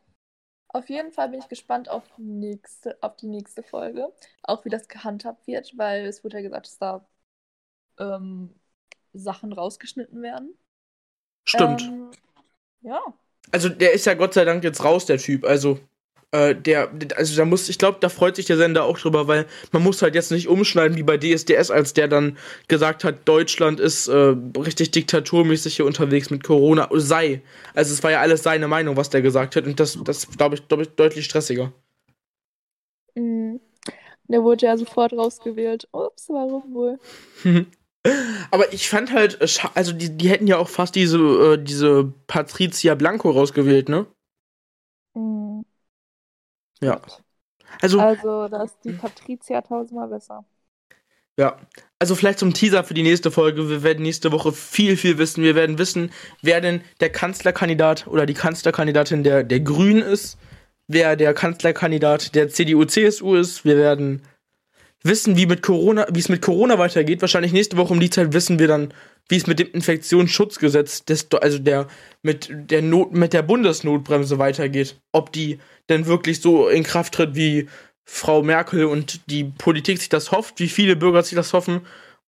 Auf 0.70 0.90
jeden 0.90 1.12
Fall 1.12 1.30
bin 1.30 1.42
ich 1.42 1.48
gespannt 1.48 1.90
auf 1.90 2.02
die 2.18 2.24
nächste, 2.24 2.98
auf 3.04 3.18
die 3.18 3.28
nächste 3.28 3.62
Folge. 3.62 4.12
Auch 4.42 4.66
wie 4.66 4.70
das 4.70 4.88
gehandhabt 4.88 5.46
wird, 5.46 5.78
weil 5.78 6.08
es 6.08 6.24
wurde 6.24 6.38
ja 6.38 6.42
gesagt, 6.42 6.66
dass 6.66 6.80
da 6.80 7.06
ähm, 8.00 8.56
Sachen 9.14 9.54
rausgeschnitten 9.54 10.22
werden. 10.22 10.56
Stimmt. 11.46 11.82
Ähm, 11.82 12.12
ja. 12.82 13.02
Also 13.52 13.70
der 13.70 13.94
ist 13.94 14.06
ja 14.06 14.14
Gott 14.14 14.34
sei 14.34 14.46
Dank 14.46 14.64
jetzt 14.64 14.84
raus, 14.84 15.06
der 15.06 15.18
Typ. 15.18 15.46
Also 15.46 15.80
äh, 16.34 16.56
der, 16.56 16.90
also 17.16 17.38
da 17.38 17.46
muss, 17.46 17.70
ich 17.70 17.78
glaube, 17.78 18.00
da 18.02 18.10
freut 18.10 18.36
sich 18.36 18.46
der 18.46 18.58
Sender 18.58 18.86
auch 18.86 18.98
drüber, 18.98 19.28
weil 19.28 19.46
man 19.72 19.84
muss 19.84 20.02
halt 20.02 20.16
jetzt 20.16 20.32
nicht 20.32 20.48
umschneiden 20.48 20.98
wie 20.98 21.04
bei 21.04 21.18
DSDS, 21.18 21.70
als 21.70 21.94
der 21.94 22.08
dann 22.08 22.38
gesagt 22.68 23.04
hat, 23.04 23.28
Deutschland 23.28 23.80
ist 23.80 24.08
äh, 24.08 24.36
richtig 24.58 24.90
diktaturmäßig 24.92 25.76
hier 25.76 25.86
unterwegs 25.86 26.32
mit 26.32 26.44
Corona. 26.44 26.90
Sei. 26.94 27.44
Also 27.76 27.94
es 27.94 28.02
war 28.02 28.10
ja 28.10 28.22
alles 28.22 28.42
seine 28.42 28.68
Meinung, 28.68 28.98
was 28.98 29.12
der 29.12 29.22
gesagt 29.22 29.56
hat 29.56 29.66
und 29.66 29.80
das, 29.80 30.00
das 30.04 30.28
glaube 30.32 30.56
ich, 30.56 30.68
glaub 30.68 30.82
ich, 30.82 30.90
deutlich 30.90 31.26
stressiger. 31.26 31.72
Mhm. 33.14 33.60
Der 34.28 34.42
wurde 34.42 34.66
ja 34.66 34.76
sofort 34.76 35.14
rausgewählt. 35.14 35.88
Ups, 35.92 36.30
warum 36.30 36.74
wohl? 36.74 37.00
Aber 38.52 38.72
ich 38.74 38.90
fand 38.90 39.14
halt, 39.14 39.42
äh, 39.42 39.48
also 39.74 39.94
die, 39.94 40.16
die 40.16 40.30
hätten 40.30 40.48
ja 40.48 40.58
auch 40.58 40.70
fast 40.70 40.96
diese, 40.96 41.18
äh, 41.18 41.64
diese 41.64 42.14
Patricia 42.28 42.96
Blanco 42.96 43.32
rausgewählt, 43.32 43.90
ne? 43.90 44.06
Mhm. 45.16 45.66
Ja. 46.82 47.02
Also, 47.82 48.00
also 48.00 48.48
da 48.48 48.64
ist 48.64 48.78
die 48.84 48.92
Patricia 48.92 49.62
tausendmal 49.62 50.08
besser. 50.10 50.46
Ja, 51.40 51.58
also 51.98 52.14
vielleicht 52.14 52.38
zum 52.38 52.54
Teaser 52.54 52.84
für 52.84 52.94
die 52.94 53.02
nächste 53.02 53.32
Folge. 53.32 53.68
Wir 53.68 53.82
werden 53.82 54.04
nächste 54.04 54.32
Woche 54.32 54.52
viel, 54.52 54.98
viel 54.98 55.18
wissen. 55.18 55.44
Wir 55.44 55.56
werden 55.56 55.80
wissen, 55.80 56.12
wer 56.44 56.62
denn 56.62 56.82
der 57.00 57.10
Kanzlerkandidat 57.10 58.06
oder 58.06 58.28
die 58.28 58.36
Kanzlerkandidatin 58.36 59.24
der, 59.24 59.44
der 59.44 59.60
Grünen 59.62 60.04
ist, 60.04 60.38
wer 60.88 61.16
der 61.16 61.34
Kanzlerkandidat 61.34 62.36
der 62.36 62.50
CDU-CSU 62.50 63.36
ist. 63.36 63.66
Wir 63.66 63.78
werden 63.78 64.22
wissen, 65.04 65.38
wie 65.38 65.46
mit 65.46 65.62
Corona, 65.62 66.08
wie 66.12 66.20
es 66.20 66.30
mit 66.30 66.42
Corona 66.42 66.80
weitergeht. 66.80 67.22
Wahrscheinlich 67.22 67.54
nächste 67.54 67.78
Woche 67.78 67.94
um 67.94 68.00
die 68.00 68.10
Zeit 68.10 68.34
wissen 68.34 68.60
wir 68.60 68.68
dann, 68.68 68.94
wie 69.30 69.38
es 69.38 69.48
mit 69.48 69.60
dem 69.60 69.72
Infektionsschutzgesetz, 69.72 71.06
des, 71.06 71.28
also 71.32 71.60
der 71.60 71.88
mit 72.22 72.50
der 72.52 72.82
Not, 72.82 73.14
mit 73.14 73.34
der 73.34 73.42
Bundesnotbremse 73.42 74.40
weitergeht. 74.40 75.00
Ob 75.12 75.32
die 75.32 75.60
denn 75.90 76.06
wirklich 76.06 76.42
so 76.42 76.68
in 76.68 76.84
Kraft 76.84 77.14
tritt, 77.14 77.36
wie 77.36 77.68
Frau 78.06 78.42
Merkel 78.42 78.86
und 78.86 79.30
die 79.30 79.46
Politik 79.46 80.00
sich 80.00 80.10
das 80.10 80.32
hofft, 80.32 80.60
wie 80.60 80.70
viele 80.70 80.96
Bürger 80.96 81.24
sich 81.24 81.36
das 81.36 81.54
hoffen, 81.54 81.82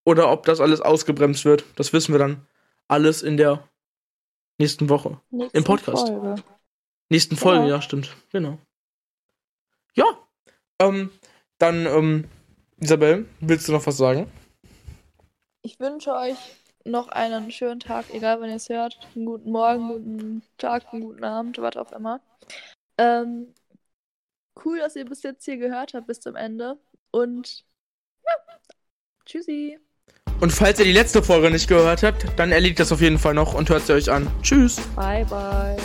oder 0.04 0.30
ob 0.30 0.46
das 0.46 0.60
alles 0.60 0.80
ausgebremst 0.80 1.44
wird. 1.44 1.64
Das 1.74 1.92
wissen 1.92 2.12
wir 2.14 2.18
dann 2.18 2.46
alles 2.88 3.22
in 3.22 3.36
der 3.36 3.68
nächsten 4.58 4.88
Woche. 4.88 5.20
Nächsten 5.30 5.56
Im 5.56 5.64
Podcast. 5.64 6.08
Folge. 6.08 6.42
Nächsten 7.08 7.36
Folge, 7.36 7.62
genau. 7.62 7.74
ja, 7.74 7.82
stimmt. 7.82 8.16
Genau. 8.32 8.58
Ja. 9.94 10.04
Ähm, 10.80 11.10
dann 11.58 11.86
ähm, 11.86 12.24
Isabel, 12.80 13.26
willst 13.40 13.68
du 13.68 13.72
noch 13.72 13.86
was 13.86 13.96
sagen? 13.96 14.30
Ich 15.62 15.80
wünsche 15.80 16.12
euch 16.14 16.36
noch 16.84 17.08
einen 17.08 17.50
schönen 17.50 17.80
Tag, 17.80 18.06
egal 18.12 18.40
wann 18.40 18.50
ihr 18.50 18.56
es 18.56 18.68
hört. 18.68 18.98
Einen 19.14 19.26
guten 19.26 19.50
Morgen, 19.50 19.88
guten 19.88 20.42
Tag, 20.58 20.92
einen 20.92 21.02
guten 21.02 21.24
Abend, 21.24 21.58
was 21.58 21.76
auch 21.76 21.90
immer. 21.92 22.20
Ähm, 22.98 23.54
cool, 24.64 24.78
dass 24.78 24.96
ihr 24.96 25.04
bis 25.04 25.22
jetzt 25.22 25.44
hier 25.44 25.56
gehört 25.56 25.94
habt, 25.94 26.06
bis 26.06 26.20
zum 26.20 26.36
Ende. 26.36 26.78
Und 27.10 27.64
ja, 28.24 28.54
tschüssi. 29.24 29.78
Und 30.40 30.52
falls 30.52 30.78
ihr 30.78 30.84
die 30.84 30.92
letzte 30.92 31.22
Folge 31.22 31.50
nicht 31.50 31.68
gehört 31.68 32.02
habt, 32.02 32.26
dann 32.38 32.52
erledigt 32.52 32.78
das 32.78 32.92
auf 32.92 33.00
jeden 33.00 33.18
Fall 33.18 33.34
noch 33.34 33.54
und 33.54 33.70
hört 33.70 33.86
sie 33.86 33.94
euch 33.94 34.10
an. 34.10 34.30
Tschüss. 34.42 34.80
Bye, 34.94 35.24
bye. 35.24 35.76